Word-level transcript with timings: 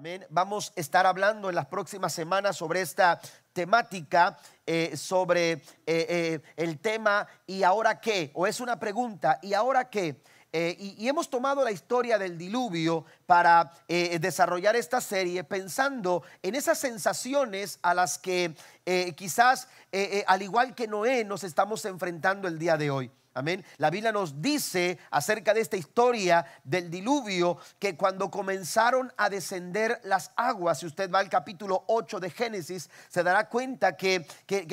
Amén. 0.00 0.24
Vamos 0.30 0.72
a 0.74 0.80
estar 0.80 1.04
hablando 1.04 1.50
en 1.50 1.54
las 1.54 1.66
próximas 1.66 2.14
semanas 2.14 2.56
sobre 2.56 2.80
esta 2.80 3.20
temática, 3.52 4.38
eh, 4.64 4.96
sobre 4.96 5.52
eh, 5.52 5.60
eh, 5.86 6.40
el 6.56 6.78
tema 6.78 7.28
¿y 7.46 7.64
ahora 7.64 8.00
qué? 8.00 8.30
O 8.32 8.46
es 8.46 8.60
una 8.60 8.80
pregunta, 8.80 9.38
¿y 9.42 9.52
ahora 9.52 9.90
qué? 9.90 10.22
y, 10.52 10.96
y, 10.98 11.06
hemos 11.06 11.28
tomado 11.28 11.62
la 11.62 11.70
historia 11.70 12.18
del 12.18 12.36
diluvio 12.38 13.04
para 13.26 13.72
desarrollar 13.86 14.74
esta 14.74 15.00
serie 15.00 15.44
pensando 15.44 16.24
en 16.42 16.56
esas 16.56 16.76
sensaciones 16.76 17.78
a 17.82 17.94
las 17.94 18.18
que 18.18 18.56
quizás, 19.14 19.68
al 20.26 20.42
igual 20.42 20.74
que 20.74 20.88
Noé, 20.88 21.24
nos 21.24 21.44
estamos 21.44 21.84
enfrentando 21.84 22.48
el 22.48 22.58
día 22.58 22.76
de 22.76 22.90
hoy. 22.90 23.12
Amén. 23.32 23.64
La 23.76 23.90
Biblia 23.90 24.10
nos 24.10 24.42
dice 24.42 24.98
acerca 25.10 25.54
de 25.54 25.60
esta 25.60 25.76
historia 25.76 26.44
del 26.64 26.90
diluvio 26.90 27.58
que 27.78 27.96
cuando 27.96 28.28
comenzaron 28.28 29.12
a 29.16 29.30
descender 29.30 30.00
las 30.02 30.32
aguas, 30.34 30.80
si 30.80 30.86
usted 30.86 31.08
va 31.08 31.20
al 31.20 31.28
capítulo 31.28 31.84
8 31.86 32.18
de 32.18 32.30
Génesis, 32.30 32.90
se 33.08 33.22
dará 33.22 33.48
cuenta 33.48 33.96
que, 33.96 34.26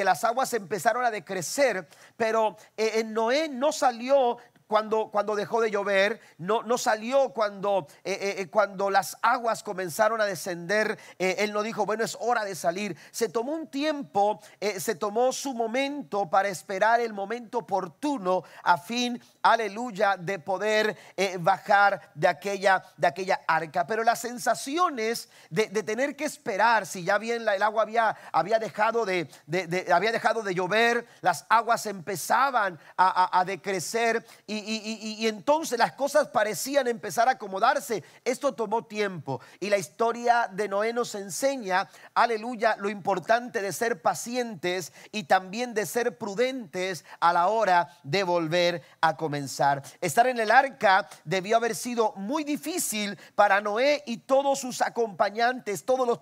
las 0.04 0.24
aguas 0.24 0.54
empezaron 0.54 1.06
a 1.06 1.12
decrecer, 1.12 1.88
pero 2.16 2.58
eh, 2.76 2.94
en 2.96 3.14
Noé 3.14 3.48
no 3.48 3.72
salió 3.72 4.38
cuando, 4.68 5.10
cuando 5.12 5.36
dejó 5.36 5.62
de 5.62 5.72
llover, 5.72 6.20
no, 6.38 6.62
no 6.64 6.78
salió 6.78 7.30
cuando, 7.30 7.88
eh, 8.04 8.18
eh, 8.20 8.36
eh, 8.40 8.48
cuando 8.50 8.90
las 8.90 9.18
aguas 9.22 9.64
comenzaron 9.64 10.22
a 10.22 10.26
descender. 10.26 11.00
él 11.18 11.54
no 11.54 11.64
dijo, 11.64 11.86
bueno, 11.86 12.04
es 12.04 12.18
hora 12.20 12.44
de 12.44 12.54
salir. 12.54 12.98
Se 13.12 13.30
tomó 13.30 13.54
un 13.54 13.68
tiempo, 13.68 14.42
se 14.60 14.96
tomó 14.96 15.32
su 15.32 15.54
momento 15.54 16.30
para 16.30 16.50
esperar 16.50 17.00
el 17.00 17.14
momento 17.14 17.60
oportuno 17.60 18.44
a 18.64 18.78
fin, 18.78 19.22
aleluya, 19.52 20.18
de 20.18 20.40
poder 20.40 20.98
bajar 21.40 22.12
de 22.14 22.28
aquella, 22.28 22.84
de 22.96 23.08
aquella 23.08 23.42
arca. 23.48 23.86
Pero 23.88 24.04
las 24.04 24.20
sensaciones 24.20 25.30
de, 25.50 25.68
tener 25.84 26.16
que 26.16 26.26
esperar, 26.26 26.86
si 26.86 27.04
ya 27.04 27.18
bien 27.18 27.48
el 27.48 27.64
agua 27.64 27.84
había, 27.84 28.16
había, 28.32 28.60
dejado 28.60 29.06
de, 29.06 29.28
había 29.94 30.12
dejado 30.12 30.44
de 30.44 30.53
llover, 30.53 31.08
las 31.22 31.45
aguas 31.50 31.86
empezaban 31.86 32.80
a, 32.98 33.44
decrecer 33.45 34.25
y 34.45 34.58
y, 34.58 35.28
entonces 35.28 35.78
las 35.78 35.94
cosas 35.94 36.28
parecían 36.28 36.88
empezar 36.88 37.28
a 37.28 37.31
acomodarse. 37.31 38.03
Esto 38.23 38.53
tomó 38.53 38.86
tiempo 38.86 39.42
y 39.59 39.70
la 39.70 39.78
historia 39.78 40.50
de 40.52 40.68
Noé 40.68 40.94
nos 40.94 41.16
enseña, 41.16 41.90
aleluya, 42.14 42.75
lo 42.78 42.90
importante 42.90 43.62
de 43.62 43.73
ser 43.73 44.02
pacientes 44.02 44.94
y 45.12 45.23
también 45.23 45.73
de 45.73 45.86
ser 45.86 46.18
prudentes 46.18 47.06
a 47.20 47.34
la 47.34 47.48
hora 47.48 47.98
de 48.03 48.23
volver 48.23 48.84
a 49.02 49.09
Estar 50.02 50.28
en 50.28 50.40
el 50.40 50.52
arca 50.52 51.08
debió 51.24 51.58
haber 51.58 51.76
sido 51.76 52.14
muy 52.16 52.44
difícil 52.44 53.18
para 53.36 53.62
Noé 53.62 54.04
y 54.06 54.18
todos 54.18 54.60
sus 54.60 54.82
acompañantes, 54.82 55.86
todos 55.86 56.08
los 56.08 56.22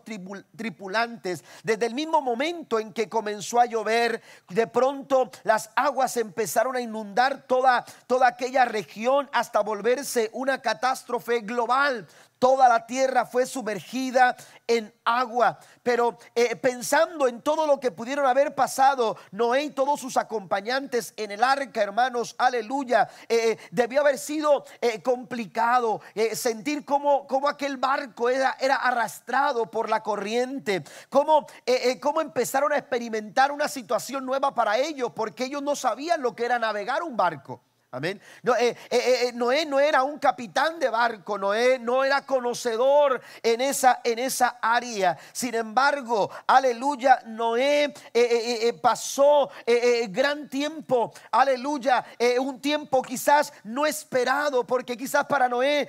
tripulantes. 0.55 1.43
Desde 1.63 1.85
el 1.85 1.93
mismo 1.93 2.21
momento 2.21 2.79
en 2.79 2.93
que 2.93 3.09
comenzó 3.09 3.59
a 3.59 3.65
llover, 3.65 4.21
de 4.49 4.67
pronto 4.67 5.31
las 5.43 5.69
aguas 5.75 6.17
empezaron 6.17 6.75
a 6.75 6.81
inundar 6.81 7.43
toda, 7.47 7.85
toda 8.07 8.27
aquella 8.27 8.65
región 8.65 9.29
hasta 9.31 9.61
volverse 9.61 10.29
una 10.33 10.61
catástrofe 10.61 11.41
global. 11.41 12.07
Toda 12.45 12.69
la 12.69 12.85
tierra 12.85 13.25
fue 13.25 13.47
sumergida 13.47 14.35
en 14.67 14.93
agua. 15.03 15.57
Pero 15.81 16.19
eh, 16.35 16.55
pensando 16.55 17.27
en 17.27 17.41
todo 17.41 17.65
lo 17.65 17.79
que 17.79 17.89
pudieron 17.89 18.27
haber 18.27 18.53
pasado, 18.53 19.17
Noé 19.31 19.63
y 19.63 19.69
todos 19.71 19.99
sus 19.99 20.15
acompañantes 20.15 21.15
en 21.17 21.31
el 21.31 21.43
arca, 21.43 21.81
hermanos, 21.81 22.35
aleluya, 22.37 23.09
eh, 23.27 23.53
eh, 23.53 23.57
debió 23.71 24.01
haber 24.01 24.19
sido 24.19 24.63
complicado 25.03 26.01
sentir 26.33 26.85
cómo, 26.85 27.25
cómo, 27.25 27.49
aquel 27.49 27.77
barco 27.77 28.29
era, 28.29 28.55
era, 28.59 28.75
arrastrado 28.75 29.71
por 29.71 29.89
la 29.89 30.03
corriente, 30.03 30.83
cómo, 31.09 31.47
cómo 31.99 32.21
empezaron 32.21 32.73
a 32.73 32.77
experimentar 32.77 33.51
una 33.51 33.67
situación 33.67 34.23
nueva 34.23 34.53
para 34.53 34.77
ellos, 34.77 35.13
porque 35.15 35.45
ellos 35.45 35.63
no 35.63 35.75
sabían 35.75 36.21
lo 36.21 36.35
que 36.35 36.45
era 36.45 36.59
navegar 36.59 37.01
un 37.01 37.17
barco. 37.17 37.63
Amén. 37.95 38.19
Eh, 38.43 38.75
eh, 38.89 39.27
eh, 39.27 39.31
Noé 39.35 39.65
no 39.65 39.79
era 39.79 40.03
un 40.03 40.19
capitán 40.19 40.79
de 40.79 40.89
barco, 40.89 41.37
Noé 41.37 41.79
no 41.79 42.03
era 42.03 42.25
conocedor 42.25 43.21
en 43.41 43.61
esa, 43.61 44.01
en 44.03 44.19
esa 44.19 44.57
área. 44.61 45.17
Sin 45.31 45.55
embargo, 45.55 46.29
aleluya, 46.45 47.21
Noé 47.25 47.93
pasó 48.81 49.49
gran 50.09 50.49
tiempo, 50.49 51.13
aleluya, 51.31 52.05
un 52.39 52.59
tiempo 52.59 53.01
quizás 53.01 53.53
no 53.63 53.85
esperado, 53.85 54.67
porque 54.67 54.97
quizás 54.97 55.25
para 55.25 55.47
Noé 55.47 55.87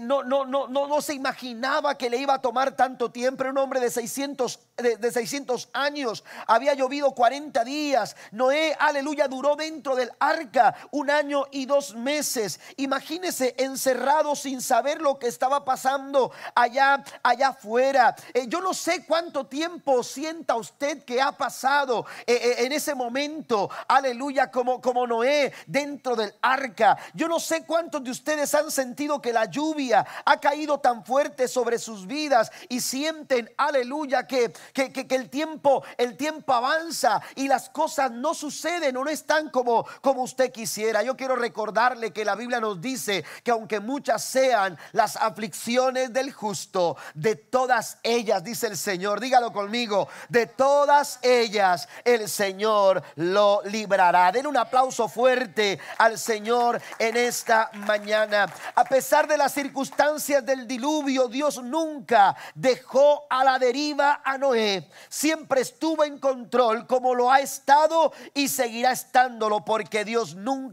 no, 0.00 0.24
no, 0.24 0.46
no, 0.46 0.66
no, 0.66 1.02
se 1.02 1.12
imaginaba 1.12 1.98
que 1.98 2.08
le 2.08 2.16
iba 2.16 2.34
a 2.34 2.40
tomar 2.40 2.74
tanto 2.74 3.10
tiempo. 3.10 3.44
Un 3.44 3.58
hombre 3.58 3.80
de 3.80 3.90
600, 3.90 4.60
de, 4.78 4.96
de 4.96 5.12
600 5.12 5.68
años, 5.74 6.24
había 6.46 6.72
llovido 6.72 7.12
40 7.12 7.64
días. 7.64 8.16
Noé, 8.30 8.74
aleluya, 8.78 9.28
duró 9.28 9.56
dentro 9.56 9.94
del 9.94 10.10
arca 10.18 10.74
un 10.90 11.01
año 11.10 11.46
y 11.50 11.66
dos 11.66 11.94
meses. 11.94 12.60
Imagínese 12.76 13.54
encerrado 13.58 14.34
sin 14.36 14.60
saber 14.60 15.00
lo 15.00 15.18
que 15.18 15.28
estaba 15.28 15.64
pasando 15.64 16.32
allá, 16.54 17.02
allá 17.22 17.48
afuera. 17.48 18.14
Eh, 18.34 18.46
yo 18.48 18.60
no 18.60 18.74
sé 18.74 19.04
cuánto 19.06 19.46
tiempo 19.46 20.02
sienta 20.02 20.56
usted 20.56 21.04
que 21.04 21.20
ha 21.20 21.32
pasado 21.32 22.06
eh, 22.26 22.34
eh, 22.34 22.64
en 22.64 22.72
ese 22.72 22.94
momento, 22.94 23.70
aleluya, 23.88 24.50
como, 24.50 24.80
como 24.80 25.06
Noé 25.06 25.52
dentro 25.66 26.16
del 26.16 26.34
arca. 26.42 26.98
Yo 27.14 27.28
no 27.28 27.40
sé 27.40 27.64
cuántos 27.64 28.02
de 28.04 28.10
ustedes 28.10 28.54
han 28.54 28.70
sentido 28.70 29.20
que 29.20 29.32
la 29.32 29.46
lluvia 29.46 30.06
ha 30.24 30.40
caído 30.40 30.78
tan 30.80 31.04
fuerte 31.04 31.48
sobre 31.48 31.78
sus 31.78 32.06
vidas 32.06 32.50
y 32.68 32.80
sienten, 32.80 33.50
aleluya, 33.56 34.26
que, 34.26 34.52
que, 34.72 34.92
que, 34.92 35.06
que 35.06 35.14
el 35.14 35.30
tiempo, 35.30 35.84
el 35.96 36.16
tiempo 36.16 36.52
avanza 36.52 37.22
y 37.36 37.48
las 37.48 37.70
cosas 37.70 38.10
no 38.10 38.34
suceden 38.34 38.96
o 38.96 39.04
no 39.04 39.10
están 39.10 39.50
como, 39.50 39.86
como 40.00 40.22
usted 40.22 40.50
quisiera. 40.50 40.81
Yo 41.04 41.16
quiero 41.16 41.36
recordarle 41.36 42.12
que 42.12 42.24
la 42.24 42.34
Biblia 42.34 42.60
nos 42.60 42.80
dice 42.80 43.24
que 43.42 43.50
aunque 43.50 43.80
muchas 43.80 44.22
sean 44.24 44.76
las 44.92 45.16
aflicciones 45.16 46.12
del 46.12 46.32
justo, 46.32 46.96
de 47.14 47.36
todas 47.36 47.98
ellas, 48.02 48.42
dice 48.42 48.66
el 48.66 48.76
Señor, 48.76 49.20
dígalo 49.20 49.52
conmigo, 49.52 50.08
de 50.28 50.46
todas 50.46 51.18
ellas 51.22 51.88
el 52.04 52.28
Señor 52.28 53.02
lo 53.16 53.62
librará. 53.64 54.32
Den 54.32 54.46
un 54.46 54.56
aplauso 54.56 55.08
fuerte 55.08 55.78
al 55.98 56.18
Señor 56.18 56.80
en 56.98 57.16
esta 57.16 57.70
mañana. 57.74 58.46
A 58.74 58.84
pesar 58.84 59.28
de 59.28 59.38
las 59.38 59.52
circunstancias 59.52 60.44
del 60.44 60.66
diluvio, 60.66 61.28
Dios 61.28 61.62
nunca 61.62 62.36
dejó 62.54 63.24
a 63.30 63.44
la 63.44 63.58
deriva 63.58 64.20
a 64.24 64.36
Noé. 64.36 64.88
Siempre 65.08 65.60
estuvo 65.60 66.04
en 66.04 66.18
control 66.18 66.86
como 66.86 67.14
lo 67.14 67.30
ha 67.30 67.40
estado 67.40 68.12
y 68.34 68.48
seguirá 68.48 68.92
estándolo 68.92 69.64
porque 69.64 70.04
Dios 70.04 70.34
nunca 70.34 70.71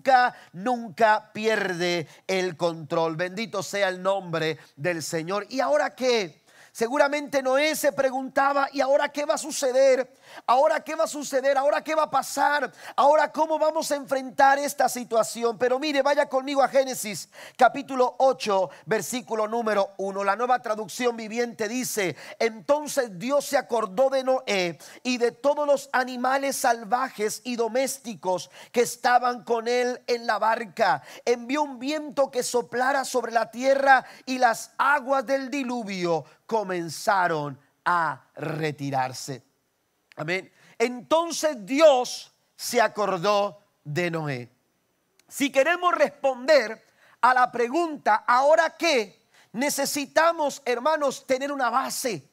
nunca, 0.53 1.31
pierde 1.33 2.07
el 2.27 2.55
control. 2.55 3.15
Bendito 3.15 3.63
sea 3.63 3.89
el 3.89 4.01
nombre 4.01 4.57
del 4.75 5.03
Señor. 5.03 5.45
¿Y 5.49 5.59
ahora 5.59 5.95
qué? 5.95 6.38
Seguramente 6.71 7.41
Noé 7.41 7.75
se 7.75 7.91
preguntaba, 7.91 8.69
¿y 8.71 8.81
ahora 8.81 9.09
qué 9.09 9.25
va 9.25 9.35
a 9.35 9.37
suceder? 9.37 10.13
¿Ahora 10.45 10.83
qué 10.83 10.95
va 10.95 11.05
a 11.05 11.07
suceder? 11.07 11.57
¿Ahora 11.57 11.83
qué 11.83 11.95
va 11.95 12.03
a 12.03 12.09
pasar? 12.09 12.71
¿Ahora 12.95 13.31
cómo 13.31 13.57
vamos 13.57 13.91
a 13.91 13.95
enfrentar 13.95 14.59
esta 14.59 14.87
situación? 14.87 15.57
Pero 15.57 15.79
mire, 15.79 16.01
vaya 16.01 16.27
conmigo 16.27 16.61
a 16.61 16.67
Génesis 16.67 17.29
capítulo 17.57 18.15
8, 18.19 18.69
versículo 18.85 19.47
número 19.47 19.91
1. 19.97 20.23
La 20.23 20.35
nueva 20.35 20.61
traducción 20.61 21.17
viviente 21.17 21.67
dice, 21.67 22.15
entonces 22.37 23.17
Dios 23.17 23.45
se 23.45 23.57
acordó 23.57 24.09
de 24.09 24.23
Noé 24.23 24.77
y 25.03 25.17
de 25.17 25.31
todos 25.31 25.65
los 25.65 25.89
animales 25.91 26.55
salvajes 26.55 27.41
y 27.43 27.55
domésticos 27.55 28.49
que 28.71 28.81
estaban 28.81 29.43
con 29.43 29.67
él 29.67 30.01
en 30.07 30.27
la 30.27 30.39
barca. 30.39 31.01
Envió 31.25 31.63
un 31.63 31.79
viento 31.79 32.31
que 32.31 32.43
soplara 32.43 33.05
sobre 33.05 33.31
la 33.31 33.51
tierra 33.51 34.05
y 34.25 34.37
las 34.37 34.71
aguas 34.77 35.25
del 35.25 35.49
diluvio 35.49 36.25
comenzaron 36.49 37.59
a 37.85 38.19
retirarse. 38.35 39.43
Amén. 40.15 40.51
Entonces 40.79 41.63
Dios 41.63 42.33
se 42.55 42.81
acordó 42.81 43.61
de 43.83 44.09
Noé. 44.09 44.51
Si 45.27 45.51
queremos 45.51 45.93
responder 45.93 46.83
a 47.21 47.35
la 47.35 47.51
pregunta, 47.51 48.23
¿ahora 48.27 48.75
qué? 48.75 49.27
Necesitamos, 49.51 50.63
hermanos, 50.65 51.27
tener 51.27 51.51
una 51.51 51.69
base. 51.69 52.27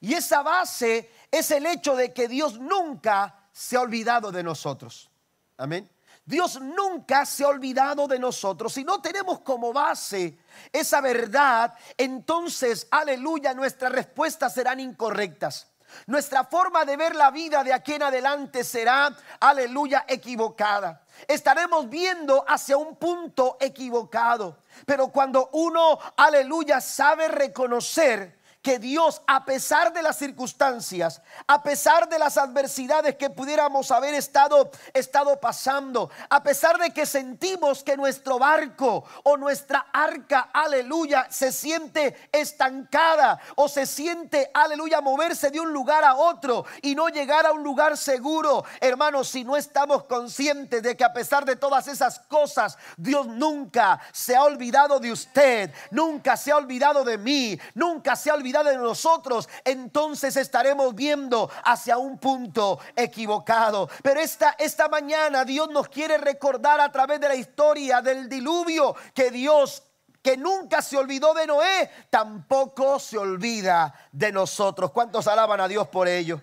Y 0.00 0.14
esa 0.14 0.42
base 0.42 1.10
es 1.30 1.50
el 1.50 1.66
hecho 1.66 1.94
de 1.94 2.14
que 2.14 2.26
Dios 2.26 2.58
nunca 2.58 3.50
se 3.52 3.76
ha 3.76 3.82
olvidado 3.82 4.32
de 4.32 4.42
nosotros. 4.42 5.10
Amén. 5.58 5.86
Dios 6.28 6.60
nunca 6.60 7.24
se 7.24 7.42
ha 7.42 7.48
olvidado 7.48 8.06
de 8.06 8.18
nosotros. 8.18 8.74
Si 8.74 8.84
no 8.84 9.00
tenemos 9.00 9.40
como 9.40 9.72
base 9.72 10.38
esa 10.70 11.00
verdad, 11.00 11.72
entonces, 11.96 12.86
aleluya, 12.90 13.54
nuestras 13.54 13.90
respuestas 13.90 14.52
serán 14.52 14.78
incorrectas. 14.78 15.68
Nuestra 16.06 16.44
forma 16.44 16.84
de 16.84 16.98
ver 16.98 17.16
la 17.16 17.30
vida 17.30 17.64
de 17.64 17.72
aquí 17.72 17.94
en 17.94 18.02
adelante 18.02 18.62
será, 18.62 19.16
aleluya, 19.40 20.04
equivocada. 20.06 21.02
Estaremos 21.26 21.88
viendo 21.88 22.44
hacia 22.46 22.76
un 22.76 22.96
punto 22.96 23.56
equivocado. 23.58 24.58
Pero 24.84 25.08
cuando 25.08 25.48
uno, 25.54 25.98
aleluya, 26.14 26.82
sabe 26.82 27.28
reconocer 27.28 28.37
que 28.68 28.78
Dios, 28.78 29.22
a 29.26 29.46
pesar 29.46 29.94
de 29.94 30.02
las 30.02 30.18
circunstancias, 30.18 31.22
a 31.46 31.62
pesar 31.62 32.06
de 32.06 32.18
las 32.18 32.36
adversidades 32.36 33.16
que 33.16 33.30
pudiéramos 33.30 33.90
haber 33.90 34.12
estado, 34.12 34.70
estado 34.92 35.40
pasando, 35.40 36.10
a 36.28 36.42
pesar 36.42 36.76
de 36.76 36.90
que 36.90 37.06
sentimos 37.06 37.82
que 37.82 37.96
nuestro 37.96 38.38
barco 38.38 39.04
o 39.22 39.38
nuestra 39.38 39.86
arca, 39.90 40.50
aleluya, 40.52 41.28
se 41.30 41.50
siente 41.50 42.14
estancada 42.30 43.40
o 43.56 43.70
se 43.70 43.86
siente, 43.86 44.50
aleluya, 44.52 45.00
moverse 45.00 45.50
de 45.50 45.60
un 45.60 45.72
lugar 45.72 46.04
a 46.04 46.16
otro 46.16 46.66
y 46.82 46.94
no 46.94 47.08
llegar 47.08 47.46
a 47.46 47.52
un 47.52 47.62
lugar 47.62 47.96
seguro, 47.96 48.66
hermanos, 48.82 49.30
si 49.30 49.44
no 49.44 49.56
estamos 49.56 50.04
conscientes 50.04 50.82
de 50.82 50.94
que 50.94 51.04
a 51.04 51.14
pesar 51.14 51.46
de 51.46 51.56
todas 51.56 51.88
esas 51.88 52.18
cosas, 52.18 52.76
Dios 52.98 53.28
nunca 53.28 53.98
se 54.12 54.36
ha 54.36 54.42
olvidado 54.42 55.00
de 55.00 55.10
usted, 55.10 55.72
nunca 55.90 56.36
se 56.36 56.52
ha 56.52 56.56
olvidado 56.58 57.02
de 57.02 57.16
mí, 57.16 57.58
nunca 57.72 58.14
se 58.14 58.28
ha 58.28 58.34
olvidado 58.34 58.57
de 58.62 58.76
nosotros, 58.76 59.48
entonces 59.64 60.36
estaremos 60.36 60.94
viendo 60.94 61.50
hacia 61.64 61.98
un 61.98 62.18
punto 62.18 62.78
equivocado. 62.96 63.88
Pero 64.02 64.20
esta, 64.20 64.56
esta 64.58 64.88
mañana 64.88 65.44
Dios 65.44 65.68
nos 65.70 65.88
quiere 65.88 66.18
recordar 66.18 66.80
a 66.80 66.90
través 66.92 67.20
de 67.20 67.28
la 67.28 67.34
historia 67.34 68.00
del 68.00 68.28
diluvio 68.28 68.94
que 69.14 69.30
Dios 69.30 69.82
que 70.22 70.36
nunca 70.36 70.82
se 70.82 70.96
olvidó 70.96 71.32
de 71.32 71.46
Noé, 71.46 71.90
tampoco 72.10 72.98
se 72.98 73.16
olvida 73.16 73.94
de 74.12 74.32
nosotros. 74.32 74.90
¿Cuántos 74.90 75.26
alaban 75.26 75.60
a 75.60 75.68
Dios 75.68 75.88
por 75.88 76.08
ello? 76.08 76.40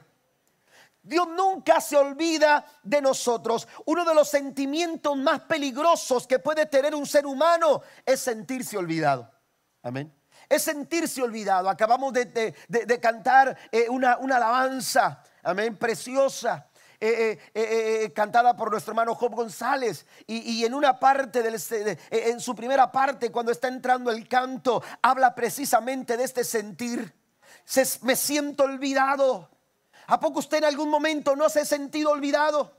Dios 1.06 1.28
nunca 1.28 1.80
se 1.80 1.96
olvida 1.96 2.66
de 2.82 3.00
nosotros. 3.00 3.68
Uno 3.86 4.04
de 4.04 4.16
los 4.16 4.28
sentimientos 4.28 5.16
más 5.18 5.42
peligrosos 5.42 6.26
que 6.26 6.40
puede 6.40 6.66
tener 6.66 6.96
un 6.96 7.06
ser 7.06 7.28
humano 7.28 7.84
es 8.04 8.22
sentirse 8.22 8.76
olvidado. 8.76 9.32
Amén. 9.84 10.12
Es 10.50 10.64
sentirse 10.64 11.22
olvidado. 11.22 11.70
Acabamos 11.70 12.14
de, 12.14 12.54
cantar 13.02 13.58
eh, 13.72 13.88
una, 13.90 14.14
alabanza, 14.14 15.22
amén, 15.44 15.78
preciosa. 15.78 16.68
Eh, 16.98 17.38
eh, 17.54 18.14
cantada 18.16 18.56
por 18.56 18.72
nuestro 18.72 18.92
hermano 18.94 19.16
Job 19.16 19.36
González 19.36 20.06
y, 20.26 20.64
en 20.64 20.74
una 20.74 20.98
parte 20.98 21.44
del, 21.44 21.60
en 22.10 22.40
su 22.40 22.56
primera 22.56 22.90
parte 22.90 23.34
cuando 23.34 23.52
está 23.52 23.68
entrando 23.68 24.10
el 24.10 24.28
canto 24.30 24.82
habla 25.02 25.36
precisamente 25.36 26.16
de 26.16 26.24
este 26.24 26.46
sentir 26.46 27.14
me 28.02 28.16
siento 28.16 28.64
olvidado 28.64 29.50
¿A 30.08 30.20
poco 30.20 30.40
usted 30.40 30.58
en 30.58 30.66
algún 30.66 30.90
momento 30.90 31.36
no 31.36 31.50
se 31.50 31.62
ha 31.62 31.66
sentido 31.66 32.12
olvidado? 32.12 32.78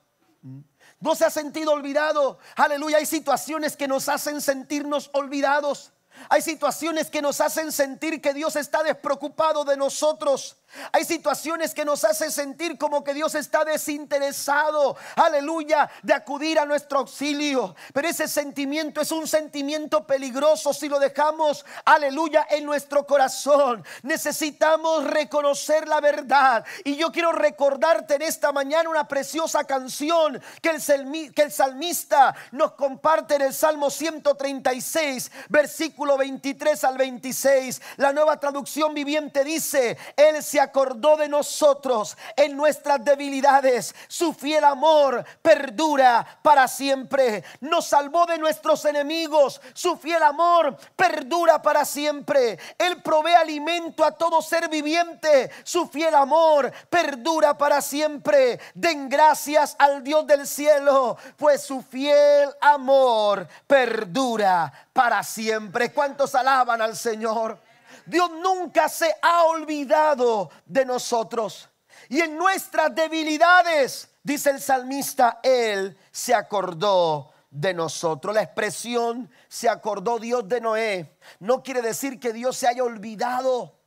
¿No 1.00 1.14
se 1.14 1.24
ha 1.24 1.30
sentido 1.30 1.72
olvidado? 1.72 2.38
Aleluya, 2.54 2.98
hay 2.98 3.06
situaciones 3.06 3.76
que 3.76 3.88
nos 3.88 4.08
hacen 4.08 4.40
sentirnos 4.40 5.10
olvidados. 5.12 5.92
Hay 6.28 6.42
situaciones 6.42 7.10
que 7.10 7.22
nos 7.22 7.40
hacen 7.40 7.72
sentir 7.72 8.20
que 8.20 8.34
Dios 8.34 8.56
está 8.56 8.82
despreocupado 8.82 9.64
de 9.64 9.76
nosotros. 9.76 10.56
Hay 10.93 11.05
situaciones 11.05 11.75
que 11.75 11.84
nos 11.84 12.05
hacen 12.05 12.31
sentir 12.31 12.78
como 12.78 13.02
que 13.05 13.14
Dios 13.14 13.34
está 13.34 13.64
desinteresado, 13.64 14.96
aleluya, 15.17 15.90
de 16.02 16.14
acudir 16.14 16.58
a 16.58 16.67
nuestro 16.67 17.00
auxilio. 17.00 17.75
Pero 17.93 18.08
ese 18.08 18.28
sentimiento 18.28 19.00
es 19.00 19.12
un 19.12 19.26
sentimiento 19.26 20.06
peligroso 20.06 20.73
si 20.73 20.88
lo 20.88 20.99
dejamos, 20.99 21.64
aleluya, 21.84 22.46
en 22.50 22.64
nuestro 22.64 23.06
corazón. 23.06 23.84
Necesitamos 24.02 25.05
reconocer 25.05 25.88
la 25.88 26.00
verdad. 26.00 26.64
Y 26.84 26.96
yo 26.96 27.11
quiero 27.12 27.32
recordarte 27.32 28.14
en 28.14 28.23
esta 28.23 28.52
mañana 28.52 28.90
una 28.90 29.08
preciosa 29.08 29.64
canción 29.64 30.40
que 30.61 30.70
el, 30.70 31.52
salmista 31.52 32.34
nos 32.52 32.73
comparte 32.73 33.37
en 33.37 33.43
el 33.43 33.55
Salmo 33.55 33.90
136, 33.90 35.31
versículo 35.49 36.17
23 36.17 36.84
al 36.84 36.96
26. 36.96 37.81
La 37.96 38.12
nueva 38.12 38.38
traducción 38.38 38.94
viviente 38.94 39.44
dice, 39.44 39.96
Él 40.17 40.43
se 40.43 40.61
acordó 40.66 41.16
de 41.16 41.28
nosotros 41.28 42.16
en 42.36 42.56
nuestras 42.56 43.04
debilidades. 43.04 43.94
Su 44.08 44.32
fiel 44.32 44.64
amor 44.64 45.24
perdura 45.42 46.26
para 46.42 46.68
siempre. 46.68 47.44
Nos 47.60 47.86
salvó 47.86 48.26
de 48.26 48.38
nuestros 48.38 48.84
enemigos. 48.84 49.60
Su 49.74 49.96
fiel 49.96 50.22
amor 50.22 50.76
perdura 50.94 51.62
para 51.62 51.84
siempre. 51.84 52.58
Él 52.78 53.02
provee 53.02 53.34
alimento 53.34 54.04
a 54.04 54.12
todo 54.12 54.42
ser 54.42 54.68
viviente. 54.68 55.50
Su 55.64 55.88
fiel 55.88 56.14
amor 56.14 56.72
perdura 56.90 57.56
para 57.56 57.80
siempre. 57.80 58.60
Den 58.74 59.08
gracias 59.08 59.76
al 59.78 60.02
Dios 60.02 60.26
del 60.26 60.46
cielo, 60.46 61.16
pues 61.36 61.62
su 61.62 61.82
fiel 61.82 62.50
amor 62.60 63.46
perdura 63.66 64.72
para 64.92 65.22
siempre. 65.22 65.92
¿Cuántos 65.92 66.34
alaban 66.34 66.80
al 66.82 66.96
Señor? 66.96 67.65
Dios 68.06 68.30
nunca 68.30 68.88
se 68.88 69.14
ha 69.20 69.44
olvidado 69.44 70.50
de 70.64 70.84
nosotros. 70.84 71.68
Y 72.08 72.20
en 72.20 72.36
nuestras 72.36 72.94
debilidades, 72.94 74.08
dice 74.22 74.50
el 74.50 74.60
salmista, 74.60 75.40
Él 75.42 75.96
se 76.10 76.34
acordó 76.34 77.32
de 77.50 77.74
nosotros. 77.74 78.34
La 78.34 78.42
expresión 78.42 79.30
se 79.48 79.68
acordó 79.68 80.18
Dios 80.18 80.48
de 80.48 80.60
Noé 80.60 81.16
no 81.40 81.62
quiere 81.62 81.82
decir 81.82 82.18
que 82.20 82.32
Dios 82.32 82.56
se 82.56 82.68
haya 82.68 82.84
olvidado. 82.84 83.78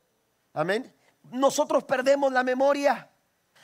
Amén. 0.52 0.94
Nosotros 1.30 1.84
perdemos 1.84 2.32
la 2.32 2.42
memoria. 2.42 3.08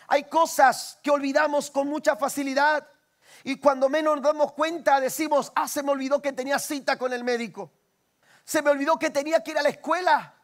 Hay 0.08 0.24
cosas 0.24 0.98
que 1.02 1.10
olvidamos 1.10 1.70
con 1.70 1.88
mucha 1.88 2.16
facilidad. 2.16 2.86
Y 3.44 3.58
cuando 3.58 3.88
menos 3.88 4.16
nos 4.16 4.24
damos 4.24 4.52
cuenta 4.52 5.00
decimos, 5.00 5.52
ah, 5.54 5.68
se 5.68 5.82
me 5.82 5.92
olvidó 5.92 6.22
que 6.22 6.32
tenía 6.32 6.58
cita 6.58 6.96
con 6.96 7.12
el 7.12 7.24
médico. 7.24 7.70
Se 8.44 8.62
me 8.62 8.70
olvidó 8.70 8.98
que 8.98 9.10
tenía 9.10 9.42
que 9.42 9.50
ir 9.52 9.58
a 9.58 9.62
la 9.62 9.68
escuela. 9.68 10.35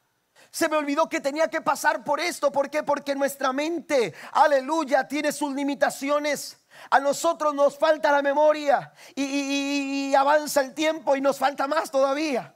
Se 0.52 0.69
me 0.69 0.76
olvidó 0.76 1.08
que 1.08 1.20
tenía 1.20 1.49
que 1.49 1.62
pasar 1.62 2.04
por 2.04 2.20
esto. 2.20 2.52
¿Por 2.52 2.69
qué? 2.69 2.82
Porque 2.82 3.14
nuestra 3.14 3.54
mente, 3.54 4.12
aleluya, 4.32 5.08
tiene 5.08 5.32
sus 5.32 5.54
limitaciones. 5.54 6.58
A 6.90 7.00
nosotros 7.00 7.54
nos 7.54 7.78
falta 7.78 8.12
la 8.12 8.20
memoria 8.20 8.93
y, 9.14 10.14
avanza 10.14 10.60
el 10.60 10.75
tiempo 10.75 11.16
y 11.16 11.22
nos 11.22 11.38
falta 11.38 11.66
más 11.66 11.90
todavía, 11.90 12.54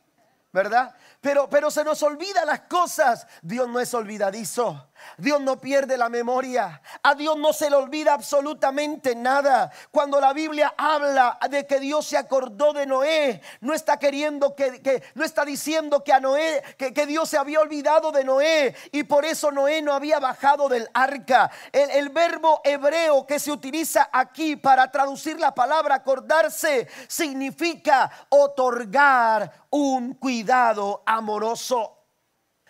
¿verdad? 0.53 0.95
Pero, 1.23 1.49
pero 1.49 1.71
se 1.71 1.85
nos 1.85 2.03
olvida 2.03 2.45
las 2.45 2.61
cosas. 2.61 3.27
Dios 3.41 3.67
no 3.67 3.81
es 3.81 3.93
olvidadizo. 3.95 4.91
Dios 5.19 5.41
no 5.41 5.61
pierde 5.61 5.97
la 5.97 6.09
memoria. 6.09 6.81
A 7.03 7.15
Dios 7.15 7.37
no 7.37 7.53
se 7.53 7.71
le 7.71 7.77
olvida 7.77 8.15
absolutamente 8.15 9.15
nada. 9.15 9.71
Cuando 9.91 10.21
la 10.21 10.33
Biblia 10.33 10.75
habla 10.77 11.39
de 11.51 11.67
que 11.67 11.81
Dios 11.81 12.07
se 12.07 12.17
acordó 12.17 12.73
de 12.73 12.87
Noé, 12.87 13.41
no 13.61 13.75
está 13.75 13.99
queriendo 13.99 14.55
que, 14.55 15.03
no 15.15 15.25
está 15.25 15.45
diciendo 15.45 16.03
que 16.05 16.13
a 16.13 16.21
Noé, 16.21 16.63
que, 16.77 16.93
que, 16.93 17.07
Dios 17.07 17.29
se 17.29 17.39
había 17.39 17.61
olvidado 17.61 18.13
de 18.13 18.25
Noé 18.25 18.75
y 18.93 19.05
por 19.05 19.25
eso 19.25 19.51
Noé 19.51 19.83
no 19.83 19.93
había 19.93 20.19
bajado 20.19 20.69
del 20.69 20.89
arca. 20.95 21.51
El, 21.73 21.91
el 21.91 22.09
verbo 22.11 22.61
hebreo 22.65 23.27
que 23.27 23.39
se 23.39 23.53
utiliza 23.53 24.09
aquí 24.13 24.57
para 24.57 24.91
traducir 24.91 25.39
la 25.39 25.55
palabra 25.55 25.97
acordarse 25.97 26.89
significa 27.09 28.11
otorgar 28.29 29.67
un 29.71 30.15
cuidado 30.15 31.03
amoroso. 31.07 31.93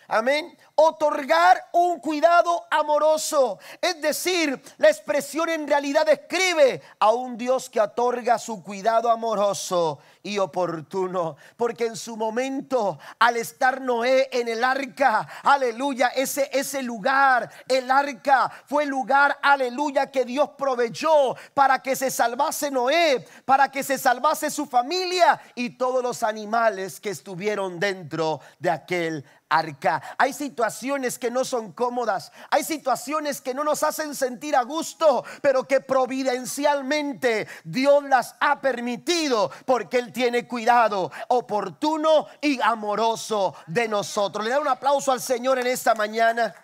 Amén 0.08 0.56
otorgar 0.76 1.68
un 1.72 1.98
cuidado 2.00 2.66
amoroso. 2.70 3.58
Es 3.80 4.00
decir, 4.00 4.62
la 4.76 4.88
expresión 4.88 5.48
en 5.48 5.66
realidad 5.66 6.06
describe 6.06 6.82
a 7.00 7.10
un 7.12 7.36
Dios 7.36 7.70
que 7.70 7.80
otorga 7.80 8.38
su 8.38 8.62
cuidado 8.62 9.10
amoroso 9.10 9.98
y 10.22 10.38
oportuno. 10.38 11.36
Porque 11.56 11.86
en 11.86 11.96
su 11.96 12.16
momento, 12.16 12.98
al 13.18 13.38
estar 13.38 13.80
Noé 13.80 14.28
en 14.30 14.48
el 14.48 14.62
arca, 14.62 15.26
aleluya, 15.42 16.08
ese, 16.08 16.50
ese 16.52 16.82
lugar, 16.82 17.50
el 17.68 17.90
arca 17.90 18.50
fue 18.66 18.84
el 18.84 18.90
lugar, 18.90 19.38
aleluya, 19.42 20.10
que 20.10 20.24
Dios 20.24 20.50
proveyó 20.58 21.36
para 21.54 21.80
que 21.80 21.96
se 21.96 22.10
salvase 22.10 22.70
Noé, 22.70 23.26
para 23.46 23.70
que 23.70 23.82
se 23.82 23.96
salvase 23.96 24.50
su 24.50 24.66
familia 24.66 25.40
y 25.54 25.70
todos 25.70 26.02
los 26.02 26.22
animales 26.22 27.00
que 27.00 27.10
estuvieron 27.10 27.80
dentro 27.80 28.40
de 28.58 28.70
aquel 28.70 29.24
arca. 29.48 30.02
Hay 30.18 30.32
situaciones 30.32 31.18
que 31.18 31.30
no 31.30 31.44
son 31.44 31.72
cómodas, 31.72 32.32
hay 32.50 32.64
situaciones 32.64 33.40
que 33.40 33.54
no 33.54 33.64
nos 33.64 33.82
hacen 33.82 34.14
sentir 34.14 34.56
a 34.56 34.62
gusto, 34.62 35.24
pero 35.42 35.64
que 35.64 35.80
providencialmente 35.80 37.46
Dios 37.64 38.04
las 38.04 38.34
ha 38.40 38.60
permitido 38.60 39.50
porque 39.64 39.98
Él 39.98 40.12
tiene 40.12 40.46
cuidado 40.46 41.10
oportuno 41.28 42.26
y 42.40 42.60
amoroso 42.60 43.54
de 43.66 43.88
nosotros. 43.88 44.44
Le 44.44 44.50
da 44.50 44.60
un 44.60 44.68
aplauso 44.68 45.12
al 45.12 45.20
Señor 45.20 45.58
en 45.58 45.66
esta 45.66 45.94
mañana. 45.94 46.54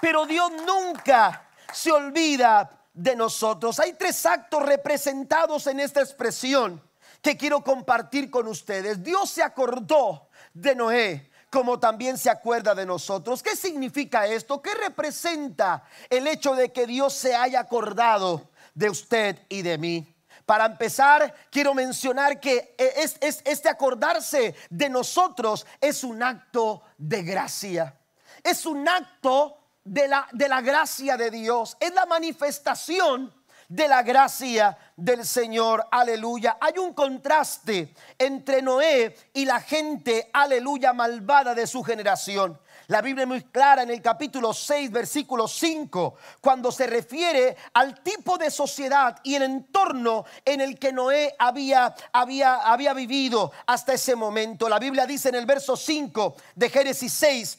Pero 0.00 0.26
Dios 0.26 0.50
nunca 0.66 1.48
se 1.72 1.90
olvida 1.90 2.70
de 2.92 3.16
nosotros. 3.16 3.78
Hay 3.80 3.94
tres 3.94 4.24
actos 4.26 4.62
representados 4.62 5.66
en 5.66 5.80
esta 5.80 6.00
expresión 6.00 6.82
que 7.22 7.36
quiero 7.36 7.62
compartir 7.62 8.30
con 8.30 8.46
ustedes. 8.46 9.02
Dios 9.02 9.30
se 9.30 9.42
acordó 9.42 10.28
de 10.54 10.74
Noé 10.74 11.30
como 11.50 11.78
también 11.78 12.18
se 12.18 12.30
acuerda 12.30 12.74
de 12.74 12.86
nosotros. 12.86 13.42
¿Qué 13.42 13.56
significa 13.56 14.26
esto? 14.26 14.60
¿Qué 14.60 14.74
representa 14.74 15.84
el 16.10 16.26
hecho 16.26 16.54
de 16.54 16.72
que 16.72 16.86
Dios 16.86 17.14
se 17.14 17.34
haya 17.34 17.60
acordado 17.60 18.48
de 18.74 18.90
usted 18.90 19.38
y 19.48 19.62
de 19.62 19.78
mí? 19.78 20.14
Para 20.44 20.66
empezar, 20.66 21.34
quiero 21.50 21.74
mencionar 21.74 22.40
que 22.40 22.74
es, 22.78 23.18
este 23.20 23.68
acordarse 23.68 24.54
de 24.70 24.88
nosotros 24.88 25.66
es 25.80 26.04
un 26.04 26.22
acto 26.22 26.82
de 26.96 27.22
gracia. 27.22 27.94
es 28.42 28.64
un 28.64 28.88
acto 28.88 29.58
de 29.84 30.08
la, 30.08 30.26
de 30.32 30.48
la 30.48 30.60
gracia 30.60 31.16
de 31.16 31.30
Dios, 31.30 31.76
es 31.80 31.92
la 31.94 32.06
manifestación 32.06 33.37
de 33.68 33.86
la 33.86 34.02
gracia 34.02 34.76
del 34.96 35.24
Señor. 35.24 35.86
Aleluya. 35.90 36.56
Hay 36.60 36.78
un 36.78 36.94
contraste 36.94 37.94
entre 38.18 38.62
Noé 38.62 39.14
y 39.34 39.44
la 39.44 39.60
gente, 39.60 40.30
aleluya, 40.32 40.92
malvada 40.92 41.54
de 41.54 41.66
su 41.66 41.82
generación. 41.82 42.58
La 42.88 43.02
Biblia 43.02 43.24
es 43.24 43.28
muy 43.28 43.42
clara 43.42 43.82
en 43.82 43.90
el 43.90 44.00
capítulo 44.00 44.54
6, 44.54 44.90
versículo 44.90 45.46
5, 45.46 46.16
cuando 46.40 46.72
se 46.72 46.86
refiere 46.86 47.54
al 47.74 48.02
tipo 48.02 48.38
de 48.38 48.50
sociedad 48.50 49.20
y 49.22 49.34
el 49.34 49.42
entorno 49.42 50.24
en 50.42 50.62
el 50.62 50.78
que 50.78 50.90
Noé 50.90 51.34
había, 51.38 51.94
había, 52.14 52.54
había 52.54 52.94
vivido 52.94 53.52
hasta 53.66 53.92
ese 53.92 54.16
momento. 54.16 54.70
La 54.70 54.78
Biblia 54.78 55.04
dice 55.04 55.28
en 55.28 55.34
el 55.34 55.44
verso 55.44 55.76
5 55.76 56.36
de 56.54 56.70
Génesis 56.70 57.12
6, 57.12 57.58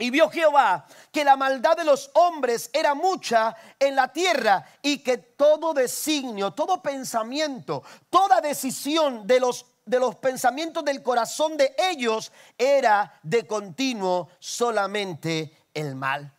y 0.00 0.10
vio 0.10 0.30
Jehová 0.30 0.86
que 1.12 1.24
la 1.24 1.36
maldad 1.36 1.76
de 1.76 1.84
los 1.84 2.10
hombres 2.14 2.70
era 2.72 2.94
mucha 2.94 3.54
en 3.78 3.94
la 3.94 4.08
tierra 4.08 4.64
y 4.82 4.98
que 4.98 5.18
todo 5.18 5.74
designio, 5.74 6.52
todo 6.52 6.82
pensamiento, 6.82 7.84
toda 8.08 8.40
decisión 8.40 9.26
de 9.26 9.38
los 9.38 9.66
de 9.84 9.98
los 9.98 10.16
pensamientos 10.16 10.84
del 10.84 11.02
corazón 11.02 11.56
de 11.56 11.74
ellos 11.76 12.30
era 12.56 13.18
de 13.22 13.46
continuo 13.46 14.28
solamente 14.38 15.66
el 15.74 15.96
mal. 15.96 16.32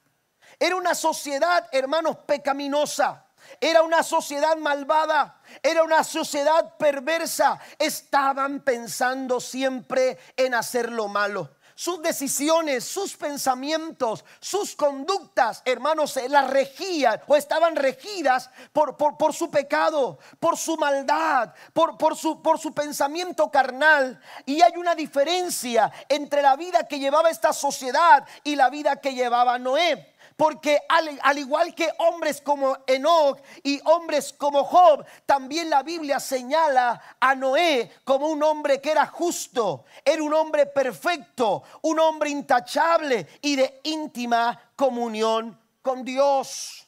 Era 0.58 0.78
una 0.78 0.96
sociedad, 0.96 1.68
hermanos, 1.72 2.18
pecaminosa. 2.26 3.26
Era 3.60 3.82
una 3.82 4.04
sociedad 4.04 4.56
malvada, 4.56 5.42
era 5.62 5.84
una 5.84 6.06
sociedad 6.06 6.78
perversa. 6.78 7.60
Estaban 7.78 8.62
pensando 8.62 9.42
siempre 9.42 10.18
en 10.38 10.54
hacer 10.54 10.90
lo 10.90 11.10
malo 11.10 11.50
sus 11.82 12.00
decisiones, 12.00 12.84
sus 12.84 13.18
pensamientos, 13.18 14.24
sus 14.40 14.76
conductas, 14.76 15.64
hermanos, 15.66 16.12
se 16.12 16.30
las 16.30 16.48
regían 16.48 17.20
o 17.26 17.36
estaban 17.36 17.76
regidas 17.76 18.52
por, 18.72 18.96
por, 18.96 19.34
su 19.34 19.50
pecado, 19.50 20.20
por 20.40 20.60
su 20.60 20.78
maldad, 20.78 21.56
por, 21.74 21.98
por, 21.98 22.16
su, 22.16 22.40
por 22.40 22.60
su 22.60 22.72
pensamiento 22.72 23.50
carnal. 23.50 24.22
Y 24.46 24.62
hay 24.62 24.74
una 24.78 24.94
diferencia 24.94 25.92
entre 26.08 26.44
la 26.44 26.56
vida 26.56 26.88
que 26.88 27.00
llevaba 27.00 27.32
esta 27.32 27.52
sociedad 27.52 28.28
y 28.44 28.56
la 28.56 28.70
vida 28.70 28.98
que 28.98 29.16
llevaba 29.16 29.58
Noé. 29.58 30.11
Porque 30.36 30.80
al, 30.90 31.38
igual 31.38 31.76
que 31.76 31.90
hombres 32.00 32.42
como 32.42 32.78
Enoch 32.88 33.40
y 33.64 33.80
hombres 33.86 34.34
como 34.34 34.64
Job, 34.64 35.06
también 35.26 35.70
la 35.70 35.84
Biblia 35.84 36.20
señala 36.20 37.18
a 37.20 37.36
Noé 37.36 37.92
como 38.04 38.28
un 38.28 38.42
hombre 38.44 38.82
que 38.82 38.92
era 38.92 39.06
justo, 39.08 39.86
era 40.04 40.24
un 40.24 40.34
hombre 40.34 40.66
perfecto, 40.66 41.64
un 41.82 42.00
hombre 42.00 42.30
intachable 42.30 43.28
y 43.42 43.56
de 43.56 43.82
íntima 43.84 44.72
comunión 44.76 45.60
con 45.82 46.04
Dios. 46.04 46.88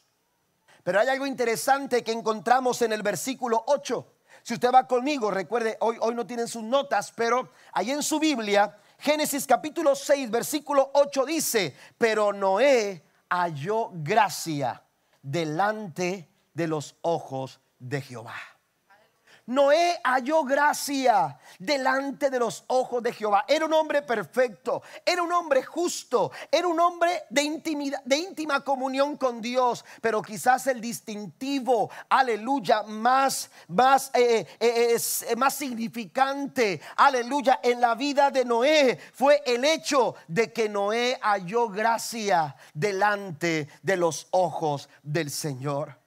Pero 0.83 0.99
hay 0.99 1.07
algo 1.07 1.25
interesante 1.25 2.03
que 2.03 2.11
encontramos 2.11 2.81
en 2.81 2.93
el 2.93 3.01
versículo 3.01 3.63
8. 3.67 4.07
Si 4.41 4.53
usted 4.55 4.71
va 4.73 4.87
conmigo, 4.87 5.31
recuerde, 5.31 5.77
hoy, 5.79 5.97
hoy 6.01 6.13
no 6.15 6.25
tienen 6.25 6.47
sus 6.47 6.63
notas, 6.63 7.13
pero 7.15 7.51
ahí 7.71 7.91
en 7.91 8.03
su 8.03 8.19
Biblia, 8.19 8.77
Génesis 8.99 9.45
capítulo 9.45 9.95
6, 9.95 10.29
versículo 10.29 10.91
8 10.93 11.25
dice, 11.25 11.75
pero 11.97 12.33
Noé 12.33 13.03
halló 13.33 13.89
gracia 13.93 14.83
delante 15.21 16.29
de 16.53 16.67
los 16.67 16.95
ojos 17.01 17.59
de 17.79 18.01
Jehová. 18.01 18.35
Noé 19.45 19.99
halló 20.05 20.43
gracia 20.45 21.37
delante 21.59 22.29
de 22.29 22.39
los 22.39 22.63
ojos 22.67 23.03
de 23.03 23.11
Jehová. 23.11 23.43
Era 23.47 23.65
un 23.65 23.73
hombre 23.73 24.01
perfecto, 24.01 24.81
era 25.05 25.21
un 25.21 25.33
hombre 25.33 25.63
justo, 25.63 26.31
era 26.49 26.67
un 26.67 26.79
hombre 26.79 27.23
de, 27.29 27.43
intimidad, 27.43 28.01
de 28.05 28.17
íntima 28.17 28.63
comunión 28.63 29.17
con 29.17 29.41
Dios. 29.41 29.83
Pero 30.01 30.21
quizás 30.21 30.67
el 30.67 30.79
distintivo, 30.79 31.89
aleluya, 32.07 32.83
más, 32.83 33.49
más, 33.67 34.11
eh, 34.13 34.47
eh, 34.59 34.97
eh, 35.27 35.35
más 35.35 35.55
significante, 35.55 36.79
aleluya, 36.95 37.59
en 37.61 37.81
la 37.81 37.95
vida 37.95 38.31
de 38.31 38.45
Noé 38.45 38.97
fue 39.13 39.43
el 39.45 39.65
hecho 39.65 40.15
de 40.27 40.53
que 40.53 40.69
Noé 40.69 41.19
halló 41.21 41.67
gracia 41.67 42.55
delante 42.73 43.67
de 43.81 43.97
los 43.97 44.27
ojos 44.31 44.87
del 45.01 45.29
Señor 45.29 46.02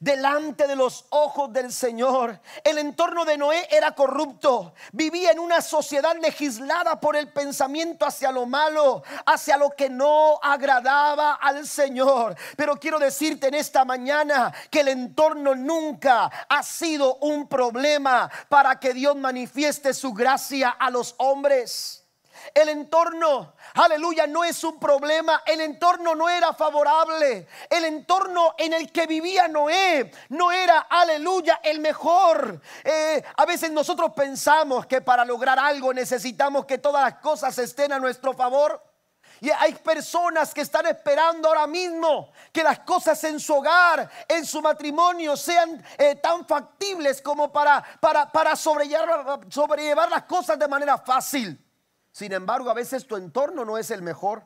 delante 0.00 0.66
de 0.66 0.76
los 0.76 1.06
ojos 1.10 1.52
del 1.52 1.72
Señor. 1.72 2.40
El 2.64 2.78
entorno 2.78 3.24
de 3.24 3.38
Noé 3.38 3.66
era 3.70 3.92
corrupto. 3.92 4.74
Vivía 4.92 5.30
en 5.30 5.38
una 5.38 5.60
sociedad 5.60 6.16
legislada 6.20 7.00
por 7.00 7.16
el 7.16 7.32
pensamiento 7.32 8.06
hacia 8.06 8.32
lo 8.32 8.46
malo, 8.46 9.02
hacia 9.26 9.56
lo 9.56 9.70
que 9.70 9.88
no 9.88 10.38
agradaba 10.42 11.34
al 11.34 11.66
Señor. 11.66 12.36
Pero 12.56 12.76
quiero 12.76 12.98
decirte 12.98 13.48
en 13.48 13.54
esta 13.54 13.84
mañana 13.84 14.52
que 14.70 14.80
el 14.80 14.88
entorno 14.88 15.54
nunca 15.54 16.26
ha 16.48 16.62
sido 16.62 17.16
un 17.16 17.48
problema 17.48 18.30
para 18.48 18.78
que 18.78 18.94
Dios 18.94 19.16
manifieste 19.16 19.94
su 19.94 20.12
gracia 20.12 20.70
a 20.70 20.90
los 20.90 21.14
hombres. 21.18 22.07
El 22.54 22.68
entorno, 22.68 23.54
aleluya, 23.74 24.26
no 24.26 24.44
es 24.44 24.62
un 24.64 24.78
problema. 24.78 25.42
El 25.46 25.60
entorno 25.60 26.14
no 26.14 26.28
era 26.28 26.52
favorable. 26.52 27.46
El 27.68 27.84
entorno 27.84 28.54
en 28.58 28.72
el 28.72 28.90
que 28.92 29.06
vivía 29.06 29.48
Noé 29.48 30.10
no 30.30 30.52
era, 30.52 30.86
aleluya, 30.88 31.60
el 31.62 31.80
mejor. 31.80 32.60
Eh, 32.84 33.22
a 33.36 33.46
veces 33.46 33.70
nosotros 33.70 34.12
pensamos 34.14 34.86
que 34.86 35.00
para 35.00 35.24
lograr 35.24 35.58
algo 35.58 35.92
necesitamos 35.92 36.66
que 36.66 36.78
todas 36.78 37.02
las 37.02 37.20
cosas 37.20 37.56
estén 37.58 37.92
a 37.92 37.98
nuestro 37.98 38.34
favor. 38.34 38.82
Y 39.40 39.50
hay 39.50 39.74
personas 39.74 40.52
que 40.52 40.62
están 40.62 40.86
esperando 40.86 41.48
ahora 41.48 41.66
mismo 41.66 42.32
que 42.52 42.64
las 42.64 42.80
cosas 42.80 43.22
en 43.24 43.38
su 43.38 43.54
hogar, 43.54 44.10
en 44.26 44.44
su 44.44 44.60
matrimonio, 44.60 45.36
sean 45.36 45.84
eh, 45.96 46.16
tan 46.16 46.44
factibles 46.44 47.22
como 47.22 47.52
para, 47.52 47.84
para, 48.00 48.30
para 48.32 48.56
sobrellevar 48.56 50.10
las 50.10 50.24
cosas 50.24 50.58
de 50.58 50.66
manera 50.66 50.98
fácil. 50.98 51.67
Sin 52.18 52.32
embargo, 52.32 52.68
a 52.68 52.74
veces 52.74 53.06
tu 53.06 53.14
entorno 53.14 53.64
no 53.64 53.78
es 53.78 53.92
el 53.92 54.02
mejor. 54.02 54.42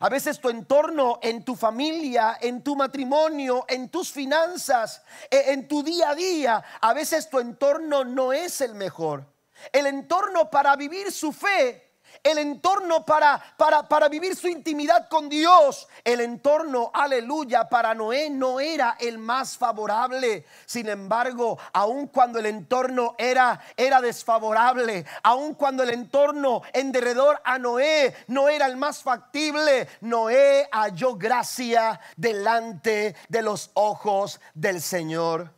A 0.00 0.10
veces 0.10 0.40
tu 0.40 0.50
entorno 0.50 1.18
en 1.22 1.42
tu 1.42 1.56
familia, 1.56 2.36
en 2.38 2.62
tu 2.62 2.76
matrimonio, 2.76 3.64
en 3.66 3.88
tus 3.88 4.12
finanzas, 4.12 5.00
e, 5.30 5.52
en 5.52 5.66
tu 5.66 5.82
día 5.82 6.10
a 6.10 6.14
día, 6.14 6.62
a 6.82 6.92
veces 6.92 7.30
tu 7.30 7.38
entorno 7.40 8.04
no 8.04 8.34
es 8.34 8.60
el 8.60 8.74
mejor. 8.74 9.24
El 9.72 9.86
entorno 9.86 10.50
para 10.50 10.76
vivir 10.76 11.10
su 11.10 11.32
fe 11.32 11.87
el 12.22 12.38
entorno 12.38 13.04
para, 13.04 13.40
para, 13.56 13.88
para 13.88 14.08
vivir 14.08 14.36
su 14.36 14.48
intimidad 14.48 15.08
con 15.08 15.28
Dios, 15.28 15.88
el 16.04 16.20
entorno, 16.20 16.90
aleluya, 16.94 17.68
para 17.68 17.94
Noé 17.94 18.30
no 18.30 18.60
era 18.60 18.96
el 19.00 19.18
más 19.18 19.56
favorable. 19.56 20.44
Sin 20.66 20.88
embargo, 20.88 21.58
aun 21.72 22.08
cuando 22.08 22.38
el 22.38 22.46
entorno 22.46 23.14
era, 23.18 23.60
era 23.76 24.00
desfavorable, 24.00 25.04
aun 25.22 25.54
cuando 25.54 25.82
el 25.82 25.90
entorno 25.90 26.62
en 26.72 26.92
derredor 26.92 27.40
a 27.44 27.58
Noé 27.58 28.14
no 28.28 28.48
era 28.48 28.66
el 28.66 28.76
más 28.76 29.02
factible, 29.02 29.88
Noé 30.00 30.68
halló 30.72 31.16
gracia 31.16 32.00
delante 32.16 33.16
de 33.28 33.42
los 33.42 33.70
ojos 33.74 34.40
del 34.54 34.80
Señor. 34.80 35.52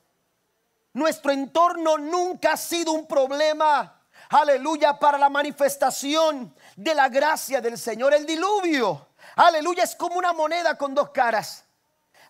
Nuestro 0.92 1.30
entorno 1.30 1.98
nunca 1.98 2.52
ha 2.52 2.56
sido 2.56 2.92
un 2.92 3.06
problema 3.06 3.99
aleluya, 4.30 4.98
para 4.98 5.18
la 5.18 5.28
manifestación 5.28 6.54
de 6.76 6.94
la 6.94 7.08
gracia 7.08 7.60
del 7.60 7.76
Señor. 7.76 8.14
El 8.14 8.26
diluvio, 8.26 9.08
aleluya, 9.36 9.84
es 9.84 9.94
como 9.94 10.16
una 10.16 10.32
moneda 10.32 10.76
con 10.76 10.94
dos 10.94 11.10
caras. 11.10 11.64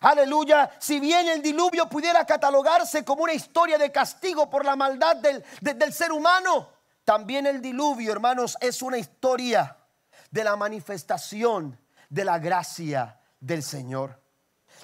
Aleluya, 0.01 0.71
si 0.79 0.99
bien 0.99 1.27
el 1.27 1.43
diluvio 1.43 1.87
pudiera 1.87 2.25
catalogarse 2.25 3.05
como 3.05 3.23
una 3.23 3.33
historia 3.33 3.77
de 3.77 3.91
castigo 3.91 4.49
por 4.49 4.65
la 4.65 4.75
maldad 4.75 5.17
del, 5.17 5.43
del 5.61 5.93
ser 5.93 6.11
humano, 6.11 6.69
también 7.03 7.45
el 7.45 7.61
diluvio, 7.61 8.11
hermanos, 8.11 8.57
es 8.61 8.81
una 8.81 8.97
historia 8.97 9.77
de 10.31 10.43
la 10.43 10.55
manifestación 10.55 11.79
de 12.09 12.25
la 12.25 12.39
gracia 12.39 13.19
del 13.39 13.61
Señor. 13.61 14.19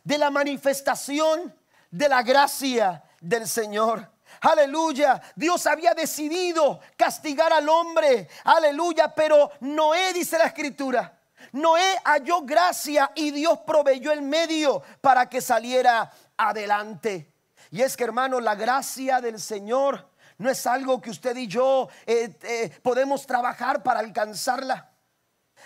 De 0.04 0.20
la 0.20 0.30
manifestación 0.30 1.56
de 1.90 2.10
la 2.10 2.22
gracia 2.22 3.04
del 3.20 3.48
Señor. 3.48 4.12
Aleluya. 4.42 5.22
Dios 5.36 5.66
había 5.68 5.94
decidido 5.94 6.80
castigar 6.96 7.52
al 7.54 7.68
hombre. 7.70 8.28
Aleluya. 8.44 9.14
Pero 9.14 9.52
Noé, 9.62 10.14
dice 10.14 10.38
la 10.38 10.46
escritura, 10.46 11.20
Noé 11.52 11.98
halló 12.04 12.42
gracia 12.42 13.12
y 13.16 13.32
Dios 13.32 13.60
proveyó 13.66 14.12
el 14.12 14.22
medio 14.22 14.82
para 15.02 15.30
que 15.30 15.42
saliera 15.42 16.12
adelante. 16.36 17.34
Y 17.72 17.82
es 17.82 17.98
que 17.98 18.04
hermano, 18.04 18.40
la 18.40 18.56
gracia 18.56 19.22
del 19.22 19.40
Señor 19.40 20.10
no 20.38 20.50
es 20.50 20.66
algo 20.68 21.02
que 21.02 21.10
usted 21.10 21.36
y 21.36 21.48
yo 21.48 21.90
eh, 22.06 22.38
eh, 22.44 22.80
podemos 22.82 23.26
trabajar 23.26 23.84
para 23.84 24.00
alcanzarla. 24.00 24.92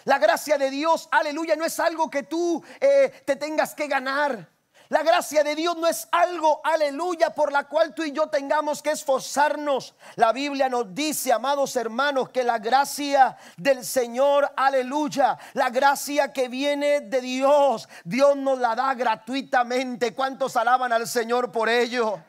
La 0.05 0.17
gracia 0.17 0.57
de 0.57 0.69
Dios, 0.69 1.07
aleluya, 1.11 1.55
no 1.55 1.65
es 1.65 1.79
algo 1.79 2.09
que 2.09 2.23
tú 2.23 2.63
eh, 2.79 3.23
te 3.25 3.35
tengas 3.35 3.75
que 3.75 3.87
ganar. 3.87 4.49
La 4.91 5.03
gracia 5.03 5.41
de 5.41 5.55
Dios 5.55 5.77
no 5.77 5.87
es 5.87 6.05
algo, 6.11 6.59
aleluya, 6.65 7.29
por 7.29 7.53
la 7.53 7.63
cual 7.63 7.95
tú 7.95 8.03
y 8.03 8.11
yo 8.11 8.27
tengamos 8.27 8.81
que 8.81 8.91
esforzarnos. 8.91 9.95
La 10.17 10.33
Biblia 10.33 10.67
nos 10.67 10.93
dice, 10.93 11.31
amados 11.31 11.77
hermanos, 11.77 12.27
que 12.27 12.43
la 12.43 12.59
gracia 12.59 13.37
del 13.55 13.85
Señor, 13.85 14.51
aleluya, 14.53 15.37
la 15.53 15.69
gracia 15.69 16.33
que 16.33 16.49
viene 16.49 16.99
de 16.99 17.21
Dios, 17.21 17.87
Dios 18.03 18.35
nos 18.35 18.59
la 18.59 18.75
da 18.75 18.93
gratuitamente. 18.93 20.13
¿Cuántos 20.13 20.57
alaban 20.57 20.91
al 20.91 21.07
Señor 21.07 21.53
por 21.53 21.69
ello? 21.69 22.19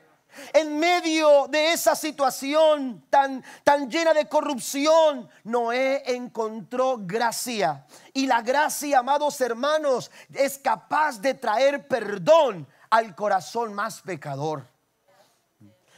En 0.52 0.78
medio 0.78 1.46
de 1.48 1.72
esa 1.72 1.94
situación 1.94 3.04
tan, 3.10 3.44
tan 3.64 3.90
llena 3.90 4.14
de 4.14 4.28
corrupción, 4.28 5.28
Noé 5.44 6.02
encontró 6.06 6.98
gracia. 7.00 7.86
Y 8.12 8.26
la 8.26 8.42
gracia, 8.42 9.00
amados 9.00 9.40
hermanos, 9.40 10.10
es 10.32 10.58
capaz 10.58 11.20
de 11.20 11.34
traer 11.34 11.86
perdón 11.86 12.66
al 12.90 13.14
corazón 13.14 13.74
más 13.74 14.00
pecador. 14.00 14.66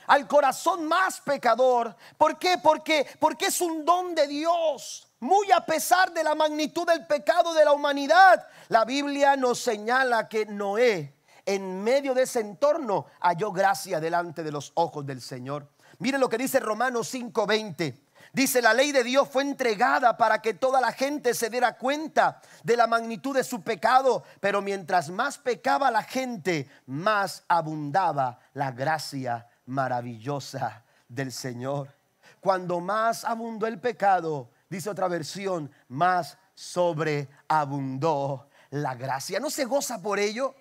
Al 0.07 0.29
corazón 0.29 0.85
más 0.87 1.21
pecador. 1.21 1.97
¿Por 2.19 2.39
qué? 2.39 2.59
Porque, 2.63 3.07
porque 3.19 3.47
es 3.47 3.61
un 3.61 3.85
don 3.85 4.15
de 4.15 4.27
Dios. 4.27 5.09
Muy 5.21 5.51
a 5.53 5.65
pesar 5.65 6.13
de 6.13 6.23
la 6.23 6.35
magnitud 6.35 6.87
del 6.87 7.07
pecado 7.07 7.55
de 7.55 7.65
la 7.65 7.73
humanidad, 7.73 8.47
la 8.69 8.85
Biblia 8.85 9.37
nos 9.37 9.61
señala 9.61 10.29
que 10.29 10.45
Noé 10.45 11.14
en 11.47 11.83
medio 11.83 12.15
de 12.15 12.23
ese 12.23 12.41
entorno 12.41 13.07
halló 13.21 13.53
gracia 13.53 14.01
delante 14.01 14.43
de 14.43 14.53
los 14.53 14.73
ojos 14.75 15.05
del 15.07 15.21
Señor. 15.21 15.69
Miren 15.99 16.21
lo 16.21 16.29
que 16.29 16.39
dice 16.39 16.61
Romanos 16.61 17.13
5:20. 17.13 18.01
Dice, 18.33 18.61
la 18.61 18.75
ley 18.75 18.91
de 18.91 19.05
Dios 19.05 19.29
fue 19.29 19.43
entregada 19.43 20.17
para 20.17 20.43
que 20.43 20.55
toda 20.55 20.81
la 20.81 20.91
gente 20.91 21.35
se 21.35 21.51
diera 21.51 21.79
cuenta 21.79 22.41
de 22.65 22.77
la 22.77 22.89
magnitud 22.89 23.33
de 23.37 23.45
su 23.45 23.63
pecado, 23.63 24.25
pero 24.41 24.61
mientras 24.61 25.09
más 25.09 25.39
pecaba 25.39 25.89
la 25.93 26.03
gente, 26.03 26.69
más 26.87 27.45
abundaba 27.47 28.41
la 28.53 28.73
gracia 28.73 29.47
maravillosa 29.67 30.83
del 31.07 31.31
Señor. 31.31 31.95
Cuando 32.41 32.81
más 32.81 33.25
abundó 33.25 33.69
el 33.69 33.79
pecado, 33.79 34.51
dice 34.69 34.91
otra 34.91 35.07
versión, 35.07 35.71
más 35.87 36.37
sobreabundó 36.55 38.49
la 38.71 38.97
gracia. 38.97 39.39
¿No 39.39 39.49
se 39.49 39.65
goza 39.65 40.03
por 40.03 40.19
ello? 40.19 40.57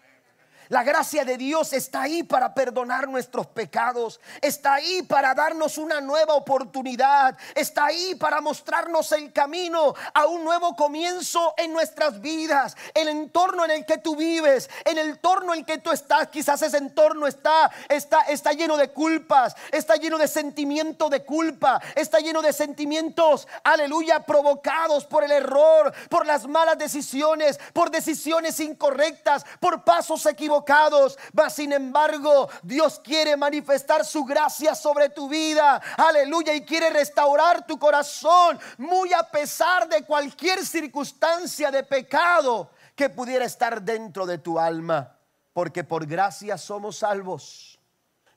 La 0.74 0.82
gracia 0.82 1.24
de 1.24 1.38
Dios 1.38 1.72
está 1.72 2.02
ahí 2.02 2.24
para 2.24 2.56
perdonar 2.56 3.08
nuestros 3.08 3.46
pecados. 3.46 4.20
Está 4.42 4.74
ahí 4.74 5.04
para 5.04 5.36
darnos 5.36 5.78
una 5.78 6.02
nueva 6.02 6.34
oportunidad. 6.34 7.38
Está 7.54 7.86
ahí 7.86 8.16
para 8.16 8.42
mostrarnos 8.42 9.12
el 9.12 9.32
camino 9.32 9.94
a 10.16 10.26
un 10.26 10.44
nuevo 10.44 10.76
comienzo 10.76 11.54
en 11.58 11.74
nuestras 11.74 12.20
vidas. 12.22 12.76
El 12.96 13.08
entorno 13.08 13.66
en 13.66 13.70
el 13.70 13.86
que 13.86 14.00
tú 14.00 14.16
vives, 14.16 14.68
en 14.84 14.98
el 14.98 15.10
entorno 15.10 15.54
en 15.54 15.60
el 15.60 15.66
que 15.68 15.78
tú 15.78 15.92
estás, 15.92 16.30
quizás 16.30 16.60
ese 16.64 16.78
entorno 16.78 17.28
está, 17.28 17.70
está, 17.88 18.22
está 18.22 18.54
lleno 18.54 18.76
de 18.76 18.90
culpas, 18.90 19.56
está 19.72 19.98
lleno 19.98 20.18
de 20.18 20.28
sentimiento 20.28 21.08
de 21.08 21.24
culpa, 21.24 21.80
está 21.94 22.18
lleno 22.18 22.42
de 22.42 22.52
sentimientos, 22.52 23.48
aleluya, 23.64 24.22
provocados 24.22 25.06
por 25.06 25.24
el 25.24 25.34
error, 25.34 25.94
por 26.10 26.26
las 26.26 26.48
malas 26.48 26.80
decisiones, 26.80 27.60
por 27.74 27.92
decisiones 27.92 28.60
incorrectas, 28.60 29.46
por 29.60 29.84
pasos 29.84 30.26
equivocados 30.26 30.63
equivocados, 30.64 31.18
sin 31.50 31.74
embargo 31.74 32.50
Dios 32.62 33.00
quiere 33.04 33.36
manifestar 33.36 34.06
su 34.06 34.24
gracia 34.24 34.76
sobre 34.76 35.10
tu 35.10 35.28
vida, 35.28 35.82
aleluya, 35.98 36.54
y 36.54 36.66
quiere 36.66 36.90
restaurar 36.90 37.66
tu 37.68 37.78
corazón, 37.78 38.60
muy 38.78 39.12
a 39.14 39.24
pesar 39.24 39.88
de 39.88 40.04
cualquier 40.04 40.66
circunstancia 40.66 41.70
de 41.72 41.84
pecado 41.84 42.70
que 42.96 43.10
pudiera 43.10 43.46
estar 43.46 43.82
dentro 43.82 44.26
de 44.26 44.38
tu 44.38 44.60
alma, 44.60 45.18
porque 45.52 45.84
por 45.84 46.06
gracia 46.06 46.58
somos 46.58 46.98
salvos 46.98 47.80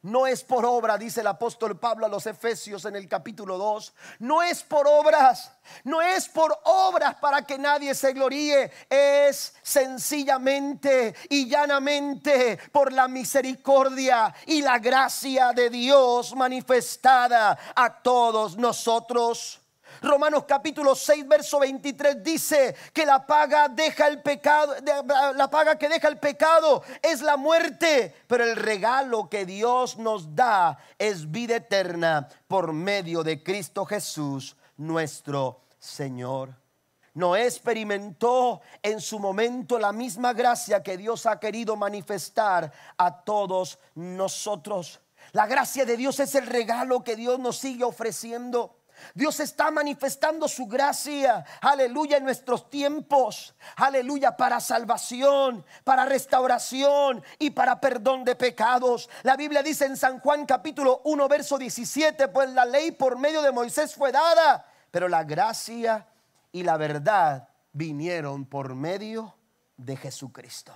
no 0.06 0.26
es 0.26 0.44
por 0.44 0.64
obra, 0.64 0.96
dice 0.96 1.20
el 1.20 1.26
apóstol 1.26 1.78
Pablo 1.78 2.06
a 2.06 2.08
los 2.08 2.26
Efesios 2.26 2.84
en 2.84 2.94
el 2.94 3.08
capítulo 3.08 3.58
2. 3.58 3.92
No 4.20 4.40
es 4.40 4.62
por 4.62 4.86
obras, 4.86 5.50
no 5.82 6.00
es 6.00 6.28
por 6.28 6.56
obras 6.64 7.16
para 7.16 7.42
que 7.42 7.58
nadie 7.58 7.92
se 7.92 8.12
gloríe. 8.12 8.70
Es 8.88 9.54
sencillamente 9.62 11.14
y 11.28 11.48
llanamente 11.48 12.56
por 12.70 12.92
la 12.92 13.08
misericordia 13.08 14.32
y 14.46 14.62
la 14.62 14.78
gracia 14.78 15.52
de 15.52 15.70
Dios 15.70 16.36
manifestada 16.36 17.58
a 17.74 18.00
todos 18.00 18.56
nosotros. 18.56 19.60
Romanos 20.02 20.44
capítulo 20.46 20.94
6, 20.94 21.26
verso 21.26 21.58
23 21.60 22.22
dice 22.22 22.74
que 22.92 23.06
la 23.06 23.26
paga 23.26 23.68
deja 23.68 24.08
el 24.08 24.22
pecado, 24.22 24.74
la 25.34 25.48
paga 25.48 25.76
que 25.76 25.88
deja 25.88 26.08
el 26.08 26.18
pecado 26.18 26.82
es 27.02 27.22
la 27.22 27.36
muerte, 27.36 28.14
pero 28.26 28.44
el 28.44 28.56
regalo 28.56 29.28
que 29.28 29.46
Dios 29.46 29.98
nos 29.98 30.34
da 30.34 30.78
es 30.98 31.30
vida 31.30 31.56
eterna 31.56 32.28
por 32.46 32.72
medio 32.72 33.22
de 33.22 33.42
Cristo 33.42 33.84
Jesús, 33.84 34.56
nuestro 34.76 35.62
Señor. 35.78 36.54
Noé 37.14 37.44
experimentó 37.44 38.60
en 38.82 39.00
su 39.00 39.18
momento 39.18 39.78
la 39.78 39.90
misma 39.90 40.34
gracia 40.34 40.82
que 40.82 40.98
Dios 40.98 41.24
ha 41.24 41.40
querido 41.40 41.74
manifestar 41.74 42.70
a 42.98 43.24
todos 43.24 43.78
nosotros. 43.94 45.00
La 45.32 45.46
gracia 45.46 45.86
de 45.86 45.96
Dios 45.96 46.20
es 46.20 46.34
el 46.34 46.46
regalo 46.46 47.02
que 47.02 47.16
Dios 47.16 47.38
nos 47.38 47.56
sigue 47.56 47.84
ofreciendo. 47.84 48.76
Dios 49.14 49.40
está 49.40 49.70
manifestando 49.70 50.48
su 50.48 50.66
gracia, 50.66 51.44
aleluya, 51.60 52.16
en 52.16 52.24
nuestros 52.24 52.70
tiempos, 52.70 53.54
aleluya, 53.76 54.36
para 54.36 54.60
salvación, 54.60 55.64
para 55.84 56.04
restauración 56.04 57.22
y 57.38 57.50
para 57.50 57.80
perdón 57.80 58.24
de 58.24 58.36
pecados. 58.36 59.08
La 59.22 59.36
Biblia 59.36 59.62
dice 59.62 59.86
en 59.86 59.96
San 59.96 60.20
Juan 60.20 60.46
capítulo 60.46 61.00
1, 61.04 61.28
verso 61.28 61.58
17, 61.58 62.28
pues 62.28 62.50
la 62.50 62.64
ley 62.64 62.92
por 62.92 63.18
medio 63.18 63.42
de 63.42 63.52
Moisés 63.52 63.94
fue 63.94 64.12
dada, 64.12 64.66
pero 64.90 65.08
la 65.08 65.24
gracia 65.24 66.06
y 66.52 66.62
la 66.62 66.76
verdad 66.76 67.48
vinieron 67.72 68.46
por 68.46 68.74
medio 68.74 69.36
de 69.76 69.96
Jesucristo. 69.96 70.74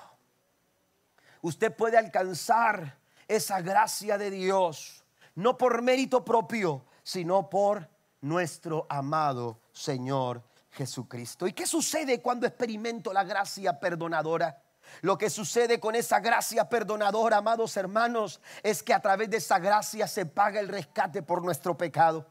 Usted 1.42 1.74
puede 1.74 1.96
alcanzar 1.96 2.98
esa 3.26 3.60
gracia 3.62 4.18
de 4.18 4.30
Dios, 4.30 5.04
no 5.34 5.56
por 5.56 5.82
mérito 5.82 6.24
propio, 6.24 6.84
sino 7.02 7.48
por 7.48 7.88
nuestro 8.20 8.86
amado 8.88 9.60
Señor 9.72 10.42
Jesucristo. 10.70 11.46
¿Y 11.46 11.52
qué 11.52 11.66
sucede 11.66 12.20
cuando 12.20 12.46
experimento 12.46 13.12
la 13.12 13.24
gracia 13.24 13.78
perdonadora? 13.78 14.62
Lo 15.02 15.16
que 15.16 15.30
sucede 15.30 15.78
con 15.78 15.94
esa 15.94 16.20
gracia 16.20 16.68
perdonadora, 16.68 17.38
amados 17.38 17.76
hermanos, 17.76 18.40
es 18.62 18.82
que 18.82 18.94
a 18.94 19.00
través 19.00 19.30
de 19.30 19.36
esa 19.38 19.58
gracia 19.58 20.06
se 20.06 20.26
paga 20.26 20.60
el 20.60 20.68
rescate 20.68 21.22
por 21.22 21.42
nuestro 21.42 21.76
pecado. 21.76 22.26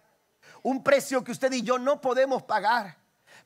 Un 0.62 0.84
precio 0.84 1.23
que 1.23 1.32
usted 1.32 1.52
y 1.54 1.62
yo 1.62 1.80
no 1.80 2.02
podemos 2.02 2.43
pagar 2.43 2.98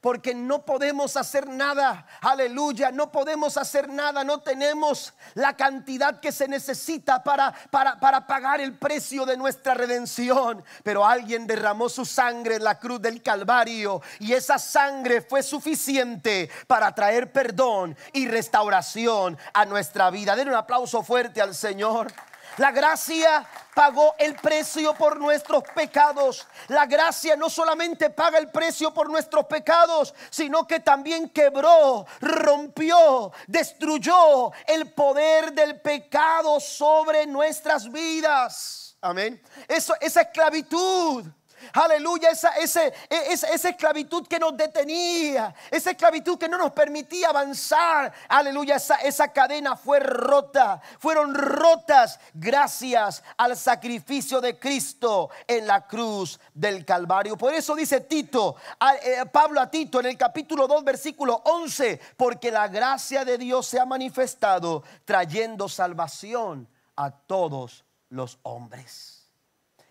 porque 0.04 0.36
no 0.36 0.66
podemos 0.66 1.16
hacer 1.16 1.48
nada, 1.48 2.06
aleluya, 2.20 2.92
no 2.92 3.10
podemos 3.10 3.56
hacer 3.56 3.88
nada, 3.88 4.26
no 4.26 4.42
tenemos 4.42 5.14
la 5.34 5.56
cantidad 5.56 6.20
que 6.20 6.34
se 6.34 6.50
necesita 6.50 7.24
para, 7.24 7.54
para, 7.72 8.02
para 8.02 8.28
pagar 8.28 8.60
el 8.60 8.78
precio 8.78 9.26
de 9.26 9.38
nuestra 9.38 9.74
redención, 9.74 10.62
pero 10.84 11.06
alguien 11.06 11.48
derramó 11.48 11.88
su 11.88 12.04
sangre 12.04 12.56
en 12.56 12.66
la 12.66 12.80
cruz 12.80 13.02
del 13.02 13.22
Calvario 13.22 14.02
y 14.20 14.34
esa 14.34 14.60
sangre 14.60 15.22
fue 15.22 15.42
suficiente 15.42 16.50
para 16.68 16.94
traer 16.94 17.32
perdón 17.32 17.96
y 18.12 18.28
restauración 18.28 19.38
a 19.54 19.64
nuestra 19.64 20.10
vida. 20.10 20.36
Den 20.36 20.50
un 20.50 20.56
aplauso 20.56 21.02
fuerte 21.02 21.42
al 21.42 21.56
Señor. 21.56 22.12
La 22.58 22.72
gracia 22.72 23.46
pagó 23.74 24.14
el 24.20 24.36
precio 24.36 24.94
por 24.94 25.20
nuestros 25.20 25.64
pecados. 25.76 26.48
La 26.68 26.86
gracia 26.86 27.36
no 27.36 27.50
solamente 27.50 28.12
paga 28.12 28.38
el 28.38 28.50
precio 28.50 28.94
por 28.94 29.10
nuestros 29.10 29.46
pecados, 29.46 30.14
sino 30.30 30.68
que 30.68 30.80
también 30.80 31.30
quebró, 31.30 32.06
rompió, 32.22 33.32
destruyó 33.48 34.52
el 34.68 34.92
poder 34.92 35.54
del 35.54 35.82
pecado 35.82 36.60
sobre 36.60 37.26
nuestras 37.26 37.92
vidas. 37.92 38.98
Amén. 39.02 39.42
Eso, 39.68 39.96
esa 40.00 40.22
esclavitud 40.22 41.26
Aleluya, 41.74 42.30
e, 42.30 42.64
esa, 42.64 42.90
esa, 43.10 43.70
esclavitud 43.70 44.28
que 44.28 44.40
nos 44.40 44.56
detenía, 44.58 45.54
esa 45.72 45.92
esclavitud 45.92 46.38
que 46.38 46.50
no 46.50 46.58
nos 46.58 46.72
permitía 46.74 47.30
avanzar. 47.30 48.12
Aleluya, 48.28 48.76
esa, 48.76 49.28
cadena 49.32 49.76
fue 49.76 50.00
rota, 50.00 50.82
fueron 51.00 51.34
rotas 51.34 52.20
gracias 52.34 53.24
al 53.38 53.56
sacrificio 53.56 54.42
de 54.42 54.60
Cristo 54.60 55.30
en 55.48 55.68
la 55.68 55.88
cruz 55.88 56.40
del 56.54 56.86
Calvario. 56.86 57.38
Por 57.38 57.54
eso 57.54 57.76
dice 57.76 58.02
Tito, 58.02 58.56
eh, 59.04 59.26
Pablo 59.32 59.62
a 59.62 59.70
Tito 59.70 60.00
en 60.00 60.08
el 60.08 60.18
capítulo 60.18 60.68
2, 60.68 60.84
versículo 60.84 61.42
11, 61.46 62.00
porque 62.18 62.52
la 62.52 62.68
gracia 62.68 63.24
de 63.24 63.38
Dios 63.38 63.68
se 63.68 63.80
ha 63.80 63.86
manifestado 63.86 64.84
trayendo 65.06 65.70
salvación 65.70 66.68
a 66.96 67.12
todos 67.12 67.86
los 68.10 68.40
hombres. 68.44 69.23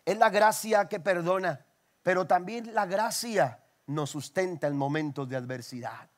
Es 0.05 0.19
la 0.19 0.31
gracia 0.31 0.88
que 0.88 1.01
perdona, 1.01 1.65
pero 2.03 2.27
también 2.27 2.75
la 2.75 2.87
gracia 2.87 3.62
nos 3.87 4.11
sustenta 4.11 4.67
en 4.67 4.77
momentos 4.77 5.29
de 5.29 5.37
adversidad. 5.37 6.12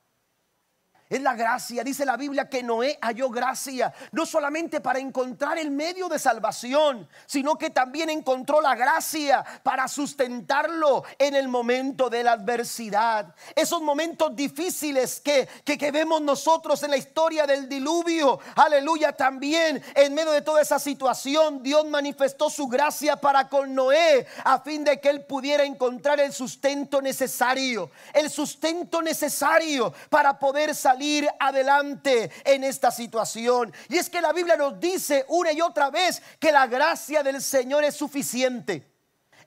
Es 1.08 1.20
la 1.20 1.34
gracia. 1.34 1.84
Dice 1.84 2.04
la 2.04 2.16
Biblia 2.16 2.48
que 2.48 2.62
Noé 2.62 2.98
halló 3.02 3.28
gracia, 3.28 3.92
no 4.12 4.24
solamente 4.24 4.80
para 4.80 4.98
encontrar 4.98 5.58
el 5.58 5.70
medio 5.70 6.08
de 6.08 6.18
salvación, 6.18 7.08
sino 7.26 7.56
que 7.56 7.70
también 7.70 8.08
encontró 8.10 8.60
la 8.60 8.74
gracia 8.74 9.44
para 9.62 9.86
sustentarlo 9.86 11.04
en 11.18 11.34
el 11.34 11.48
momento 11.48 12.08
de 12.08 12.24
la 12.24 12.32
adversidad. 12.32 13.34
Esos 13.54 13.82
momentos 13.82 14.34
difíciles 14.34 15.20
que, 15.20 15.46
que, 15.64 15.90
vemos 15.90 16.22
nosotros 16.22 16.82
en 16.82 16.90
la 16.90 16.96
historia 16.96 17.46
del 17.46 17.68
diluvio, 17.68 18.40
aleluya, 18.56 19.12
también 19.12 19.82
en 19.94 20.14
medio 20.14 20.32
de 20.32 20.42
toda 20.42 20.62
esa 20.62 20.78
situación, 20.78 21.62
Dios 21.62 21.84
manifestó 21.86 22.48
su 22.48 22.66
gracia 22.66 23.16
para 23.16 23.48
con 23.48 23.74
Noé 23.74 24.26
a 24.44 24.58
fin 24.60 24.82
de 24.82 24.98
que 25.00 25.10
él 25.10 25.24
pudiera 25.24 25.64
encontrar 25.64 26.18
el 26.18 26.32
sustento 26.32 27.02
necesario, 27.02 27.90
el 28.12 28.30
sustento 28.30 29.02
necesario 29.02 29.92
para 30.08 30.38
poder 30.38 30.74
salir 30.74 30.93
salir 30.94 31.28
adelante 31.40 32.30
en 32.44 32.62
esta 32.62 32.92
situación. 32.92 33.72
Y 33.88 33.96
es 33.96 34.08
que 34.08 34.20
la 34.20 34.32
Biblia 34.32 34.56
nos 34.56 34.78
dice 34.78 35.24
una 35.28 35.52
y 35.52 35.60
otra 35.60 35.90
vez 35.90 36.22
que 36.38 36.52
la 36.52 36.68
gracia 36.68 37.22
del 37.24 37.42
Señor 37.42 37.82
es 37.82 37.96
suficiente. 37.96 38.93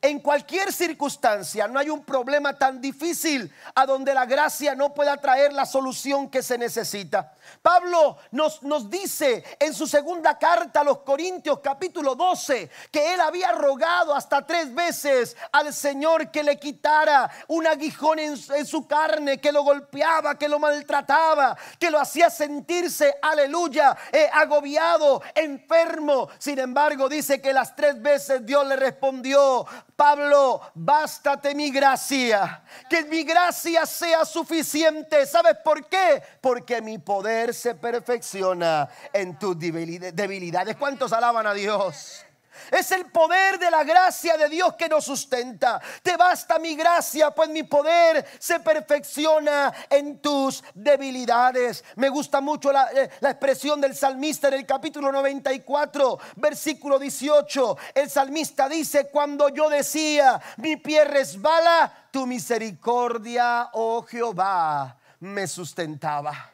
En 0.02 0.20
cualquier 0.20 0.72
circunstancia 0.72 1.68
no 1.68 1.80
hay 1.80 1.90
un 1.90 2.04
problema 2.04 2.58
tan 2.58 2.80
difícil 2.80 3.54
a 3.76 3.86
donde 3.86 4.14
la 4.14 4.26
gracia 4.26 4.76
no 4.76 4.94
pueda 4.94 5.18
traer 5.18 5.54
la 5.54 5.66
solución 5.66 6.30
que 6.30 6.44
se 6.44 6.58
necesita. 6.58 7.34
Pablo 7.62 8.18
nos, 8.32 8.62
nos 8.64 8.90
dice 8.90 9.44
en 9.60 9.74
su 9.74 9.88
segunda 9.88 10.38
carta 10.38 10.82
a 10.82 10.84
los 10.84 11.00
Corintios 11.00 11.60
capítulo 11.60 12.16
12 12.16 12.70
que 12.92 13.14
él 13.14 13.22
había 13.22 13.52
rogado 13.54 14.14
hasta 14.14 14.46
tres 14.46 14.74
veces 14.74 15.36
al 15.52 15.74
Señor 15.74 16.32
que 16.32 16.44
le 16.44 16.60
quitara 16.60 17.30
un 17.48 17.66
aguijón 17.68 18.20
en, 18.20 18.38
su 18.38 18.88
carne, 18.88 19.40
que 19.40 19.52
lo 19.52 19.64
golpeaba, 19.64 20.38
que 20.38 20.48
lo 20.48 20.60
maltrataba, 20.60 21.58
que 21.80 21.92
lo 21.92 22.00
hacía 22.00 22.30
sentirse, 22.30 23.16
aleluya, 23.22 23.98
eh, 24.12 24.30
agobiado, 24.34 25.22
enfermo. 25.36 26.30
Sin 26.38 26.60
embargo, 26.60 27.10
dice 27.10 27.42
que 27.42 27.54
las 27.54 27.76
tres 27.76 28.02
veces 28.02 28.46
Dios 28.46 28.66
le 28.68 28.76
respondió, 28.76 29.66
Pablo, 29.98 30.62
bástate 30.76 31.56
mi 31.56 31.72
gracia, 31.72 32.62
que 32.88 33.04
mi 33.06 33.24
gracia 33.24 33.84
sea 33.88 34.26
suficiente. 34.26 35.26
¿Sabes 35.26 35.58
por 35.64 35.88
qué? 35.88 36.22
Porque 36.40 36.84
mi 36.84 37.00
poder 37.00 37.52
se 37.52 37.74
perfecciona 37.74 38.88
en 39.12 39.40
tus 39.40 39.58
debilidades. 39.58 40.76
¿Cuántos 40.78 41.12
alaban 41.12 41.48
a 41.48 41.54
Dios? 41.56 42.27
Es 42.72 42.92
el 42.92 43.06
poder 43.12 43.60
de 43.60 43.72
la 43.72 43.84
gracia 43.84 44.38
de 44.38 44.50
Dios 44.50 44.76
que 44.76 44.90
nos 44.90 45.06
sustenta. 45.06 45.82
Te 46.04 46.18
basta 46.18 46.60
mi 46.60 46.76
gracia, 46.76 47.32
pues 47.32 47.50
mi 47.50 47.64
poder 47.64 48.26
se 48.40 48.60
perfecciona 48.60 49.74
en 49.90 50.20
tus 50.20 50.64
debilidades. 50.74 51.84
Me 51.96 52.10
gusta 52.10 52.42
mucho 52.42 52.72
la, 52.72 52.92
eh, 52.92 53.10
expresión 53.22 53.80
del 53.82 53.96
salmista 53.96 54.48
en 54.48 54.56
el 54.56 54.66
capítulo 54.66 55.12
94, 55.12 56.20
versículo 56.36 57.00
18. 57.00 57.78
El 57.94 58.10
salmista 58.10 58.68
dice, 58.68 59.10
cuando 59.10 59.50
yo 59.50 59.70
decía, 59.70 60.42
mi 60.58 60.78
pie 60.78 61.06
resbala, 61.06 62.08
tu 62.12 62.26
misericordia, 62.26 63.70
oh 63.74 64.04
Jehová, 64.04 64.98
me 65.20 65.48
sustentaba. 65.48 66.52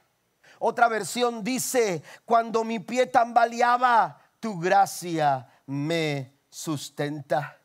Otra 0.60 0.88
versión 0.88 1.44
dice, 1.44 2.02
cuando 2.26 2.63
mi 2.63 2.80
pie 2.80 3.08
tambaleaba, 3.08 4.18
tu 4.39 4.60
gracia 4.60 5.48
me 5.67 6.34
sustenta. 6.49 7.60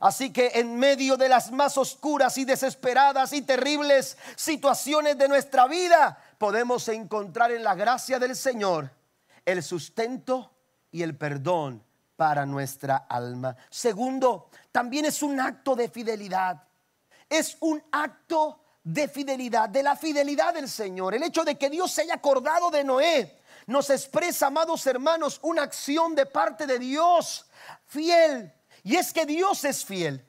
Así 0.00 0.32
que 0.32 0.52
en 0.54 0.76
medio 0.76 1.16
de 1.16 1.28
las 1.28 1.50
más 1.50 1.78
oscuras 1.78 2.36
y 2.36 2.44
desesperadas 2.44 3.32
y 3.32 3.42
terribles 3.42 4.18
situaciones 4.36 5.16
de 5.16 5.28
nuestra 5.28 5.66
vida, 5.66 6.18
podemos 6.36 6.88
encontrar 6.88 7.52
en 7.52 7.64
la 7.64 7.74
gracia 7.74 8.18
del 8.18 8.36
Señor 8.36 8.90
el 9.44 9.62
sustento 9.62 10.50
y 10.90 11.02
el 11.02 11.16
perdón 11.16 11.82
para 12.16 12.44
nuestra 12.46 13.06
alma. 13.08 13.56
Segundo, 13.70 14.50
también 14.70 15.04
es 15.04 15.22
un 15.22 15.40
acto 15.40 15.74
de 15.74 15.88
fidelidad. 15.88 16.62
Es 17.28 17.56
un 17.60 17.82
acto 17.90 18.60
de 18.82 19.08
fidelidad, 19.08 19.68
de 19.68 19.82
la 19.82 19.96
fidelidad 19.96 20.52
del 20.54 20.68
Señor. 20.68 21.14
El 21.14 21.22
hecho 21.22 21.44
de 21.44 21.56
que 21.56 21.70
Dios 21.70 21.90
se 21.90 22.02
haya 22.02 22.14
acordado 22.14 22.70
de 22.70 22.84
Noé 22.84 23.38
nos 23.66 23.90
expresa, 23.90 24.46
amados 24.46 24.86
hermanos, 24.86 25.38
una 25.42 25.62
acción 25.62 26.14
de 26.14 26.26
parte 26.26 26.66
de 26.66 26.78
Dios 26.78 27.46
fiel. 27.86 28.52
Y 28.82 28.96
es 28.96 29.12
que 29.12 29.24
Dios 29.24 29.64
es 29.64 29.84
fiel. 29.84 30.26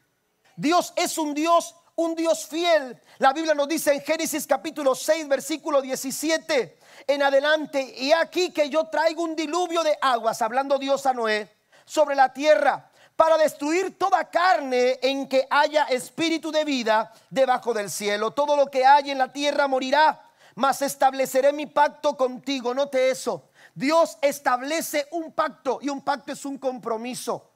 Dios 0.55 0.93
es 0.95 1.17
un 1.17 1.33
Dios, 1.33 1.75
un 1.95 2.15
Dios 2.15 2.47
fiel. 2.47 3.01
La 3.17 3.33
Biblia 3.33 3.53
nos 3.53 3.67
dice 3.67 3.93
en 3.93 4.01
Génesis 4.01 4.47
capítulo 4.47 4.95
6, 4.95 5.27
versículo 5.27 5.81
17 5.81 6.79
en 7.07 7.21
adelante, 7.21 7.93
y 7.97 8.11
aquí 8.13 8.51
que 8.51 8.69
yo 8.69 8.85
traigo 8.85 9.23
un 9.23 9.35
diluvio 9.35 9.83
de 9.83 9.97
aguas, 10.01 10.41
hablando 10.41 10.79
Dios 10.79 11.05
a 11.05 11.13
Noé, 11.13 11.55
sobre 11.85 12.15
la 12.15 12.33
tierra, 12.33 12.89
para 13.15 13.37
destruir 13.37 13.97
toda 13.97 14.29
carne 14.29 14.99
en 15.01 15.27
que 15.27 15.45
haya 15.49 15.83
espíritu 15.85 16.51
de 16.51 16.65
vida 16.65 17.13
debajo 17.29 17.73
del 17.73 17.89
cielo. 17.89 18.31
Todo 18.31 18.55
lo 18.55 18.67
que 18.67 18.85
hay 18.85 19.11
en 19.11 19.17
la 19.17 19.31
tierra 19.31 19.67
morirá 19.67 20.24
mas 20.55 20.81
estableceré 20.81 21.51
mi 21.53 21.67
pacto 21.67 22.15
contigo. 22.15 22.73
Note 22.73 23.09
eso. 23.09 23.49
Dios 23.73 24.17
establece 24.21 25.07
un 25.11 25.33
pacto 25.33 25.79
y 25.81 25.89
un 25.89 26.01
pacto 26.01 26.31
es 26.31 26.45
un 26.45 26.57
compromiso. 26.57 27.51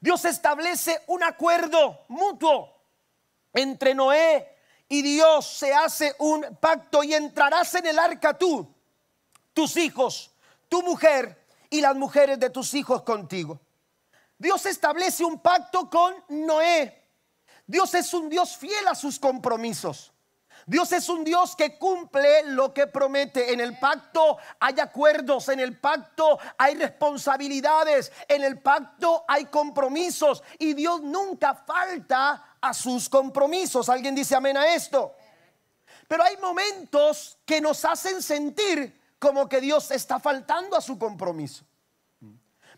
Dios 0.00 0.24
establece 0.24 1.00
un 1.06 1.22
acuerdo 1.22 2.04
mutuo 2.08 2.76
entre 3.52 3.94
Noé 3.94 4.58
y 4.88 5.02
Dios. 5.02 5.46
Se 5.46 5.72
hace 5.72 6.14
un 6.18 6.58
pacto 6.60 7.02
y 7.02 7.14
entrarás 7.14 7.74
en 7.76 7.86
el 7.86 7.98
arca 7.98 8.36
tú, 8.36 8.74
tus 9.54 9.76
hijos, 9.76 10.32
tu 10.68 10.82
mujer 10.82 11.46
y 11.70 11.80
las 11.80 11.94
mujeres 11.94 12.38
de 12.40 12.50
tus 12.50 12.74
hijos 12.74 13.02
contigo. 13.02 13.60
Dios 14.36 14.66
establece 14.66 15.24
un 15.24 15.38
pacto 15.38 15.88
con 15.88 16.14
Noé. 16.28 17.02
Dios 17.66 17.94
es 17.94 18.12
un 18.12 18.28
Dios 18.28 18.56
fiel 18.56 18.86
a 18.88 18.94
sus 18.94 19.18
compromisos. 19.18 20.13
Dios 20.66 20.92
es 20.92 21.08
un 21.08 21.24
Dios 21.24 21.54
que 21.56 21.78
cumple 21.78 22.44
lo 22.44 22.72
que 22.72 22.86
promete. 22.86 23.52
En 23.52 23.60
el 23.60 23.78
pacto 23.78 24.38
hay 24.58 24.80
acuerdos, 24.80 25.48
en 25.48 25.60
el 25.60 25.78
pacto 25.78 26.38
hay 26.56 26.74
responsabilidades, 26.74 28.10
en 28.28 28.42
el 28.44 28.60
pacto 28.60 29.24
hay 29.28 29.46
compromisos 29.46 30.42
y 30.58 30.72
Dios 30.74 31.02
nunca 31.02 31.54
falta 31.54 32.56
a 32.60 32.72
sus 32.72 33.08
compromisos. 33.08 33.88
¿Alguien 33.88 34.14
dice 34.14 34.34
amén 34.34 34.56
a 34.56 34.74
esto? 34.74 35.14
Pero 36.08 36.22
hay 36.22 36.36
momentos 36.38 37.38
que 37.44 37.60
nos 37.60 37.84
hacen 37.84 38.22
sentir 38.22 39.02
como 39.18 39.48
que 39.48 39.60
Dios 39.60 39.90
está 39.90 40.18
faltando 40.18 40.76
a 40.76 40.80
su 40.80 40.98
compromiso. 40.98 41.64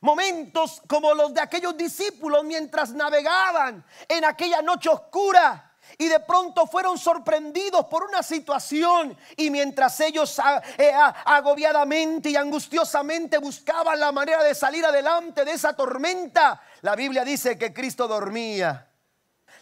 Momentos 0.01 0.83
como 0.87 1.15
los 1.15 1.33
de 1.33 1.41
aquellos 1.41 1.77
discípulos 1.77 2.45
mientras 2.45 2.93
navegaban 2.93 3.85
en 4.09 4.25
aquella 4.25 4.61
noche 4.61 4.89
oscura 4.89 5.66
y 5.99 6.09
de 6.09 6.21
pronto 6.21 6.67
fueron 6.67 6.99
sorprendidos 6.99 7.87
por 7.87 8.05
una 8.05 8.23
situación 8.23 9.17
y 9.37 9.51
mientras 9.51 9.99
ellos 10.01 10.41
eh, 10.79 10.93
agobiadamente 11.25 12.31
y 12.31 12.37
angustiosamente 12.37 13.39
buscaban 13.39 13.99
la 13.99 14.13
manera 14.13 14.43
de 14.43 14.55
salir 14.55 14.85
adelante 14.85 15.45
de 15.45 15.53
esa 15.53 15.75
tormenta, 15.75 16.61
la 16.83 16.95
Biblia 16.95 17.25
dice 17.25 17.57
que 17.57 17.73
Cristo 17.73 18.07
dormía. 18.07 18.89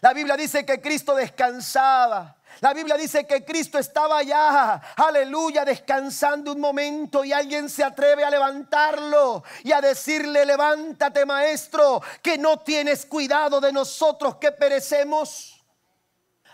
La 0.00 0.12
Biblia 0.12 0.36
dice 0.36 0.66
que 0.66 0.82
Cristo 0.82 1.14
descansaba. 1.14 2.36
La 2.60 2.72
Biblia 2.72 2.96
dice 2.96 3.26
que 3.26 3.44
Cristo 3.44 3.78
estaba 3.78 4.18
allá, 4.18 4.74
aleluya, 4.96 5.64
descansando 5.64 6.52
un 6.52 6.60
momento 6.60 7.24
y 7.24 7.32
alguien 7.32 7.68
se 7.68 7.82
atreve 7.82 8.22
a 8.22 8.30
levantarlo 8.30 9.42
y 9.62 9.72
a 9.72 9.80
decirle, 9.80 10.44
levántate 10.44 11.24
maestro, 11.26 12.02
que 12.22 12.38
no 12.38 12.60
tienes 12.60 13.06
cuidado 13.06 13.60
de 13.60 13.72
nosotros 13.72 14.36
que 14.36 14.52
perecemos. 14.52 15.53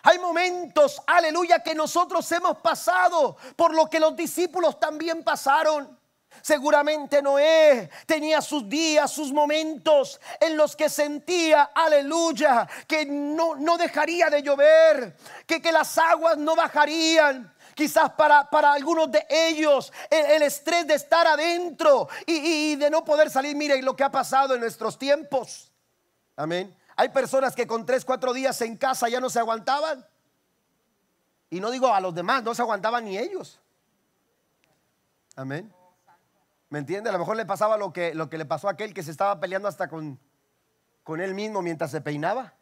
Hay 0.02 0.18
momentos, 0.18 1.00
aleluya, 1.06 1.62
que 1.62 1.74
nosotros 1.74 2.30
hemos 2.32 2.58
pasado 2.58 3.36
por 3.56 3.74
lo 3.74 3.88
que 3.88 4.00
los 4.00 4.16
discípulos 4.16 4.78
también 4.80 5.22
pasaron. 5.22 5.98
Seguramente 6.42 7.20
Noé 7.20 7.90
tenía 8.06 8.40
sus 8.40 8.68
días, 8.68 9.10
sus 9.10 9.32
momentos 9.32 10.20
en 10.38 10.56
los 10.56 10.74
que 10.74 10.88
sentía, 10.88 11.70
aleluya, 11.74 12.66
que 12.86 13.04
no, 13.04 13.56
no 13.56 13.76
dejaría 13.76 14.30
de 14.30 14.42
llover, 14.42 15.16
que, 15.46 15.60
que 15.60 15.72
las 15.72 15.98
aguas 15.98 16.38
no 16.38 16.56
bajarían. 16.56 17.52
Quizás 17.74 18.10
para, 18.10 18.48
para 18.48 18.72
algunos 18.72 19.10
de 19.10 19.26
ellos 19.28 19.92
el, 20.10 20.42
estrés 20.42 20.86
de 20.86 20.94
estar 20.94 21.26
adentro 21.26 22.08
y, 22.26 22.72
y 22.72 22.76
de 22.76 22.90
no 22.90 23.04
poder 23.04 23.30
salir. 23.30 23.56
Miren 23.56 23.84
lo 23.84 23.96
que 23.96 24.04
ha 24.04 24.10
pasado 24.10 24.54
en 24.54 24.60
nuestros 24.60 24.98
tiempos. 24.98 25.70
Amén. 26.36 26.74
Hay 27.00 27.08
personas 27.08 27.56
que 27.56 27.66
con 27.66 27.86
tres, 27.86 28.04
cuatro 28.04 28.34
días 28.34 28.60
en 28.60 28.76
casa 28.76 29.08
ya 29.08 29.20
no 29.20 29.30
se 29.30 29.38
aguantaban. 29.38 30.06
Y 31.48 31.58
no 31.58 31.70
digo 31.70 31.94
a 31.94 31.98
los 31.98 32.14
demás, 32.14 32.42
no 32.42 32.54
se 32.54 32.60
aguantaban 32.60 33.06
ni 33.06 33.16
ellos. 33.16 33.58
Amén. 35.34 35.72
¿Me 36.68 36.78
entiende? 36.78 37.08
A 37.08 37.14
lo 37.14 37.18
mejor 37.18 37.38
le 37.38 37.46
pasaba 37.46 37.78
lo 37.78 37.90
que, 37.90 38.14
lo 38.14 38.28
que 38.28 38.36
le 38.36 38.44
pasó 38.44 38.68
a 38.68 38.72
aquel 38.72 38.92
que 38.92 39.02
se 39.02 39.12
estaba 39.12 39.40
peleando 39.40 39.66
hasta 39.66 39.88
con, 39.88 40.20
con 41.02 41.22
él 41.22 41.32
mismo 41.32 41.62
mientras 41.62 41.90
se 41.90 42.02
peinaba. 42.02 42.52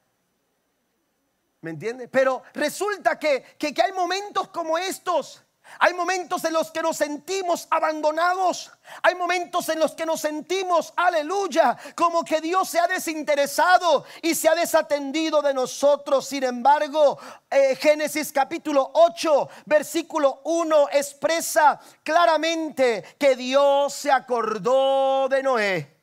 ¿Me 1.60 1.70
entiende? 1.70 2.06
Pero 2.06 2.44
resulta 2.54 3.18
que, 3.18 3.42
que, 3.58 3.74
que 3.74 3.82
hay 3.82 3.90
momentos 3.90 4.50
como 4.50 4.78
estos 4.78 5.42
Hay 5.78 5.94
momentos 5.94 6.44
en 6.44 6.52
los 6.52 6.70
que 6.70 6.82
nos 6.82 6.96
sentimos 6.96 7.66
abandonados. 7.70 8.70
Hay 9.02 9.14
momentos 9.14 9.68
en 9.68 9.78
los 9.78 9.92
que 9.92 10.06
nos 10.06 10.20
sentimos, 10.20 10.92
aleluya, 10.96 11.76
como 11.94 12.24
que 12.24 12.40
Dios 12.40 12.68
se 12.68 12.80
ha 12.80 12.86
desinteresado 12.86 14.04
y 14.22 14.34
se 14.34 14.48
ha 14.48 14.54
desatendido 14.54 15.42
de 15.42 15.54
nosotros. 15.54 16.26
Sin 16.26 16.44
embargo, 16.44 17.18
eh, 17.50 17.76
Génesis 17.76 18.32
capítulo 18.32 18.90
8, 18.94 19.48
versículo 19.66 20.40
1 20.44 20.88
expresa 20.92 21.78
claramente 22.02 23.16
que 23.18 23.36
Dios 23.36 23.92
se 23.92 24.10
acordó 24.10 25.28
de 25.28 25.42
Noé 25.42 25.97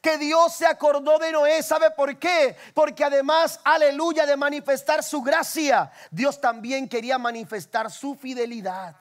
que 0.00 0.18
Dios 0.18 0.54
se 0.54 0.66
acordó 0.66 1.18
de 1.18 1.32
Noé. 1.32 1.62
¿Sabe 1.62 1.90
por 1.90 2.18
qué? 2.18 2.56
Porque 2.74 3.04
además, 3.04 3.60
aleluya, 3.64 4.26
de 4.26 4.36
manifestar 4.36 5.02
su 5.02 5.22
gracia, 5.22 5.90
Dios 6.10 6.40
también 6.40 6.88
quería 6.88 7.18
manifestar 7.18 7.90
su 7.90 8.14
fidelidad. 8.14 8.96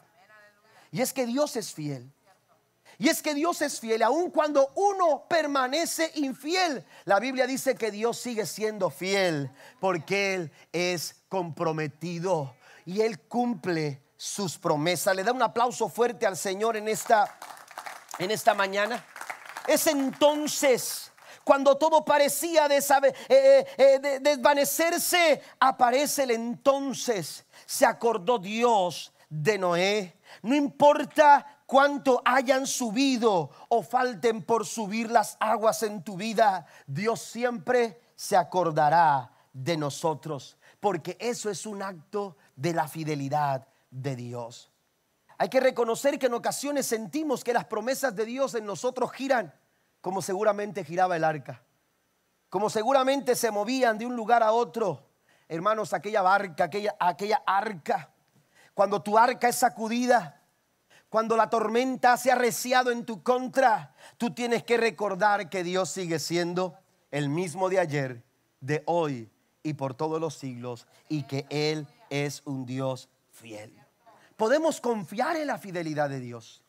Y 0.92 1.02
es 1.02 1.14
que 1.14 1.26
Dios 1.26 1.56
es 1.56 1.74
fiel. 1.74 2.12
Y 3.00 3.10
es 3.10 3.22
que 3.22 3.36
Dios 3.36 3.62
es 3.62 3.80
fiel, 3.80 4.02
aun 4.02 4.32
cuando 4.32 4.72
uno 4.74 5.26
permanece 5.30 6.12
infiel. 6.16 6.84
La 7.06 7.20
Biblia 7.20 7.46
dice 7.46 7.76
que 7.76 7.92
Dios 7.92 8.18
sigue 8.18 8.46
siendo 8.48 8.90
fiel 8.90 9.52
porque 9.80 10.34
Él 10.34 10.52
es 10.72 11.16
comprometido 11.30 12.56
y 12.86 13.02
Él 13.02 13.20
cumple 13.20 14.02
sus 14.18 14.58
promesas. 14.58 15.16
Le 15.16 15.24
da 15.24 15.32
un 15.32 15.44
aplauso 15.44 15.90
fuerte 15.90 16.26
al 16.26 16.36
Señor 16.36 16.76
en 16.76 16.88
esta, 16.88 17.38
en 18.18 18.32
esta 18.32 18.56
mañana. 18.56 19.06
Es 19.68 19.88
entonces 19.88 21.12
cuando 21.48 21.78
todo 21.78 22.04
parecía 22.04 22.68
eh, 22.68 22.84
eh, 23.30 23.66
eh, 23.78 24.20
desvanecerse, 24.22 25.42
aparece 25.58 26.24
el 26.24 26.32
entonces. 26.32 27.46
Se 27.66 27.86
acordó 27.86 28.38
Dios 28.38 29.14
de 29.30 29.58
Noé. 29.58 30.18
No 30.42 30.54
importa 30.54 31.64
cuánto 31.66 32.22
hayan 32.26 32.68
subido 32.68 33.50
o 33.70 33.82
falten 33.82 34.44
por 34.44 34.66
subir 34.66 35.10
las 35.10 35.38
aguas 35.40 35.84
en 35.84 36.04
tu 36.04 36.18
vida, 36.18 36.66
Dios 36.86 37.22
siempre 37.22 38.02
se 38.14 38.36
acordará 38.36 39.32
de 39.54 39.78
nosotros, 39.78 40.58
porque 40.82 41.16
eso 41.18 41.50
es 41.50 41.66
un 41.66 41.82
acto 41.82 42.36
de 42.58 42.74
la 42.74 42.90
fidelidad 42.90 43.66
de 43.90 44.18
Dios. 44.18 44.70
Hay 45.38 45.50
que 45.50 45.60
reconocer 45.60 46.18
que 46.18 46.26
en 46.26 46.34
ocasiones 46.34 46.88
sentimos 46.88 47.44
que 47.44 47.54
las 47.54 47.66
promesas 47.66 48.16
de 48.16 48.26
Dios 48.26 48.56
en 48.56 48.66
nosotros 48.66 49.12
giran 49.12 49.54
como 50.02 50.22
seguramente 50.22 50.84
giraba 50.84 51.16
el 51.16 51.24
arca, 51.24 51.64
como 52.50 52.70
seguramente 52.70 53.36
se 53.36 53.52
movían 53.52 53.98
de 53.98 54.06
un 54.06 54.16
lugar 54.16 54.42
a 54.42 54.52
otro. 54.52 55.10
Hermanos, 55.48 55.94
aquella 55.94 56.22
barca, 56.22 56.64
aquella, 56.64 57.44
arca, 57.46 58.12
cuando 58.74 59.02
tu 59.02 59.18
arca 59.18 59.48
es 59.48 59.58
sacudida, 59.58 60.42
cuando 61.10 61.38
la 61.38 61.50
tormenta 61.50 62.18
se 62.18 62.32
ha 62.32 62.36
arreciado 62.36 62.92
en 62.92 63.06
tu 63.06 63.22
contra, 63.22 63.94
tú 64.18 64.34
tienes 64.34 64.64
que 64.64 64.78
recordar 64.78 65.50
que 65.50 65.64
Dios 65.64 65.90
sigue 65.90 66.20
siendo 66.20 66.78
el 67.12 67.30
mismo 67.30 67.70
de 67.70 67.80
ayer, 67.80 68.24
de 68.60 68.84
hoy 68.86 69.32
y 69.64 69.74
por 69.74 69.94
todos 69.94 70.20
los 70.20 70.34
siglos, 70.34 70.88
y 71.10 71.24
que 71.24 71.46
Él 71.50 71.88
es 72.10 72.42
un 72.46 72.66
Dios 72.66 73.10
fiel 73.30 73.87
podemos 74.38 74.80
confiar 74.80 75.36
en 75.36 75.48
la 75.48 75.58
fidelidad 75.58 76.10
de 76.10 76.22
Dios. 76.22 76.64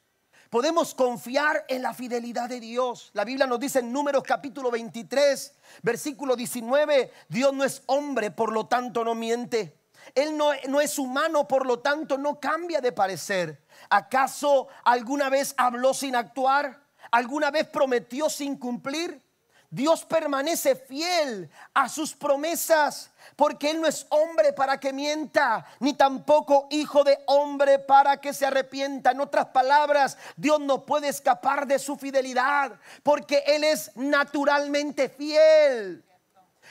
Podemos 0.51 0.95
confiar 0.95 1.67
en 1.69 1.83
la 1.83 1.93
fidelidad 1.93 2.49
de 2.49 2.59
Dios. 2.59 3.11
La 3.13 3.25
Biblia 3.25 3.47
nos 3.47 3.61
dice 3.61 3.81
en 3.81 3.93
Números 3.93 4.23
capítulo 4.23 4.71
23, 4.71 5.55
versículo 5.83 6.35
19, 6.35 7.13
Dios 7.29 7.53
no 7.53 7.65
es 7.65 7.83
hombre, 7.85 8.31
por 8.31 8.53
lo 8.53 8.67
tanto 8.67 9.05
no 9.05 9.15
miente. 9.15 9.79
Él 10.15 10.39
no, 10.39 10.53
no, 10.69 10.81
es 10.81 10.99
humano, 10.99 11.47
por 11.47 11.67
lo 11.67 11.81
tanto 11.81 12.17
no 12.17 12.41
cambia 12.41 12.81
de 12.81 12.93
parecer. 12.93 13.63
¿Acaso 13.91 14.69
alguna 14.85 15.29
vez 15.29 15.53
habló 15.59 15.93
sin 15.93 16.17
actuar? 16.17 16.83
¿Alguna 17.11 17.51
vez 17.51 17.67
prometió 17.69 18.31
sin 18.31 18.57
cumplir? 18.57 19.21
Dios 19.71 20.05
permanece 20.05 20.75
fiel 20.75 21.51
a 21.75 21.89
sus 21.89 22.15
promesas, 22.15 23.11
porque 23.37 23.71
Él 23.71 23.81
no 23.81 23.87
es 23.87 24.07
hombre 24.09 24.53
para 24.55 24.81
que 24.81 24.93
mienta, 24.93 25.67
ni 25.81 25.93
tampoco 25.93 26.69
hijo 26.71 27.05
de 27.05 27.19
hombre 27.27 27.79
para 27.79 28.19
que 28.19 28.33
se 28.33 28.47
arrepienta. 28.47 29.11
En 29.11 29.21
otras 29.21 29.47
palabras, 29.47 30.17
Dios 30.37 30.59
no 30.61 30.87
puede 30.87 31.09
escapar 31.09 31.67
de 31.67 31.79
su 31.79 31.97
fidelidad, 31.97 32.81
porque 33.03 33.45
Él 33.47 33.63
es 33.63 33.91
naturalmente 33.95 35.11
fiel. 35.11 36.03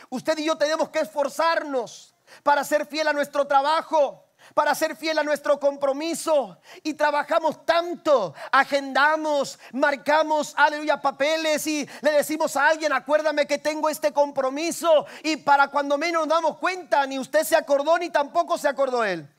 Usted 0.10 0.38
y 0.40 0.46
yo 0.46 0.58
tenemos 0.58 0.90
que 0.90 1.00
esforzarnos 1.00 2.16
para 2.42 2.64
ser 2.64 2.86
fiel 2.88 3.08
a 3.08 3.14
nuestro 3.14 3.46
trabajo 3.46 4.27
para 4.58 4.74
ser 4.74 4.96
fiel 4.96 5.20
a 5.20 5.24
nuestro 5.24 5.60
compromiso. 5.60 6.58
Y 6.82 6.96
trabajamos 6.96 7.64
tanto, 7.64 8.34
agendamos, 8.52 9.60
marcamos, 9.72 10.56
aleluya, 10.58 11.00
papeles 11.00 11.68
y 11.68 11.88
le 12.02 12.12
decimos 12.14 12.58
a 12.58 12.70
alguien, 12.70 12.92
acuérdame 12.92 13.46
que 13.46 13.60
tengo 13.60 13.88
este 13.88 14.12
compromiso. 14.12 15.06
Y 15.22 15.38
para 15.38 15.68
cuando 15.68 15.96
menos 16.00 16.26
nos 16.26 16.36
damos 16.36 16.58
cuenta, 16.58 17.06
ni 17.06 17.20
usted 17.20 17.44
se 17.44 17.56
acordó 17.56 18.00
ni 18.00 18.10
tampoco 18.10 18.58
se 18.58 18.68
acordó 18.68 19.04
él. 19.04 19.30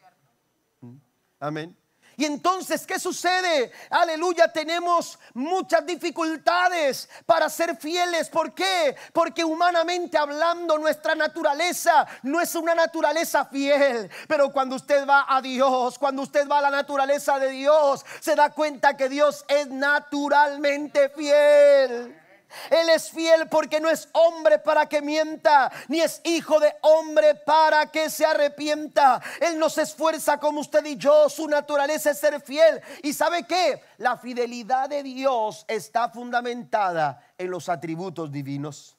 Amén. 1.41 1.77
Y 2.19 2.25
entonces, 2.25 2.85
¿qué 2.85 2.99
sucede? 2.99 3.71
Aleluya, 3.91 4.53
tenemos 4.53 5.21
muchas 5.35 5.87
dificultades 5.87 7.09
para 7.25 7.49
ser 7.49 7.77
fieles. 7.77 8.29
¿Por 8.29 8.53
qué? 8.55 8.97
Porque 9.13 9.45
humanamente 9.45 10.19
hablando, 10.19 10.79
nuestra 10.79 11.15
naturaleza 11.15 12.09
no 12.25 12.41
es 12.41 12.57
una 12.57 12.75
naturaleza 12.75 13.45
fiel. 13.45 14.11
Pero 14.27 14.51
cuando 14.51 14.75
usted 14.75 15.07
va 15.07 15.27
a 15.29 15.41
Dios, 15.41 15.97
cuando 15.97 16.23
usted 16.23 16.49
va 16.49 16.59
a 16.59 16.63
la 16.63 16.71
naturaleza 16.71 17.39
de 17.39 17.51
Dios, 17.51 18.05
se 18.19 18.35
da 18.35 18.51
cuenta 18.51 18.97
que 18.97 19.09
Dios 19.09 19.45
es 19.47 19.69
naturalmente 19.69 21.11
fiel. 21.11 22.28
Él 22.71 22.89
es 22.89 23.11
fiel 23.11 23.49
porque 23.49 23.81
no 23.81 23.89
es 23.91 24.09
hombre 24.13 24.59
para 24.59 24.89
que 24.89 25.03
mienta, 25.03 25.71
ni 25.89 26.01
es 26.01 26.21
hijo 26.25 26.59
de 26.61 26.75
hombre 26.83 27.35
para 27.35 27.91
que 27.91 28.11
se 28.11 28.25
arrepienta. 28.25 29.21
Él 29.41 29.59
no 29.59 29.69
se 29.69 29.83
esfuerza 29.83 30.39
como 30.39 30.61
usted 30.61 30.85
y 30.87 30.97
yo, 30.97 31.29
su 31.29 31.47
naturaleza 31.49 32.11
es 32.11 32.19
ser 32.19 32.41
fiel. 32.41 32.81
¿Y 33.03 33.13
sabe 33.13 33.47
qué? 33.47 33.83
La 33.99 34.17
fidelidad 34.17 34.89
de 34.89 35.03
Dios 35.03 35.65
está 35.69 36.09
fundamentada 36.09 37.23
en 37.37 37.51
los 37.51 37.69
atributos 37.69 38.33
divinos. 38.33 38.97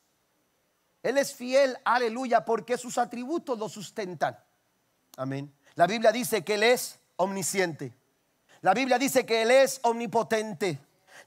Él 1.01 1.17
es 1.17 1.33
fiel, 1.33 1.77
aleluya, 1.85 2.43
porque 2.43 2.77
sus 2.77 2.97
atributos 2.97 3.57
lo 3.57 3.69
sustentan. 3.69 4.37
Amén. 5.17 5.53
La 5.75 5.87
Biblia 5.87 6.11
dice 6.11 6.43
que 6.43 6.55
Él 6.55 6.63
es 6.63 6.99
omnisciente. 7.15 7.93
La 8.61 8.73
Biblia 8.73 8.97
dice 8.97 9.25
que 9.25 9.41
Él 9.41 9.51
es 9.51 9.79
omnipotente. 9.83 10.79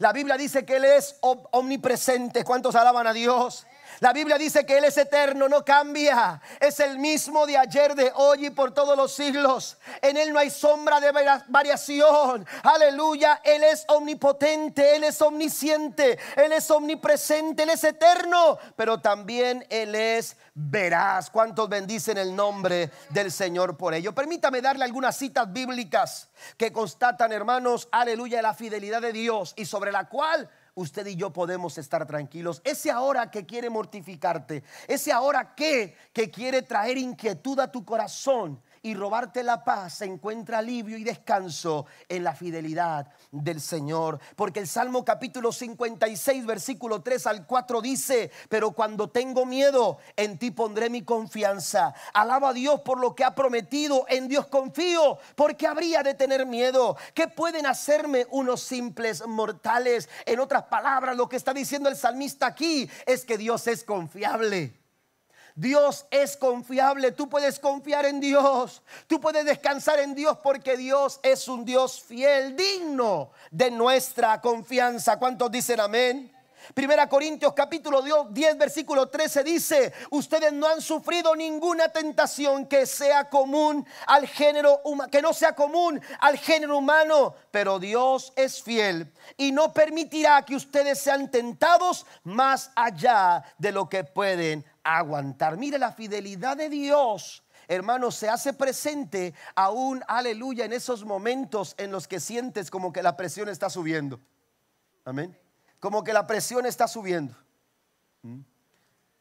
La 0.02 0.12
Biblia 0.12 0.36
dice 0.36 0.64
que 0.64 0.78
Él 0.78 0.84
es 0.84 1.14
omnipresente. 1.20 2.42
¿Cuántos 2.42 2.74
alaban 2.74 3.06
a 3.06 3.12
Dios? 3.12 3.68
La 4.00 4.12
Biblia 4.12 4.38
dice 4.38 4.64
que 4.66 4.78
Él 4.78 4.84
es 4.84 4.96
eterno, 4.96 5.48
no 5.48 5.64
cambia. 5.64 6.40
Es 6.60 6.80
el 6.80 6.98
mismo 6.98 7.46
de 7.46 7.56
ayer, 7.56 7.94
de 7.94 8.12
hoy 8.14 8.46
y 8.46 8.50
por 8.50 8.72
todos 8.72 8.96
los 8.96 9.12
siglos. 9.12 9.76
En 10.00 10.16
Él 10.16 10.32
no 10.32 10.38
hay 10.38 10.50
sombra 10.50 11.00
de 11.00 11.12
variación. 11.48 12.46
Aleluya. 12.62 13.40
Él 13.44 13.62
es 13.64 13.84
omnipotente, 13.88 14.96
Él 14.96 15.04
es 15.04 15.20
omnisciente, 15.22 16.18
Él 16.36 16.52
es 16.52 16.70
omnipresente, 16.70 17.62
Él 17.62 17.70
es 17.70 17.84
eterno. 17.84 18.58
Pero 18.76 19.00
también 19.00 19.64
Él 19.68 19.94
es 19.94 20.36
veraz. 20.54 21.30
¿Cuántos 21.30 21.68
bendicen 21.68 22.18
el 22.18 22.34
nombre 22.34 22.90
del 23.10 23.30
Señor 23.30 23.76
por 23.76 23.94
ello? 23.94 24.14
Permítame 24.14 24.60
darle 24.60 24.84
algunas 24.84 25.16
citas 25.16 25.52
bíblicas 25.52 26.28
que 26.56 26.72
constatan, 26.72 27.32
hermanos, 27.32 27.88
aleluya, 27.92 28.42
la 28.42 28.54
fidelidad 28.54 29.00
de 29.00 29.12
Dios 29.12 29.54
y 29.56 29.64
sobre 29.64 29.92
la 29.92 30.08
cual 30.08 30.48
usted 30.74 31.06
y 31.06 31.16
yo 31.16 31.32
podemos 31.32 31.78
estar 31.78 32.06
tranquilos. 32.06 32.60
Ese 32.64 32.90
ahora 32.90 33.30
que 33.30 33.46
quiere 33.46 33.70
mortificarte, 33.70 34.62
ese 34.88 35.12
ahora 35.12 35.54
que, 35.54 35.96
que 36.12 36.30
quiere 36.30 36.62
traer 36.62 36.98
inquietud 36.98 37.58
a 37.60 37.70
tu 37.70 37.84
corazón, 37.84 38.62
y 38.82 38.94
robarte 38.94 39.44
la 39.44 39.62
paz, 39.62 39.94
se 39.94 40.06
encuentra 40.06 40.58
alivio 40.58 40.98
y 40.98 41.04
descanso 41.04 41.86
en 42.08 42.24
la 42.24 42.34
fidelidad 42.34 43.12
del 43.30 43.60
Señor. 43.60 44.18
Porque 44.34 44.58
el 44.58 44.66
Salmo 44.66 45.04
capítulo 45.04 45.52
56, 45.52 46.44
versículo 46.44 47.00
3 47.00 47.26
al 47.28 47.46
4 47.46 47.80
dice, 47.80 48.30
pero 48.48 48.72
cuando 48.72 49.08
tengo 49.08 49.46
miedo, 49.46 49.98
en 50.16 50.36
ti 50.36 50.50
pondré 50.50 50.90
mi 50.90 51.02
confianza. 51.02 51.94
Alaba 52.12 52.48
a 52.48 52.52
Dios 52.52 52.80
por 52.80 52.98
lo 52.98 53.14
que 53.14 53.24
ha 53.24 53.36
prometido, 53.36 54.04
en 54.08 54.26
Dios 54.26 54.48
confío, 54.48 55.18
porque 55.36 55.68
habría 55.68 56.02
de 56.02 56.14
tener 56.14 56.44
miedo. 56.44 56.96
¿Qué 57.14 57.28
pueden 57.28 57.66
hacerme 57.66 58.26
unos 58.30 58.62
simples 58.62 59.24
mortales? 59.26 60.08
En 60.26 60.40
otras 60.40 60.64
palabras, 60.64 61.16
lo 61.16 61.28
que 61.28 61.36
está 61.36 61.54
diciendo 61.54 61.88
el 61.88 61.96
salmista 61.96 62.46
aquí 62.46 62.90
es 63.06 63.24
que 63.24 63.38
Dios 63.38 63.68
es 63.68 63.84
confiable. 63.84 64.81
Dios 65.54 66.06
es 66.10 66.36
confiable, 66.36 67.12
tú 67.12 67.28
puedes 67.28 67.58
confiar 67.58 68.06
en 68.06 68.20
Dios, 68.20 68.82
tú 69.06 69.20
puedes 69.20 69.44
descansar 69.44 70.00
en 70.00 70.14
Dios 70.14 70.38
porque 70.42 70.76
Dios 70.76 71.20
es 71.22 71.48
un 71.48 71.64
Dios 71.64 72.00
fiel, 72.00 72.56
digno 72.56 73.30
de 73.50 73.70
nuestra 73.70 74.40
confianza. 74.40 75.18
¿Cuántos 75.18 75.50
dicen 75.50 75.80
amén? 75.80 76.32
Primera 76.74 77.08
Corintios 77.08 77.52
capítulo 77.54 78.02
10 78.30 78.56
versículo 78.56 79.08
13 79.08 79.44
dice, 79.44 79.92
ustedes 80.10 80.52
no 80.52 80.68
han 80.68 80.80
sufrido 80.80 81.34
ninguna 81.34 81.88
tentación 81.88 82.66
que 82.66 82.86
sea 82.86 83.28
común 83.28 83.86
al 84.06 84.26
género 84.26 84.80
que 85.10 85.20
no 85.20 85.32
sea 85.34 85.54
común 85.54 86.00
al 86.20 86.38
género 86.38 86.78
humano, 86.78 87.34
pero 87.50 87.78
Dios 87.78 88.32
es 88.36 88.62
fiel 88.62 89.12
y 89.36 89.52
no 89.52 89.72
permitirá 89.72 90.42
que 90.42 90.56
ustedes 90.56 91.00
sean 91.00 91.30
tentados 91.30 92.06
más 92.22 92.70
allá 92.76 93.44
de 93.58 93.72
lo 93.72 93.88
que 93.88 94.04
pueden 94.04 94.64
aguantar. 94.84 95.56
Mire 95.56 95.78
la 95.78 95.92
fidelidad 95.92 96.56
de 96.56 96.68
Dios 96.68 97.42
hermano, 97.68 98.10
se 98.10 98.28
hace 98.28 98.52
presente 98.52 99.32
aún, 99.54 100.02
aleluya, 100.06 100.66
en 100.66 100.74
esos 100.74 101.04
momentos 101.04 101.74
en 101.78 101.90
los 101.90 102.06
que 102.06 102.20
sientes 102.20 102.70
como 102.70 102.92
que 102.92 103.02
la 103.02 103.16
presión 103.16 103.48
está 103.48 103.70
subiendo. 103.70 104.20
Amén 105.04 105.41
como 105.82 106.04
que 106.04 106.12
la 106.12 106.28
presión 106.28 106.64
está 106.64 106.86
subiendo. 106.86 107.34
¿Mm? 108.22 108.38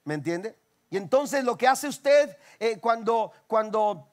¿Me 0.04 0.14
entiende? 0.14 0.56
Y 0.92 0.98
entonces 0.98 1.44
lo 1.44 1.58
que 1.58 1.68
hace 1.68 1.88
usted 1.88 2.38
eh, 2.60 2.78
cuando, 2.78 3.32
cuando, 3.48 4.08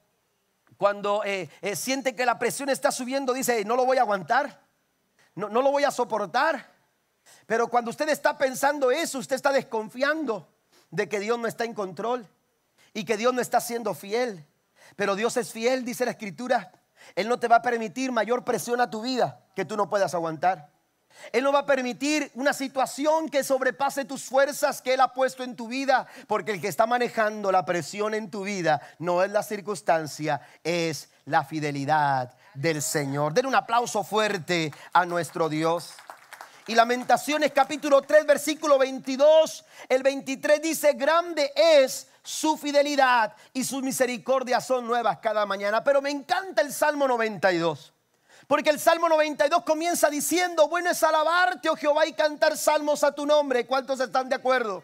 cuando 0.75 1.23
eh, 1.25 1.47
eh, 1.61 1.75
siente 1.75 2.15
que 2.15 2.25
la 2.25 2.39
presión 2.39 2.69
está 2.69 2.91
subiendo, 2.91 3.33
dice, 3.33 3.63
no 3.65 3.75
lo 3.75 3.85
voy 3.85 3.97
a 3.97 4.01
aguantar, 4.01 4.63
no, 5.35 5.47
no 5.47 5.61
lo 5.61 5.69
voy 5.69 5.83
a 5.83 5.91
soportar. 5.91 6.73
Pero 7.45 7.67
cuando 7.67 7.91
usted 7.91 8.09
está 8.09 8.35
pensando 8.35 8.89
eso, 8.89 9.19
usted 9.19 9.35
está 9.35 9.51
desconfiando 9.51 10.47
de 10.89 11.07
que 11.07 11.19
Dios 11.19 11.37
no 11.37 11.47
está 11.47 11.65
en 11.65 11.75
control 11.75 12.25
y 12.95 13.05
que 13.05 13.15
Dios 13.15 13.31
no 13.31 13.41
está 13.41 13.61
siendo 13.61 13.93
fiel. 13.93 14.43
Pero 14.95 15.15
Dios 15.15 15.37
es 15.37 15.51
fiel, 15.51 15.85
dice 15.85 16.03
la 16.03 16.11
escritura. 16.11 16.71
Él 17.13 17.27
no 17.27 17.39
te 17.39 17.47
va 17.47 17.57
a 17.57 17.61
permitir 17.61 18.11
mayor 18.11 18.43
presión 18.43 18.81
a 18.81 18.89
tu 18.89 19.03
vida 19.03 19.45
que 19.55 19.65
tú 19.65 19.77
no 19.77 19.87
puedas 19.87 20.15
aguantar. 20.15 20.78
Él 21.31 21.43
no 21.43 21.51
va 21.51 21.59
a 21.59 21.65
permitir 21.65 22.31
una 22.35 22.53
situación 22.53 23.29
que 23.29 23.43
sobrepase 23.43 24.05
tus 24.05 24.23
fuerzas 24.23 24.81
que 24.81 24.93
Él 24.93 25.01
ha 25.01 25.13
puesto 25.13 25.43
en 25.43 25.55
tu 25.55 25.67
vida, 25.67 26.07
porque 26.27 26.51
el 26.51 26.61
que 26.61 26.67
está 26.67 26.85
manejando 26.85 27.51
la 27.51 27.65
presión 27.65 28.13
en 28.13 28.29
tu 28.29 28.43
vida 28.43 28.81
no 28.99 29.23
es 29.23 29.31
la 29.31 29.43
circunstancia, 29.43 30.41
es 30.63 31.09
la 31.25 31.43
fidelidad 31.43 32.35
del 32.53 32.81
Señor. 32.81 33.33
Den 33.33 33.45
un 33.45 33.55
aplauso 33.55 34.03
fuerte 34.03 34.73
a 34.93 35.05
nuestro 35.05 35.49
Dios. 35.49 35.93
Y 36.67 36.75
Lamentaciones 36.75 37.51
capítulo 37.51 38.01
3 38.01 38.27
versículo 38.27 38.77
22, 38.77 39.65
el 39.87 40.03
23 40.03 40.61
dice, 40.61 40.93
grande 40.93 41.51
es 41.55 42.07
su 42.21 42.57
fidelidad 42.57 43.33
y 43.53 43.63
sus 43.63 43.81
misericordias 43.81 44.67
son 44.67 44.85
nuevas 44.85 45.17
cada 45.17 45.47
mañana. 45.47 45.83
Pero 45.83 46.01
me 46.01 46.11
encanta 46.11 46.61
el 46.61 46.71
Salmo 46.71 47.07
92. 47.07 47.93
Porque 48.49 48.71
el 48.71 48.79
Salmo 48.79 49.07
92 49.07 49.61
comienza 49.61 50.09
diciendo, 50.09 50.67
bueno 50.67 50.89
es 50.89 51.03
alabarte, 51.03 51.69
oh 51.69 51.75
Jehová, 51.75 52.07
y 52.07 52.13
cantar 52.13 52.57
salmos 52.57 53.03
a 53.03 53.11
tu 53.11 53.23
nombre. 53.23 53.67
¿Cuántos 53.67 53.99
están 53.99 54.27
de 54.27 54.37
acuerdo? 54.37 54.83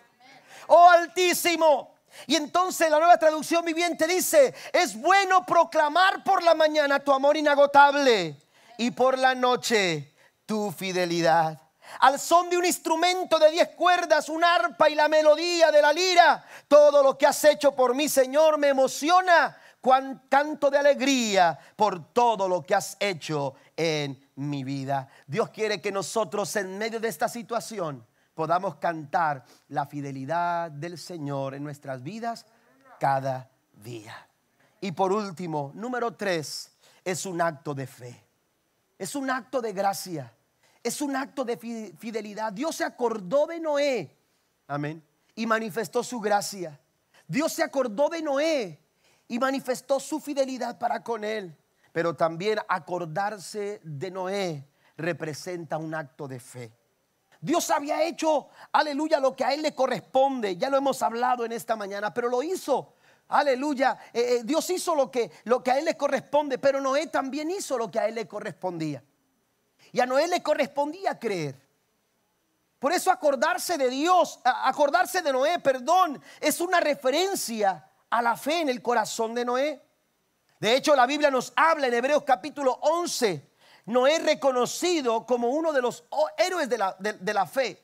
Oh 0.68 0.88
Altísimo. 0.88 1.96
Y 2.28 2.36
entonces 2.36 2.92
la 2.92 3.00
nueva 3.00 3.18
traducción 3.18 3.66
viviente 3.66 4.06
dice, 4.06 4.54
es 4.72 4.96
bueno 4.96 5.48
proclamar 5.48 6.24
por 6.24 6.44
la 6.44 6.54
mañana 6.54 7.00
tu 7.00 7.12
amor 7.12 7.38
inagotable 7.38 8.36
y 8.78 8.92
por 8.92 9.18
la 9.18 9.34
noche 9.34 10.14
tu 10.46 10.72
fidelidad. 10.72 11.60
Al 12.02 12.20
son 12.20 12.52
de 12.52 12.58
un 12.58 12.66
instrumento 12.66 13.40
de 13.40 13.50
diez 13.50 13.70
cuerdas, 13.70 14.30
un 14.30 14.44
arpa 14.44 14.92
y 14.92 14.94
la 14.94 15.08
melodía 15.08 15.72
de 15.72 15.82
la 15.82 15.92
lira, 15.92 16.46
todo 16.68 17.02
lo 17.02 17.18
que 17.18 17.26
has 17.26 17.44
hecho 17.44 17.72
por 17.72 17.96
mí, 17.96 18.10
Señor, 18.10 18.60
me 18.60 18.68
emociona 18.68 19.58
cuán 19.86 20.24
canto 20.30 20.72
de 20.72 20.80
alegría 20.80 21.60
por 21.76 22.12
todo 22.12 22.48
lo 22.48 22.64
que 22.64 22.74
has 22.74 22.98
hecho 23.00 23.54
en 23.78 24.20
mi 24.38 24.64
vida. 24.64 25.08
Dios 25.28 25.52
quiere 25.52 25.80
que 25.80 25.92
nosotros 25.92 26.56
en 26.56 26.76
medio 26.80 27.00
de 27.00 27.08
esta 27.08 27.30
situación 27.30 28.04
podamos 28.34 28.78
cantar 28.78 29.46
la 29.68 29.86
fidelidad 29.86 30.72
del 30.72 30.98
Señor 30.98 31.54
en 31.54 31.64
nuestras 31.64 32.02
vidas 32.02 32.48
cada 33.00 33.48
día. 33.74 34.28
Y 34.82 34.92
por 34.92 35.14
último, 35.14 35.72
número 35.76 36.16
tres, 36.16 36.72
es 37.04 37.28
un 37.28 37.40
acto 37.40 37.76
de 37.76 37.86
fe. 37.86 38.26
Es 38.98 39.14
un 39.14 39.30
acto 39.30 39.62
de 39.62 39.72
gracia. 39.72 40.34
Es 40.82 41.00
un 41.00 41.16
acto 41.16 41.46
de 41.46 41.58
fidelidad. 42.00 42.52
Dios 42.52 42.78
se 42.78 42.86
acordó 42.86 43.46
de 43.46 43.60
Noé. 43.60 44.18
Amén. 44.66 45.06
Y 45.36 45.46
manifestó 45.46 46.02
su 46.02 46.20
gracia. 46.20 46.80
Dios 47.28 47.54
se 47.54 47.62
acordó 47.62 48.10
de 48.10 48.24
Noé 48.24 48.85
y 49.28 49.40
manifestó 49.40 50.00
su 50.00 50.20
fidelidad 50.20 50.78
para 50.78 51.04
con 51.04 51.24
él. 51.24 51.56
Pero 51.92 52.16
también 52.16 52.60
acordarse 52.68 53.80
de 53.84 54.12
Noé 54.12 54.68
representa 54.98 55.78
un 55.78 55.96
acto 55.96 56.28
de 56.28 56.40
fe. 56.40 56.72
Dios 57.42 57.70
había 57.70 58.04
hecho, 58.04 58.48
aleluya, 58.72 59.20
lo 59.20 59.36
que 59.36 59.46
a 59.46 59.54
él 59.54 59.62
le 59.62 59.74
corresponde. 59.74 60.58
Ya 60.58 60.70
lo 60.70 60.78
hemos 60.78 61.02
hablado 61.04 61.46
en 61.46 61.52
esta 61.52 61.76
mañana, 61.76 62.14
pero 62.14 62.28
lo 62.30 62.42
hizo. 62.42 62.96
Aleluya, 63.28 63.98
eh, 64.14 64.38
eh, 64.38 64.42
Dios 64.44 64.70
hizo 64.70 64.94
lo 64.96 65.10
que, 65.10 65.32
lo 65.46 65.64
que 65.64 65.72
a 65.72 65.80
él 65.80 65.86
le 65.86 65.98
corresponde, 65.98 66.60
pero 66.60 66.80
Noé 66.80 67.08
también 67.08 67.50
hizo 67.50 67.78
lo 67.78 67.90
que 67.90 68.00
a 68.00 68.08
él 68.08 68.16
le 68.16 68.28
correspondía. 68.28 69.04
Y 69.92 70.00
a 70.00 70.06
Noé 70.06 70.28
le 70.28 70.44
correspondía 70.44 71.18
creer. 71.18 71.56
Por 72.78 72.92
eso 72.92 73.10
acordarse 73.10 73.78
de 73.78 73.90
Dios, 73.90 74.40
acordarse 74.44 75.22
de 75.22 75.32
Noé, 75.32 75.60
perdón, 75.60 76.22
es 76.40 76.62
una 76.62 76.80
referencia 76.80 77.90
a 78.16 78.22
la 78.22 78.38
fe 78.38 78.62
en 78.62 78.70
el 78.70 78.82
corazón 78.82 79.36
de 79.36 79.44
Noé. 79.44 79.82
De 80.58 80.74
hecho, 80.74 80.96
la 80.96 81.06
Biblia 81.06 81.30
nos 81.30 81.52
habla 81.54 81.88
en 81.88 81.94
Hebreos 81.94 82.24
capítulo 82.24 82.80
11. 82.82 83.46
Noé 83.88 84.20
reconocido 84.20 85.26
como 85.26 85.50
uno 85.50 85.74
de 85.74 85.82
los 85.82 86.06
héroes 86.38 86.70
de 86.70 86.78
la, 86.78 86.96
de 86.98 87.34
la 87.34 87.46
fe, 87.46 87.84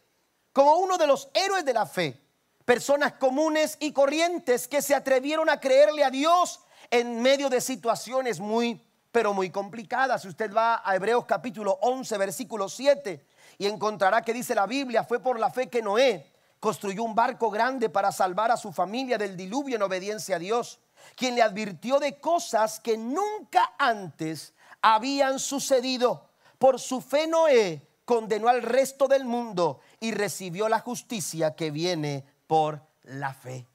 como 0.53 0.77
uno 0.77 0.97
de 0.97 1.05
los 1.05 1.29
héroes 1.33 1.65
de 1.65 1.73
la 1.73 1.85
fe. 1.85 2.17
Personas 2.63 3.13
comunes 3.13 3.75
y 3.81 3.91
corrientes 3.91 4.69
que 4.69 4.81
se 4.81 4.95
atrevieron 4.95 5.49
a 5.49 5.59
creerle 5.59 6.05
a 6.05 6.09
Dios 6.09 6.61
en 6.89 7.21
medio 7.21 7.49
de 7.49 7.59
situaciones 7.59 8.39
muy, 8.39 8.81
pero 9.11 9.33
muy 9.33 9.49
complicadas. 9.49 10.21
Si 10.21 10.29
usted 10.29 10.53
va 10.53 10.81
a 10.85 10.95
Hebreos 10.95 11.25
capítulo 11.25 11.77
11, 11.81 12.17
versículo 12.17 12.69
7, 12.69 13.25
y 13.57 13.67
encontrará 13.67 14.21
que 14.21 14.33
dice 14.33 14.55
la 14.55 14.65
Biblia, 14.65 15.03
fue 15.03 15.19
por 15.19 15.37
la 15.37 15.51
fe 15.51 15.67
que 15.67 15.81
Noé, 15.81 16.30
construyó 16.61 17.03
un 17.03 17.15
barco 17.15 17.49
grande 17.49 17.89
para 17.89 18.11
salvar 18.11 18.51
a 18.51 18.55
su 18.55 18.71
familia 18.71 19.17
del 19.17 19.35
diluvio 19.35 19.75
en 19.75 19.81
obediencia 19.81 20.35
a 20.35 20.39
Dios, 20.39 20.79
quien 21.15 21.33
le 21.33 21.41
advirtió 21.41 21.99
de 21.99 22.19
cosas 22.19 22.79
que 22.79 22.97
nunca 22.97 23.73
antes 23.79 24.53
habían 24.79 25.39
sucedido. 25.39 26.29
Por 26.59 26.79
su 26.79 27.01
fe 27.01 27.25
Noé 27.25 27.89
condenó 28.05 28.47
al 28.47 28.61
resto 28.61 29.07
del 29.07 29.25
mundo 29.25 29.79
y 29.99 30.11
recibió 30.11 30.69
la 30.69 30.79
justicia 30.79 31.55
que 31.55 31.71
viene 31.71 32.23
por 32.45 32.79
la 33.05 33.33
fe. 33.33 33.67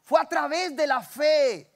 Fue 0.00 0.20
a 0.20 0.28
través 0.28 0.76
de 0.76 0.86
la 0.86 1.02
fe, 1.02 1.68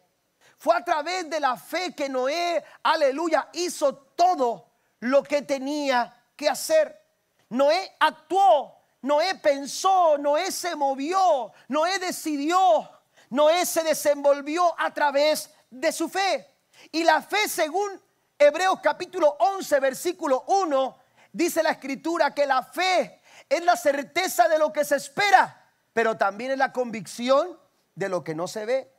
fue 0.58 0.76
a 0.76 0.84
través 0.84 1.28
de 1.28 1.40
la 1.40 1.56
fe 1.56 1.92
que 1.92 2.08
Noé, 2.08 2.62
aleluya, 2.84 3.48
hizo 3.54 3.96
todo 3.96 4.68
lo 5.00 5.24
que 5.24 5.42
tenía 5.42 6.24
que 6.36 6.48
hacer. 6.48 7.04
Noé 7.48 7.96
actuó 7.98 8.81
Noé 9.02 9.34
pensó, 9.34 10.16
Noé 10.16 10.50
se 10.52 10.76
movió, 10.76 11.52
Noé 11.68 11.98
decidió, 11.98 12.88
Noé 13.30 13.66
se 13.66 13.82
desenvolvió 13.82 14.74
a 14.78 14.92
través 14.94 15.50
de 15.70 15.90
su 15.90 16.08
fe. 16.08 16.48
Y 16.92 17.02
la 17.02 17.20
fe, 17.20 17.48
según 17.48 18.00
Hebreos 18.38 18.80
capítulo 18.80 19.36
11, 19.38 19.80
versículo 19.80 20.44
1, 20.46 20.98
dice 21.32 21.62
la 21.62 21.70
escritura 21.70 22.32
que 22.32 22.46
la 22.46 22.62
fe 22.62 23.20
es 23.48 23.64
la 23.64 23.76
certeza 23.76 24.48
de 24.48 24.58
lo 24.58 24.72
que 24.72 24.84
se 24.84 24.96
espera, 24.96 25.68
pero 25.92 26.16
también 26.16 26.52
es 26.52 26.58
la 26.58 26.72
convicción 26.72 27.58
de 27.94 28.08
lo 28.08 28.22
que 28.22 28.34
no 28.34 28.46
se 28.46 28.64
ve. 28.64 28.92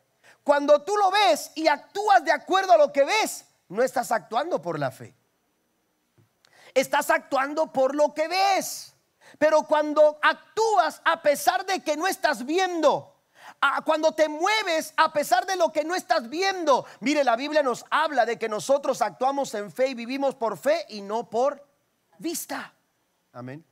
Cuando 0.43 0.81
tú 0.83 0.97
lo 0.97 1.11
ves 1.11 1.51
y 1.55 1.67
actúas 1.67 2.23
de 2.25 2.31
acuerdo 2.31 2.73
a 2.73 2.77
lo 2.77 2.91
que 2.91 3.05
ves, 3.05 3.45
no 3.69 3.81
estás 3.81 4.11
actuando 4.11 4.61
por 4.61 4.77
la 4.77 4.91
fe. 4.91 5.15
Estás 6.73 7.09
actuando 7.09 7.71
por 7.71 7.95
lo 7.95 8.13
que 8.13 8.27
ves. 8.27 8.92
Pero 9.37 9.63
cuando 9.63 10.19
actúas 10.21 11.01
a 11.05 11.21
pesar 11.21 11.65
de 11.65 11.81
que 11.81 11.97
no 11.97 12.07
estás 12.07 12.45
viendo, 12.45 13.13
cuando 13.85 14.11
te 14.11 14.27
mueves 14.27 14.93
a 14.97 15.11
pesar 15.11 15.45
de 15.45 15.55
lo 15.55 15.71
que 15.71 15.83
no 15.83 15.95
estás 15.95 16.29
viendo. 16.29 16.85
Mire, 16.99 17.23
la 17.23 17.35
Biblia 17.35 17.63
nos 17.63 17.85
habla 17.89 18.25
de 18.25 18.37
que 18.37 18.49
nosotros 18.49 19.01
actuamos 19.01 19.53
en 19.53 19.71
fe 19.71 19.87
y 19.87 19.93
vivimos 19.93 20.35
por 20.35 20.57
fe 20.57 20.85
y 20.89 21.01
no 21.01 21.29
por 21.29 21.65
vista. 22.17 22.73
Amén. 23.31 23.63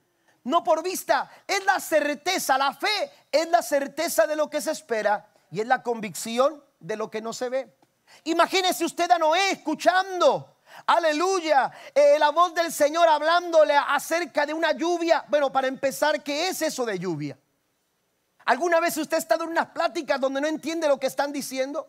No 0.43 0.63
por 0.63 0.81
vista, 0.81 1.29
es 1.45 1.63
la 1.65 1.79
certeza, 1.79 2.57
la 2.57 2.73
fe 2.73 3.11
es 3.31 3.47
la 3.49 3.61
certeza 3.61 4.25
de 4.25 4.35
lo 4.35 4.49
que 4.49 4.59
se 4.59 4.71
espera 4.71 5.29
y 5.51 5.59
es 5.59 5.67
la 5.67 5.83
convicción 5.83 6.63
de 6.79 6.97
lo 6.97 7.11
que 7.11 7.21
no 7.21 7.31
se 7.31 7.49
ve. 7.49 7.75
Imagínese 8.23 8.83
usted 8.83 9.09
a 9.11 9.19
Noé 9.19 9.51
escuchando 9.51 10.50
Aleluya. 10.85 11.71
Eh, 11.93 12.17
la 12.19 12.29
voz 12.29 12.53
del 12.53 12.71
Señor 12.71 13.07
hablándole 13.07 13.75
acerca 13.75 14.45
de 14.45 14.53
una 14.53 14.71
lluvia. 14.71 15.23
Bueno, 15.27 15.51
para 15.51 15.67
empezar, 15.67 16.21
¿qué 16.23 16.49
es 16.49 16.61
eso 16.61 16.85
de 16.85 16.99
lluvia? 16.99 17.37
¿Alguna 18.45 18.79
vez 18.79 18.97
usted 18.97 19.15
ha 19.15 19.19
estado 19.19 19.43
en 19.43 19.51
unas 19.51 19.67
pláticas 19.67 20.19
donde 20.19 20.41
no 20.41 20.47
entiende 20.47 20.87
lo 20.87 20.99
que 20.99 21.07
están 21.07 21.31
diciendo? 21.31 21.87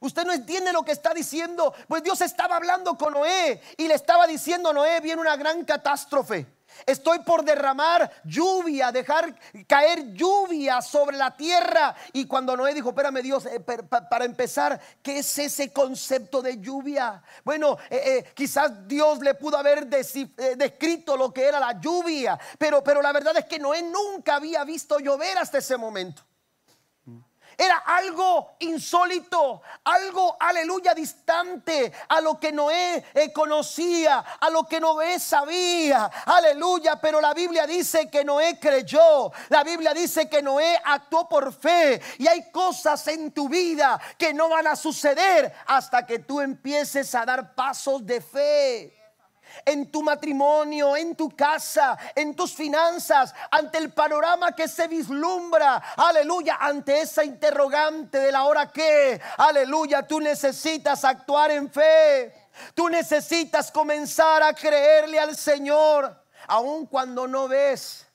Usted 0.00 0.24
no 0.24 0.32
entiende 0.32 0.72
lo 0.72 0.82
que 0.82 0.92
está 0.92 1.12
diciendo. 1.12 1.74
Pues 1.86 2.02
Dios 2.02 2.20
estaba 2.20 2.56
hablando 2.56 2.96
con 2.96 3.12
Noé 3.12 3.60
y 3.76 3.86
le 3.86 3.94
estaba 3.94 4.26
diciendo, 4.26 4.72
Noé, 4.72 5.00
viene 5.00 5.20
una 5.20 5.36
gran 5.36 5.64
catástrofe. 5.64 6.46
Estoy 6.86 7.20
por 7.20 7.44
derramar 7.44 8.10
lluvia, 8.24 8.92
dejar 8.92 9.34
caer 9.66 10.12
lluvia 10.12 10.80
sobre 10.82 11.16
la 11.16 11.36
tierra. 11.36 11.94
Y 12.12 12.26
cuando 12.26 12.56
Noé 12.56 12.74
dijo, 12.74 12.90
espérame 12.90 13.22
Dios, 13.22 13.46
eh, 13.46 13.60
para 13.60 14.24
empezar, 14.24 14.80
¿qué 15.02 15.18
es 15.18 15.38
ese 15.38 15.72
concepto 15.72 16.42
de 16.42 16.58
lluvia? 16.60 17.22
Bueno, 17.44 17.78
eh, 17.88 18.02
eh, 18.04 18.32
quizás 18.34 18.86
Dios 18.88 19.20
le 19.20 19.34
pudo 19.34 19.56
haber 19.56 19.86
descrito 19.86 21.16
lo 21.16 21.32
que 21.32 21.44
era 21.44 21.60
la 21.60 21.80
lluvia, 21.80 22.38
pero, 22.58 22.82
pero 22.82 23.02
la 23.02 23.12
verdad 23.12 23.36
es 23.36 23.44
que 23.44 23.58
Noé 23.58 23.82
nunca 23.82 24.36
había 24.36 24.64
visto 24.64 24.98
llover 24.98 25.38
hasta 25.38 25.58
ese 25.58 25.76
momento. 25.76 26.22
Era 27.56 27.78
algo 27.78 28.56
insólito, 28.60 29.62
algo, 29.84 30.36
aleluya, 30.38 30.94
distante 30.94 31.92
a 32.08 32.20
lo 32.20 32.38
que 32.38 32.52
Noé 32.52 33.04
eh, 33.14 33.32
conocía, 33.32 34.18
a 34.40 34.50
lo 34.50 34.64
que 34.64 34.80
Noé 34.80 35.18
sabía, 35.18 36.10
aleluya. 36.26 37.00
Pero 37.00 37.20
la 37.20 37.34
Biblia 37.34 37.66
dice 37.66 38.08
que 38.08 38.24
Noé 38.24 38.58
creyó, 38.58 39.32
la 39.48 39.62
Biblia 39.62 39.92
dice 39.92 40.28
que 40.28 40.42
Noé 40.42 40.80
actuó 40.84 41.28
por 41.28 41.52
fe. 41.52 42.00
Y 42.18 42.26
hay 42.26 42.50
cosas 42.50 43.06
en 43.08 43.32
tu 43.32 43.48
vida 43.48 44.00
que 44.16 44.32
no 44.32 44.48
van 44.48 44.66
a 44.66 44.76
suceder 44.76 45.52
hasta 45.66 46.06
que 46.06 46.20
tú 46.20 46.40
empieces 46.40 47.14
a 47.14 47.24
dar 47.24 47.54
pasos 47.54 48.04
de 48.06 48.20
fe 48.20 48.99
en 49.64 49.90
tu 49.90 50.02
matrimonio, 50.02 50.96
en 50.96 51.14
tu 51.14 51.30
casa, 51.30 51.96
en 52.14 52.34
tus 52.34 52.54
finanzas, 52.54 53.34
ante 53.50 53.78
el 53.78 53.92
panorama 53.92 54.52
que 54.52 54.68
se 54.68 54.88
vislumbra, 54.88 55.76
aleluya, 55.96 56.58
ante 56.60 57.00
esa 57.00 57.24
interrogante 57.24 58.18
de 58.18 58.32
la 58.32 58.44
hora 58.44 58.70
que, 58.70 59.20
aleluya, 59.38 60.06
tú 60.06 60.20
necesitas 60.20 61.04
actuar 61.04 61.50
en 61.50 61.70
fe. 61.70 62.34
Tú 62.74 62.88
necesitas 62.88 63.70
comenzar 63.70 64.42
a 64.42 64.52
creerle 64.52 65.18
al 65.18 65.36
Señor, 65.36 66.24
aun 66.46 66.86
cuando 66.86 67.26
no 67.26 67.48
ves. 67.48 68.06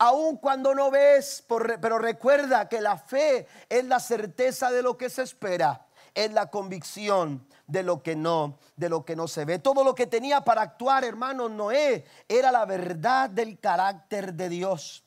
Aun 0.00 0.36
cuando 0.36 0.74
no 0.76 0.92
ves, 0.92 1.44
pero 1.48 1.98
recuerda 1.98 2.68
que 2.68 2.80
la 2.80 2.96
fe 2.96 3.48
es 3.68 3.84
la 3.84 3.98
certeza 3.98 4.70
de 4.70 4.82
lo 4.82 4.96
que 4.96 5.10
se 5.10 5.22
espera, 5.22 5.86
es 6.14 6.30
la 6.32 6.50
convicción 6.50 7.47
de 7.68 7.82
lo 7.84 8.02
que 8.02 8.16
no, 8.16 8.58
de 8.74 8.88
lo 8.88 9.04
que 9.04 9.14
no 9.14 9.28
se 9.28 9.44
ve. 9.44 9.60
Todo 9.60 9.84
lo 9.84 9.94
que 9.94 10.08
tenía 10.08 10.40
para 10.40 10.62
actuar, 10.62 11.04
hermano 11.04 11.48
Noé, 11.48 12.04
era 12.26 12.50
la 12.50 12.64
verdad 12.64 13.30
del 13.30 13.60
carácter 13.60 14.34
de 14.34 14.48
Dios. 14.48 15.04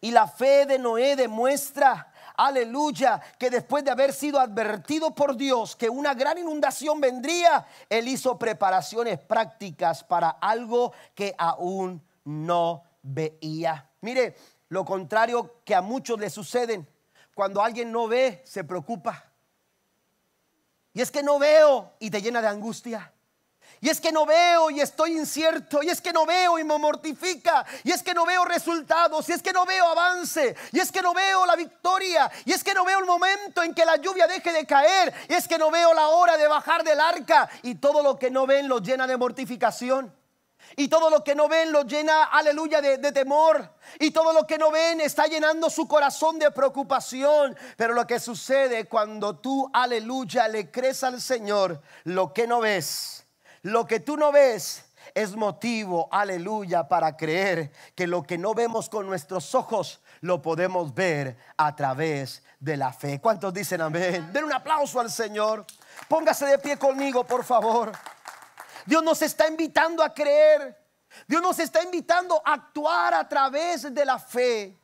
Y 0.00 0.12
la 0.12 0.28
fe 0.28 0.64
de 0.64 0.78
Noé 0.78 1.16
demuestra, 1.16 2.12
aleluya, 2.36 3.20
que 3.36 3.50
después 3.50 3.84
de 3.84 3.90
haber 3.90 4.12
sido 4.12 4.38
advertido 4.38 5.12
por 5.12 5.36
Dios 5.36 5.74
que 5.74 5.90
una 5.90 6.14
gran 6.14 6.38
inundación 6.38 7.00
vendría, 7.00 7.66
él 7.88 8.06
hizo 8.06 8.38
preparaciones 8.38 9.18
prácticas 9.18 10.04
para 10.04 10.30
algo 10.30 10.92
que 11.16 11.34
aún 11.36 12.00
no 12.24 12.84
veía. 13.02 13.90
Mire, 14.00 14.36
lo 14.68 14.84
contrario 14.84 15.56
que 15.64 15.74
a 15.74 15.82
muchos 15.82 16.20
le 16.20 16.30
suceden, 16.30 16.88
cuando 17.34 17.60
alguien 17.60 17.90
no 17.90 18.06
ve, 18.06 18.42
se 18.44 18.62
preocupa. 18.62 19.27
Y 20.98 21.00
es 21.00 21.12
que 21.12 21.22
no 21.22 21.38
veo 21.38 21.92
y 22.00 22.10
te 22.10 22.20
llena 22.20 22.42
de 22.42 22.48
angustia. 22.48 23.12
Y 23.80 23.88
es 23.88 24.00
que 24.00 24.10
no 24.10 24.26
veo 24.26 24.68
y 24.68 24.80
estoy 24.80 25.16
incierto. 25.16 25.80
Y 25.80 25.90
es 25.90 26.00
que 26.00 26.12
no 26.12 26.26
veo 26.26 26.58
y 26.58 26.64
me 26.64 26.76
mortifica. 26.76 27.64
Y 27.84 27.92
es 27.92 28.02
que 28.02 28.14
no 28.14 28.26
veo 28.26 28.44
resultados. 28.44 29.28
Y 29.28 29.32
es 29.32 29.40
que 29.40 29.52
no 29.52 29.64
veo 29.64 29.86
avance. 29.86 30.56
Y 30.72 30.80
es 30.80 30.90
que 30.90 31.00
no 31.00 31.14
veo 31.14 31.46
la 31.46 31.54
victoria. 31.54 32.28
Y 32.44 32.52
es 32.52 32.64
que 32.64 32.74
no 32.74 32.84
veo 32.84 32.98
el 32.98 33.04
momento 33.04 33.62
en 33.62 33.74
que 33.74 33.84
la 33.84 33.94
lluvia 33.94 34.26
deje 34.26 34.52
de 34.52 34.66
caer. 34.66 35.14
Y 35.28 35.34
es 35.34 35.46
que 35.46 35.56
no 35.56 35.70
veo 35.70 35.94
la 35.94 36.08
hora 36.08 36.36
de 36.36 36.48
bajar 36.48 36.82
del 36.82 36.98
arca. 36.98 37.48
Y 37.62 37.76
todo 37.76 38.02
lo 38.02 38.18
que 38.18 38.32
no 38.32 38.44
ven 38.48 38.66
lo 38.66 38.80
llena 38.80 39.06
de 39.06 39.16
mortificación. 39.16 40.12
Y 40.78 40.86
todo 40.86 41.10
lo 41.10 41.24
que 41.24 41.34
no 41.34 41.48
ven 41.48 41.72
lo 41.72 41.82
llena, 41.82 42.26
aleluya, 42.26 42.80
de, 42.80 43.10
temor. 43.10 43.68
Y 43.98 44.12
todo 44.12 44.32
lo 44.32 44.46
que 44.46 44.58
no 44.58 44.70
ven 44.70 45.00
está 45.00 45.26
llenando 45.26 45.68
su 45.70 45.88
corazón 45.88 46.38
de 46.38 46.52
preocupación. 46.52 47.56
Pero 47.76 47.94
lo 47.94 48.06
que 48.06 48.20
sucede 48.20 48.84
cuando 48.84 49.34
tú, 49.36 49.68
aleluya, 49.72 50.46
le 50.46 50.70
crees 50.70 51.02
al 51.02 51.20
Señor, 51.20 51.82
lo 52.04 52.32
que 52.32 52.46
no 52.46 52.60
ves, 52.60 53.26
lo 53.62 53.88
que 53.88 53.98
tú 53.98 54.16
no 54.16 54.30
ves 54.30 54.84
es 55.16 55.34
motivo, 55.34 56.08
aleluya, 56.12 56.86
para 56.86 57.16
creer 57.16 57.72
que 57.96 58.06
lo 58.06 58.22
que 58.22 58.38
no 58.38 58.54
vemos 58.54 58.88
con 58.88 59.04
nuestros 59.04 59.56
ojos 59.56 60.00
lo 60.20 60.42
podemos 60.42 60.94
ver 60.94 61.36
a 61.56 61.74
través 61.74 62.44
de 62.60 62.76
la 62.76 62.92
fe. 62.92 63.20
¿Cuántos 63.20 63.52
dicen 63.52 63.80
amén? 63.80 64.32
Den 64.32 64.44
un 64.44 64.52
aplauso 64.52 65.00
al 65.00 65.10
Señor. 65.10 65.66
Póngase 66.06 66.46
de 66.46 66.58
pie 66.60 66.76
conmigo, 66.76 67.24
por 67.24 67.42
favor. 67.42 67.90
Dios 68.88 69.02
nos 69.02 69.20
está 69.20 69.46
invitando 69.46 70.02
a 70.02 70.14
creer. 70.14 70.74
Dios 71.26 71.42
nos 71.42 71.58
está 71.58 71.82
invitando 71.82 72.40
a 72.42 72.54
actuar 72.54 73.12
a 73.12 73.28
través 73.28 73.92
de 73.92 74.02
la 74.02 74.18
fe. 74.18 74.78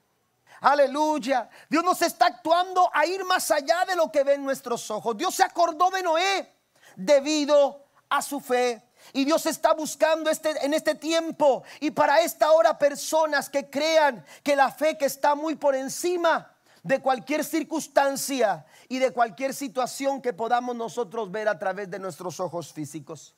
Aleluya. 0.61 1.49
Dios 1.71 1.83
nos 1.83 2.03
está 2.03 2.27
actuando 2.27 2.91
a 2.93 3.07
ir 3.07 3.25
más 3.25 3.51
allá 3.51 3.87
de 3.87 3.97
lo 3.97 4.13
que 4.13 4.23
ven 4.23 4.45
nuestros 4.45 4.91
ojos. 4.91 5.17
Dios 5.17 5.35
se 5.35 5.43
acordó 5.43 5.89
de 5.89 6.03
Noé 6.03 6.55
debido 6.97 7.87
a 8.11 8.21
su 8.21 8.41
fe. 8.41 8.87
Y 9.15 9.25
Dios 9.25 9.47
está 9.47 9.73
buscando 9.73 10.29
este, 10.29 10.51
en 10.63 10.75
este 10.75 10.97
tiempo 10.97 11.63
y 11.81 11.91
para 11.91 12.21
esta 12.21 12.53
hora 12.53 12.77
personas 12.79 13.49
que 13.49 13.71
crean 13.71 14.23
que 14.43 14.55
la 14.55 14.71
fe 14.71 14.99
que 14.99 15.07
está 15.07 15.35
muy 15.35 15.55
por 15.55 15.75
encima 15.75 16.55
de 16.83 17.01
cualquier 17.01 17.43
circunstancia 17.43 18.67
y 18.87 18.99
de 18.99 19.13
cualquier 19.13 19.55
situación 19.55 20.21
que 20.21 20.35
podamos 20.35 20.77
nosotros 20.77 21.31
ver 21.31 21.49
a 21.49 21.59
través 21.59 21.91
de 21.91 21.99
nuestros 21.99 22.39
ojos 22.39 22.71
físicos. 22.71 23.35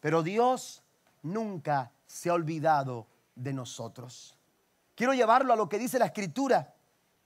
Pero 0.00 0.22
Dios 0.22 0.82
nunca 1.22 1.92
se 2.06 2.30
ha 2.30 2.34
olvidado 2.34 3.06
de 3.34 3.52
nosotros. 3.52 4.36
Quiero 4.94 5.14
llevarlo 5.14 5.52
a 5.52 5.56
lo 5.56 5.68
que 5.68 5.78
dice 5.78 5.98
la 5.98 6.06
escritura 6.06 6.74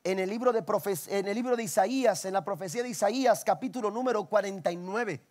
en 0.05 0.19
el 0.19 0.29
libro 0.29 0.53
de, 0.53 0.65
en 1.09 1.29
el 1.29 1.35
libro 1.35 1.57
de 1.57 1.63
Isaías, 1.63 2.25
en 2.25 2.35
la 2.35 2.45
profecía 2.45 2.83
de 2.83 2.89
Isaías, 2.89 3.45
capítulo 3.45 3.91
número 3.91 4.25
49, 4.25 5.25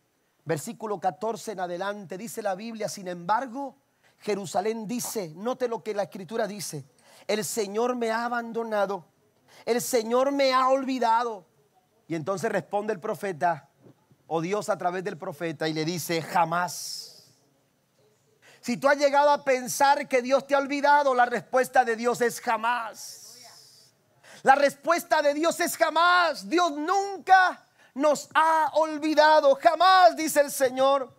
versículo 0.46 1.00
14 1.00 1.52
en 1.52 1.60
adelante. 1.60 2.18
Dice 2.18 2.42
la 2.42 2.56
Biblia, 2.56 2.88
sin 2.88 3.08
embargo, 3.08 3.76
Jerusalén 4.20 4.88
dice, 4.88 5.34
note 5.36 5.68
lo 5.68 5.84
que 5.84 5.94
la 5.94 6.04
escritura 6.04 6.48
dice, 6.48 6.86
el 7.28 7.44
Señor 7.44 7.96
me 7.96 8.12
ha 8.12 8.26
abandonado, 8.26 9.06
el 9.66 9.82
Señor 9.82 10.32
me 10.32 10.54
ha 10.54 10.70
olvidado. 10.70 11.46
Y 12.08 12.16
entonces 12.16 12.52
responde 12.52 12.94
el 12.94 13.00
profeta, 13.00 13.70
o 14.28 14.42
Dios 14.42 14.70
a 14.70 14.78
través 14.78 15.04
del 15.04 15.18
profeta, 15.18 15.68
y 15.68 15.74
le 15.74 15.86
dice, 15.86 16.22
jamás 16.22 17.11
si 18.62 18.78
tú 18.78 18.88
has 18.88 18.97
llegado 18.97 19.32
a 19.32 19.43
pensar 19.43 20.07
que 20.07 20.22
Dios 20.22 20.45
te 20.45 20.53
ha 20.53 20.59
olvidado, 20.59 21.16
la 21.16 21.26
respuesta 21.26 21.84
de 21.84 21.95
Dios 21.95 22.22
es 22.22 22.39
jamás. 22.39 23.38
La 24.43 24.55
respuesta 24.55 25.22
de 25.22 25.34
Dios 25.34 25.59
es 25.59 25.76
jamás. 25.76 26.47
Dios 26.47 26.72
nunca 26.72 27.68
nos 27.95 28.30
ha 28.34 28.72
olvidado. 28.74 29.55
Jamás, 29.55 30.16
dice 30.16 30.41
el 30.41 30.51
Señor. 30.51 31.12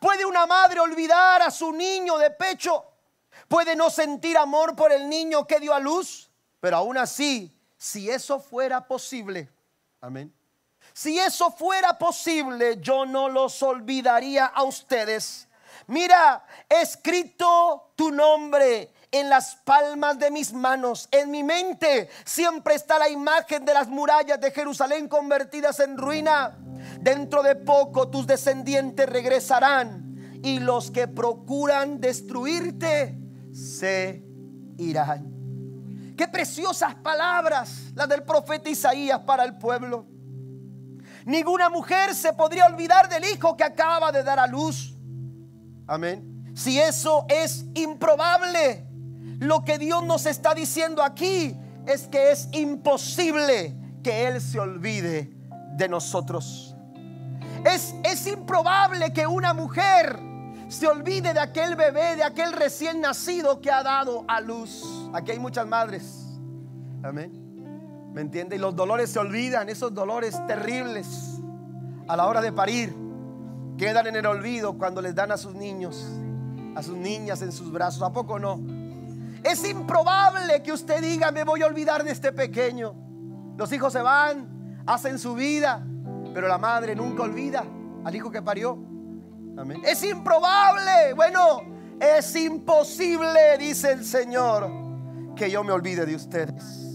¿Puede 0.00 0.26
una 0.26 0.46
madre 0.46 0.80
olvidar 0.80 1.42
a 1.42 1.50
su 1.50 1.72
niño 1.72 2.18
de 2.18 2.30
pecho? 2.32 2.84
¿Puede 3.48 3.74
no 3.74 3.90
sentir 3.90 4.36
amor 4.36 4.76
por 4.76 4.92
el 4.92 5.08
niño 5.08 5.46
que 5.46 5.60
dio 5.60 5.74
a 5.74 5.80
luz? 5.80 6.30
Pero 6.60 6.78
aún 6.78 6.98
así, 6.98 7.56
si 7.76 8.10
eso 8.10 8.40
fuera 8.40 8.86
posible, 8.86 9.48
amén. 10.00 10.34
Si 10.92 11.18
eso 11.18 11.50
fuera 11.52 11.96
posible, 11.96 12.78
yo 12.80 13.06
no 13.06 13.28
los 13.28 13.62
olvidaría 13.62 14.46
a 14.46 14.64
ustedes 14.64 15.47
Mira, 15.88 16.44
he 16.68 16.82
escrito 16.82 17.92
tu 17.96 18.10
nombre 18.10 18.92
en 19.10 19.30
las 19.30 19.56
palmas 19.56 20.18
de 20.18 20.30
mis 20.30 20.52
manos. 20.52 21.08
En 21.10 21.30
mi 21.30 21.42
mente 21.42 22.10
siempre 22.24 22.74
está 22.74 22.98
la 22.98 23.08
imagen 23.08 23.64
de 23.64 23.72
las 23.72 23.88
murallas 23.88 24.38
de 24.38 24.50
Jerusalén 24.50 25.08
convertidas 25.08 25.80
en 25.80 25.96
ruina. 25.96 26.58
Dentro 27.00 27.42
de 27.42 27.56
poco 27.56 28.08
tus 28.08 28.26
descendientes 28.26 29.08
regresarán 29.08 30.40
y 30.42 30.60
los 30.60 30.90
que 30.90 31.08
procuran 31.08 32.00
destruirte 32.00 33.18
se 33.52 34.22
irán. 34.76 36.14
Qué 36.18 36.28
preciosas 36.28 36.96
palabras 36.96 37.92
las 37.94 38.08
del 38.10 38.24
profeta 38.24 38.68
Isaías 38.68 39.20
para 39.20 39.44
el 39.44 39.56
pueblo. 39.56 40.06
Ninguna 41.24 41.70
mujer 41.70 42.14
se 42.14 42.34
podría 42.34 42.66
olvidar 42.66 43.08
del 43.08 43.24
hijo 43.24 43.56
que 43.56 43.64
acaba 43.64 44.12
de 44.12 44.22
dar 44.22 44.38
a 44.38 44.46
luz. 44.46 44.97
Amén. 45.88 46.52
Si 46.54 46.78
eso 46.78 47.24
es 47.28 47.64
improbable, 47.74 48.86
lo 49.40 49.64
que 49.64 49.78
Dios 49.78 50.04
nos 50.04 50.26
está 50.26 50.54
diciendo 50.54 51.02
aquí 51.02 51.56
es 51.86 52.06
que 52.08 52.30
es 52.30 52.48
imposible 52.52 53.74
que 54.02 54.28
Él 54.28 54.40
se 54.40 54.60
olvide 54.60 55.34
de 55.76 55.88
nosotros. 55.88 56.76
Es, 57.64 57.94
es 58.04 58.26
improbable 58.26 59.12
que 59.12 59.26
una 59.26 59.54
mujer 59.54 60.18
se 60.68 60.86
olvide 60.86 61.32
de 61.32 61.40
aquel 61.40 61.74
bebé, 61.74 62.16
de 62.16 62.22
aquel 62.22 62.52
recién 62.52 63.00
nacido 63.00 63.60
que 63.60 63.70
ha 63.70 63.82
dado 63.82 64.26
a 64.28 64.42
luz. 64.42 64.84
Aquí 65.14 65.30
hay 65.30 65.38
muchas 65.38 65.66
madres. 65.66 66.38
Amén. 67.02 68.12
¿Me 68.12 68.20
entiende? 68.20 68.56
Y 68.56 68.58
los 68.58 68.76
dolores 68.76 69.10
se 69.10 69.18
olvidan, 69.18 69.70
esos 69.70 69.94
dolores 69.94 70.38
terribles 70.46 71.40
a 72.08 72.16
la 72.16 72.26
hora 72.26 72.42
de 72.42 72.52
parir 72.52 73.07
quedan 73.78 74.08
en 74.08 74.16
el 74.16 74.26
olvido 74.26 74.76
cuando 74.76 75.00
les 75.00 75.14
dan 75.14 75.32
a 75.32 75.38
sus 75.38 75.54
niños, 75.54 76.04
a 76.74 76.82
sus 76.82 76.96
niñas 76.96 77.40
en 77.40 77.52
sus 77.52 77.72
brazos. 77.72 78.02
¿A 78.02 78.12
poco 78.12 78.38
no? 78.38 78.60
Es 79.42 79.66
improbable 79.66 80.62
que 80.62 80.72
usted 80.72 81.00
diga, 81.00 81.30
me 81.30 81.44
voy 81.44 81.62
a 81.62 81.66
olvidar 81.66 82.04
de 82.04 82.10
este 82.10 82.32
pequeño. 82.32 82.94
Los 83.56 83.72
hijos 83.72 83.92
se 83.92 84.02
van, 84.02 84.82
hacen 84.86 85.18
su 85.18 85.34
vida, 85.34 85.86
pero 86.34 86.48
la 86.48 86.58
madre 86.58 86.94
nunca 86.94 87.22
olvida 87.22 87.64
al 88.04 88.14
hijo 88.14 88.30
que 88.30 88.42
parió. 88.42 88.72
Amén. 89.56 89.82
Es 89.84 90.02
improbable, 90.02 91.14
bueno, 91.14 91.62
es 92.00 92.36
imposible, 92.36 93.58
dice 93.58 93.92
el 93.92 94.04
Señor, 94.04 94.70
que 95.34 95.50
yo 95.50 95.64
me 95.64 95.72
olvide 95.72 96.04
de 96.04 96.14
ustedes. 96.14 96.87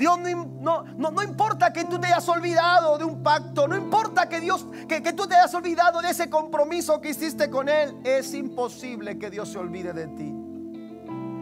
Dios 0.00 0.18
no, 0.18 0.84
no, 0.96 1.10
no, 1.10 1.22
importa 1.22 1.74
que 1.74 1.84
tú 1.84 2.00
te 2.00 2.06
hayas 2.06 2.26
olvidado 2.26 2.96
de 2.96 3.04
un 3.04 3.22
pacto, 3.22 3.68
no 3.68 3.76
importa 3.76 4.30
que 4.30 4.40
Dios, 4.40 4.66
que, 4.88 5.02
que 5.02 5.12
tú 5.12 5.26
te 5.26 5.34
hayas 5.34 5.52
olvidado 5.52 6.00
de 6.00 6.08
ese 6.08 6.30
compromiso 6.30 7.02
que 7.02 7.10
hiciste 7.10 7.50
con 7.50 7.68
Él, 7.68 7.94
es 8.02 8.32
imposible 8.32 9.18
que 9.18 9.28
Dios 9.28 9.50
se 9.50 9.58
olvide 9.58 9.92
de 9.92 10.06
ti. 10.06 10.34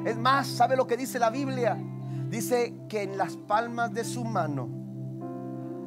Es 0.05 0.19
más, 0.19 0.49
¿sabe 0.49 0.75
lo 0.75 0.89
que 0.89 0.97
dice 0.97 1.21
la 1.21 1.31
Biblia? 1.31 1.79
Dice 2.29 2.75
que 2.89 3.05
en 3.05 3.17
las 3.17 3.37
palmas 3.37 3.95
de 3.95 4.03
su 4.03 4.25
mano 4.25 4.69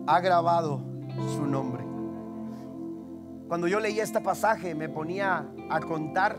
ha 0.07 0.21
grabado 0.21 0.81
su 1.35 1.45
nombre. 1.45 1.83
Cuando 3.49 3.67
yo 3.67 3.81
leía 3.81 4.01
este 4.01 4.21
pasaje 4.21 4.75
me 4.75 4.87
ponía 4.87 5.45
a 5.69 5.81
contar, 5.81 6.37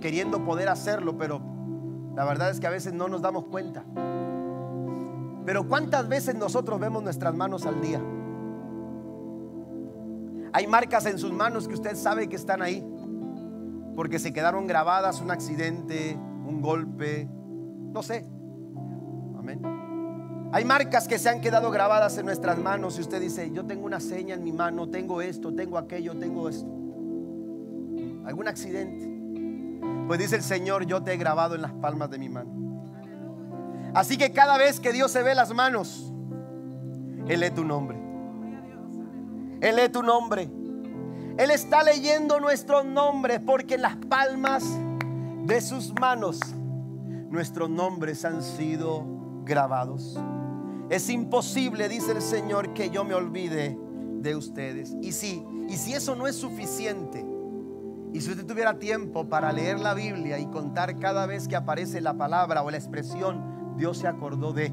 queriendo 0.00 0.42
poder 0.46 0.70
hacerlo, 0.70 1.18
pero 1.18 1.42
la 2.16 2.24
verdad 2.24 2.48
es 2.48 2.58
que 2.58 2.66
a 2.66 2.70
veces 2.70 2.94
no 2.94 3.06
nos 3.06 3.20
damos 3.20 3.44
cuenta. 3.44 3.84
Pero 5.44 5.66
¿cuántas 5.66 6.08
veces 6.08 6.34
nosotros 6.34 6.78
vemos 6.78 7.02
nuestras 7.02 7.34
manos 7.34 7.66
al 7.66 7.80
día? 7.80 8.00
Hay 10.52 10.66
marcas 10.66 11.06
en 11.06 11.18
sus 11.18 11.32
manos 11.32 11.68
que 11.68 11.74
usted 11.74 11.96
sabe 11.96 12.28
que 12.28 12.36
están 12.36 12.60
ahí, 12.60 12.84
porque 13.94 14.18
se 14.18 14.32
quedaron 14.32 14.66
grabadas 14.66 15.20
un 15.20 15.30
accidente, 15.30 16.16
un 16.46 16.60
golpe, 16.60 17.28
no 17.92 18.02
sé. 18.02 18.26
Amén. 19.38 19.60
Hay 20.52 20.64
marcas 20.64 21.06
que 21.06 21.18
se 21.18 21.28
han 21.28 21.40
quedado 21.40 21.70
grabadas 21.70 22.18
en 22.18 22.26
nuestras 22.26 22.58
manos 22.58 22.98
y 22.98 23.02
usted 23.02 23.20
dice, 23.20 23.50
yo 23.52 23.64
tengo 23.64 23.86
una 23.86 24.00
seña 24.00 24.34
en 24.34 24.42
mi 24.42 24.52
mano, 24.52 24.88
tengo 24.88 25.22
esto, 25.22 25.54
tengo 25.54 25.78
aquello, 25.78 26.16
tengo 26.18 26.48
esto. 26.48 26.68
¿Algún 28.24 28.48
accidente? 28.48 29.08
Pues 30.08 30.18
dice 30.18 30.36
el 30.36 30.42
Señor, 30.42 30.86
yo 30.86 31.02
te 31.04 31.12
he 31.12 31.16
grabado 31.16 31.54
en 31.54 31.62
las 31.62 31.72
palmas 31.72 32.10
de 32.10 32.18
mi 32.18 32.28
mano. 32.28 32.59
Así 33.94 34.16
que 34.16 34.32
cada 34.32 34.56
vez 34.56 34.80
que 34.80 34.92
Dios 34.92 35.10
se 35.10 35.22
ve 35.22 35.34
las 35.34 35.52
manos, 35.52 36.12
Él 37.28 37.40
lee 37.40 37.50
tu 37.50 37.64
nombre. 37.64 37.98
Él 39.60 39.76
lee 39.76 39.88
tu 39.88 40.02
nombre. 40.02 40.48
Él 41.36 41.50
está 41.50 41.82
leyendo 41.82 42.40
nuestros 42.40 42.84
nombres 42.84 43.40
porque 43.44 43.74
en 43.74 43.82
las 43.82 43.96
palmas 43.96 44.64
de 45.44 45.60
sus 45.60 45.92
manos 45.98 46.38
nuestros 47.30 47.70
nombres 47.70 48.24
han 48.24 48.42
sido 48.42 49.04
grabados. 49.44 50.18
Es 50.90 51.08
imposible, 51.08 51.88
dice 51.88 52.12
el 52.12 52.22
Señor, 52.22 52.74
que 52.74 52.90
yo 52.90 53.04
me 53.04 53.14
olvide 53.14 53.78
de 54.20 54.36
ustedes. 54.36 54.94
Y 55.00 55.12
si, 55.12 55.44
y 55.68 55.76
si 55.76 55.94
eso 55.94 56.16
no 56.16 56.26
es 56.26 56.36
suficiente, 56.36 57.24
y 58.12 58.20
si 58.20 58.30
usted 58.30 58.44
tuviera 58.44 58.78
tiempo 58.78 59.28
para 59.28 59.52
leer 59.52 59.78
la 59.78 59.94
Biblia 59.94 60.38
y 60.38 60.46
contar 60.46 60.98
cada 60.98 61.26
vez 61.26 61.46
que 61.46 61.54
aparece 61.54 62.00
la 62.00 62.14
palabra 62.14 62.62
o 62.62 62.70
la 62.70 62.76
expresión 62.76 63.49
Dios 63.80 63.96
se 63.96 64.06
acordó 64.06 64.52
de. 64.52 64.70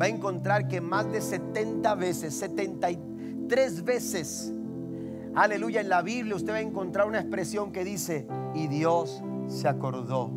Va 0.00 0.06
a 0.06 0.08
encontrar 0.08 0.66
que 0.66 0.80
más 0.80 1.12
de 1.12 1.20
70 1.20 1.94
veces, 1.94 2.34
73 2.34 3.84
veces, 3.84 4.52
aleluya, 5.34 5.82
en 5.82 5.90
la 5.90 6.00
Biblia 6.00 6.34
usted 6.34 6.52
va 6.52 6.56
a 6.56 6.60
encontrar 6.62 7.06
una 7.06 7.20
expresión 7.20 7.70
que 7.70 7.84
dice, 7.84 8.26
y 8.54 8.66
Dios 8.66 9.22
se 9.46 9.68
acordó 9.68 10.30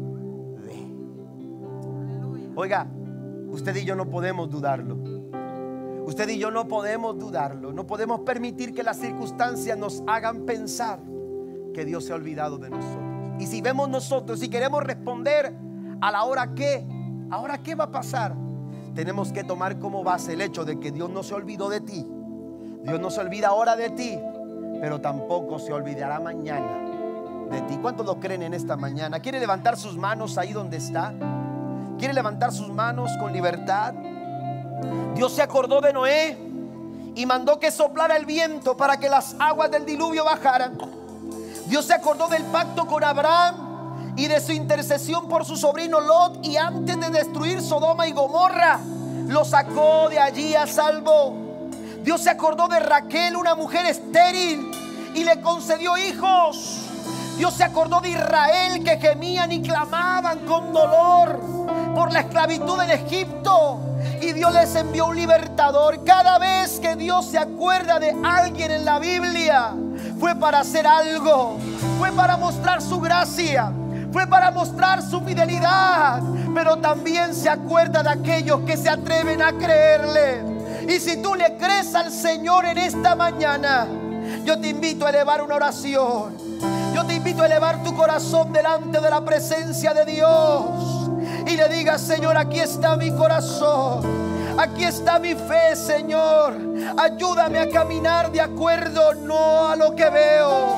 de. 0.65 0.85
Oiga, 2.55 2.87
usted 3.47 3.73
y 3.77 3.85
yo 3.85 3.95
no 3.95 4.09
podemos 4.09 4.49
dudarlo. 4.51 4.97
Usted 6.05 6.27
y 6.29 6.37
yo 6.37 6.51
no 6.51 6.67
podemos 6.67 7.17
dudarlo. 7.17 7.71
No 7.71 7.87
podemos 7.87 8.19
permitir 8.19 8.73
que 8.73 8.83
las 8.83 8.97
circunstancias 8.97 9.77
nos 9.77 10.03
hagan 10.05 10.45
pensar 10.45 10.99
que 11.73 11.85
Dios 11.85 12.03
se 12.03 12.11
ha 12.11 12.15
olvidado 12.15 12.57
de 12.57 12.69
nosotros. 12.69 13.03
Y 13.39 13.47
si 13.47 13.61
vemos 13.61 13.89
nosotros, 13.89 14.41
si 14.41 14.49
queremos 14.49 14.83
responder 14.83 15.55
a 16.01 16.11
la 16.11 16.25
hora 16.25 16.53
que 16.53 16.85
Ahora, 17.29 17.57
¿qué 17.57 17.75
va 17.75 17.85
a 17.85 17.91
pasar? 17.91 18.35
Tenemos 18.93 19.31
que 19.31 19.43
tomar 19.43 19.79
como 19.79 20.03
base 20.03 20.33
el 20.33 20.41
hecho 20.41 20.63
de 20.63 20.79
que 20.79 20.91
Dios 20.91 21.09
no 21.09 21.23
se 21.23 21.33
olvidó 21.33 21.69
de 21.69 21.81
ti. 21.81 22.05
Dios 22.83 22.99
no 22.99 23.09
se 23.09 23.19
olvida 23.19 23.47
ahora 23.49 23.75
de 23.75 23.89
ti, 23.89 24.19
pero 24.79 25.01
tampoco 25.01 25.59
se 25.59 25.73
olvidará 25.73 26.19
mañana 26.19 26.85
de 27.49 27.61
ti. 27.61 27.77
¿Cuántos 27.81 28.05
lo 28.05 28.19
creen 28.19 28.43
en 28.43 28.53
esta 28.53 28.77
mañana? 28.77 29.19
¿Quiere 29.19 29.39
levantar 29.39 29.77
sus 29.77 29.97
manos 29.97 30.37
ahí 30.37 30.53
donde 30.53 30.77
está? 30.77 31.13
¿Quiere 31.97 32.13
levantar 32.13 32.51
sus 32.51 32.69
manos 32.69 33.11
con 33.19 33.33
libertad? 33.33 33.93
Dios 35.15 35.33
se 35.33 35.41
acordó 35.41 35.81
de 35.81 35.93
Noé 35.93 36.37
y 37.15 37.25
mandó 37.25 37.59
que 37.59 37.71
soplara 37.71 38.15
el 38.17 38.25
viento 38.25 38.77
para 38.77 38.97
que 38.97 39.09
las 39.09 39.35
aguas 39.39 39.71
del 39.71 39.85
diluvio 39.85 40.25
bajaran. 40.25 40.77
Dios 41.67 41.85
se 41.85 41.93
acordó 41.93 42.27
del 42.27 42.43
pacto 42.43 42.85
con 42.85 43.03
Abraham 43.03 43.64
y 44.17 44.27
de 44.27 44.39
su 44.39 44.53
intercesión 44.53 45.27
por 45.27 45.45
su 45.45 45.57
sobrino 45.57 45.99
Lot 45.99 46.45
y 46.45 46.57
antes 46.57 46.99
de 46.99 47.09
destruir 47.09 47.61
Sodoma 47.61 48.07
y 48.07 48.13
Gomorra, 48.13 48.79
lo 49.27 49.43
sacó 49.43 50.09
de 50.09 50.19
allí 50.19 50.55
a 50.55 50.67
salvo. 50.67 51.35
Dios 52.03 52.21
se 52.21 52.29
acordó 52.29 52.67
de 52.67 52.79
Raquel, 52.79 53.35
una 53.35 53.55
mujer 53.55 53.85
estéril, 53.87 54.71
y 55.13 55.23
le 55.23 55.41
concedió 55.41 55.97
hijos. 55.97 56.81
Dios 57.37 57.53
se 57.55 57.63
acordó 57.63 57.99
de 57.99 58.09
Israel 58.09 58.83
que 58.83 58.97
gemían 58.97 59.51
y 59.51 59.61
clamaban 59.61 60.39
con 60.45 60.71
dolor 60.71 61.39
por 61.93 62.13
la 62.13 62.21
esclavitud 62.21 62.79
en 62.81 62.91
Egipto. 62.91 63.79
Y 64.21 64.31
Dios 64.31 64.53
les 64.53 64.73
envió 64.75 65.07
un 65.07 65.15
libertador. 65.15 66.03
Cada 66.05 66.37
vez 66.37 66.79
que 66.79 66.95
Dios 66.95 67.25
se 67.25 67.37
acuerda 67.37 67.99
de 67.99 68.15
alguien 68.23 68.71
en 68.71 68.85
la 68.85 68.99
Biblia, 68.99 69.73
fue 70.19 70.35
para 70.35 70.59
hacer 70.59 70.87
algo. 70.87 71.57
Fue 71.97 72.11
para 72.11 72.37
mostrar 72.37 72.81
su 72.81 73.01
gracia 73.01 73.73
fue 74.15 74.27
para 74.27 74.49
mostrar 74.49 75.01
su 75.01 75.19
fidelidad, 75.19 76.21
pero 76.53 76.77
también 76.77 77.35
se 77.35 77.49
acuerda 77.49 78.01
de 78.01 78.11
aquellos 78.11 78.61
que 78.61 78.77
se 78.77 78.87
atreven 78.87 79.41
a 79.41 79.51
creerle. 79.51 80.41
Y 80.87 81.01
si 81.01 81.21
tú 81.21 81.35
le 81.35 81.57
crees 81.57 81.93
al 81.93 82.09
Señor 82.13 82.63
en 82.63 82.77
esta 82.77 83.13
mañana, 83.13 83.85
yo 84.45 84.57
te 84.57 84.69
invito 84.69 85.05
a 85.05 85.09
elevar 85.09 85.41
una 85.41 85.55
oración. 85.55 86.33
Yo 86.93 87.03
te 87.05 87.15
invito 87.15 87.43
a 87.43 87.47
elevar 87.47 87.83
tu 87.83 87.93
corazón 87.93 88.53
delante 88.53 89.01
de 89.01 89.09
la 89.09 89.19
presencia 89.19 89.93
de 89.93 90.05
Dios. 90.05 91.09
Y 91.45 91.57
le 91.57 91.67
digas, 91.67 91.99
Señor, 91.99 92.37
aquí 92.37 92.61
está 92.61 92.95
mi 92.95 93.11
corazón. 93.11 93.99
Aquí 94.57 94.85
está 94.85 95.19
mi 95.19 95.35
fe, 95.35 95.75
Señor. 95.75 96.53
Ayúdame 96.97 97.59
a 97.59 97.69
caminar 97.69 98.31
de 98.31 98.39
acuerdo 98.39 99.13
no 99.13 99.67
a 99.67 99.75
lo 99.75 99.93
que 99.93 100.09
veo, 100.09 100.77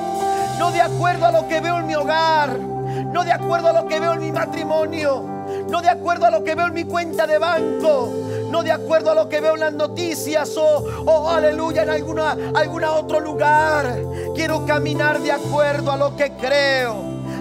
no 0.57 0.71
de 0.71 0.81
acuerdo 0.81 1.27
a 1.27 1.31
lo 1.31 1.47
que 1.47 1.61
veo 1.61 1.77
en 1.77 1.85
mi 1.85 1.93
hogar, 1.93 2.76
no 3.05 3.23
de 3.23 3.31
acuerdo 3.31 3.69
a 3.69 3.73
lo 3.73 3.87
que 3.87 3.99
veo 3.99 4.13
en 4.13 4.21
mi 4.21 4.31
matrimonio, 4.31 5.23
no 5.69 5.81
de 5.81 5.89
acuerdo 5.89 6.25
a 6.25 6.31
lo 6.31 6.43
que 6.43 6.55
veo 6.55 6.67
en 6.67 6.73
mi 6.73 6.83
cuenta 6.83 7.27
de 7.27 7.37
banco, 7.37 8.11
no 8.49 8.63
de 8.63 8.71
acuerdo 8.71 9.11
a 9.11 9.15
lo 9.15 9.29
que 9.29 9.41
veo 9.41 9.53
en 9.53 9.59
las 9.59 9.73
noticias 9.73 10.55
o, 10.57 11.29
aleluya 11.29 11.83
en 11.83 11.89
alguna, 11.89 12.37
alguna 12.55 12.91
otro 12.93 13.19
lugar. 13.19 13.97
Quiero 14.35 14.65
caminar 14.65 15.19
de 15.19 15.31
acuerdo 15.31 15.91
a 15.91 15.97
lo 15.97 16.15
que 16.15 16.31
creo, 16.33 16.95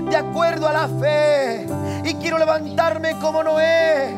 de 0.08 0.16
acuerdo 0.16 0.68
a 0.68 0.72
la 0.72 0.88
fe. 0.88 1.66
Y 2.04 2.14
quiero 2.14 2.38
levantarme 2.38 3.18
como 3.20 3.42
Noé, 3.42 4.08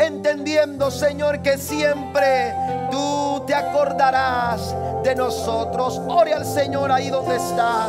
entendiendo, 0.00 0.90
Señor, 0.90 1.42
que 1.42 1.58
siempre 1.58 2.54
tú 2.90 3.42
te 3.46 3.54
acordarás 3.54 4.74
de 5.04 5.14
nosotros. 5.14 6.00
Ore 6.08 6.34
al 6.34 6.44
Señor 6.44 6.90
ahí 6.90 7.10
donde 7.10 7.36
está. 7.36 7.88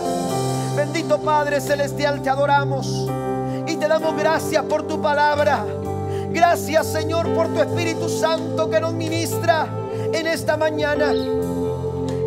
Bendito 0.78 1.18
Padre 1.18 1.60
Celestial, 1.60 2.22
te 2.22 2.30
adoramos 2.30 3.10
y 3.66 3.78
te 3.78 3.88
damos 3.88 4.16
gracias 4.16 4.64
por 4.66 4.84
tu 4.84 5.02
palabra. 5.02 5.66
Gracias 6.30 6.86
Señor 6.86 7.34
por 7.34 7.48
tu 7.48 7.62
Espíritu 7.62 8.08
Santo 8.08 8.70
que 8.70 8.80
nos 8.80 8.94
ministra 8.94 9.68
en 10.14 10.28
esta 10.28 10.56
mañana. 10.56 11.12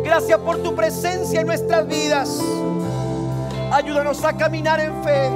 Gracias 0.03 0.37
por 0.39 0.57
tu 0.57 0.75
presencia 0.75 1.39
en 1.39 1.47
nuestras 1.47 1.87
vidas. 1.87 2.41
Ayúdanos 3.71 4.21
a 4.25 4.33
caminar 4.33 4.81
en 4.81 5.01
fe, 5.01 5.29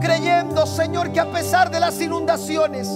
creyendo 0.00 0.66
Señor 0.66 1.12
que 1.12 1.20
a 1.20 1.30
pesar 1.30 1.70
de 1.70 1.78
las 1.78 2.00
inundaciones 2.00 2.88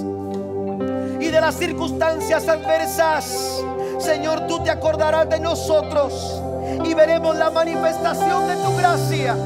y 1.20 1.28
de 1.28 1.40
las 1.40 1.54
circunstancias 1.54 2.48
adversas, 2.48 3.62
Señor, 4.00 4.48
tú 4.48 4.64
te 4.64 4.70
acordarás 4.70 5.28
de 5.28 5.38
nosotros 5.38 6.42
y 6.84 6.94
veremos 6.94 7.36
la 7.36 7.50
manifestación 7.50 8.48
de 8.48 8.56
tu 8.56 8.76
gracia. 8.76 9.36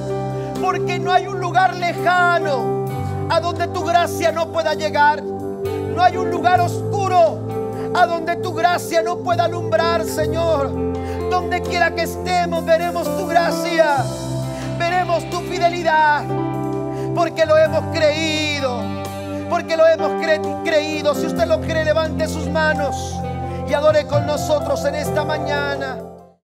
Porque 0.61 0.99
no 0.99 1.12
hay 1.12 1.27
un 1.27 1.41
lugar 1.41 1.75
lejano 1.77 2.85
a 3.31 3.41
donde 3.41 3.69
tu 3.69 3.85
gracia 3.85 4.33
no 4.33 4.49
pueda 4.49 4.75
llegar. 4.75 5.23
No 5.23 6.03
hay 6.03 6.16
un 6.16 6.31
lugar 6.31 6.61
oscuro 6.61 7.39
a 7.95 8.07
donde 8.07 8.37
tu 8.37 8.53
gracia 8.55 9.03
no 9.03 9.19
pueda 9.19 9.45
alumbrar, 9.45 10.05
Señor. 10.05 10.71
Donde 11.31 11.61
quiera 11.62 11.95
que 11.95 12.03
estemos, 12.03 12.64
veremos 12.64 13.05
tu 13.16 13.27
gracia. 13.27 14.05
Veremos 14.79 15.29
tu 15.31 15.41
fidelidad. 15.41 16.25
porque 17.14 17.45
lo 17.47 17.57
hemos 17.57 17.83
creído, 17.93 18.81
porque 19.51 19.77
lo 19.77 19.87
hemos 19.89 20.12
creído. 20.64 21.14
Si 21.14 21.27
usted 21.27 21.47
lo 21.47 21.61
cree, 21.61 21.85
levante 21.85 22.29
sus 22.29 22.49
manos 22.49 23.14
y 23.69 23.75
adore 23.75 24.07
con 24.07 24.25
nosotros 24.25 24.85
en 24.85 24.95
esta 24.95 25.25
mañana. 25.25 26.08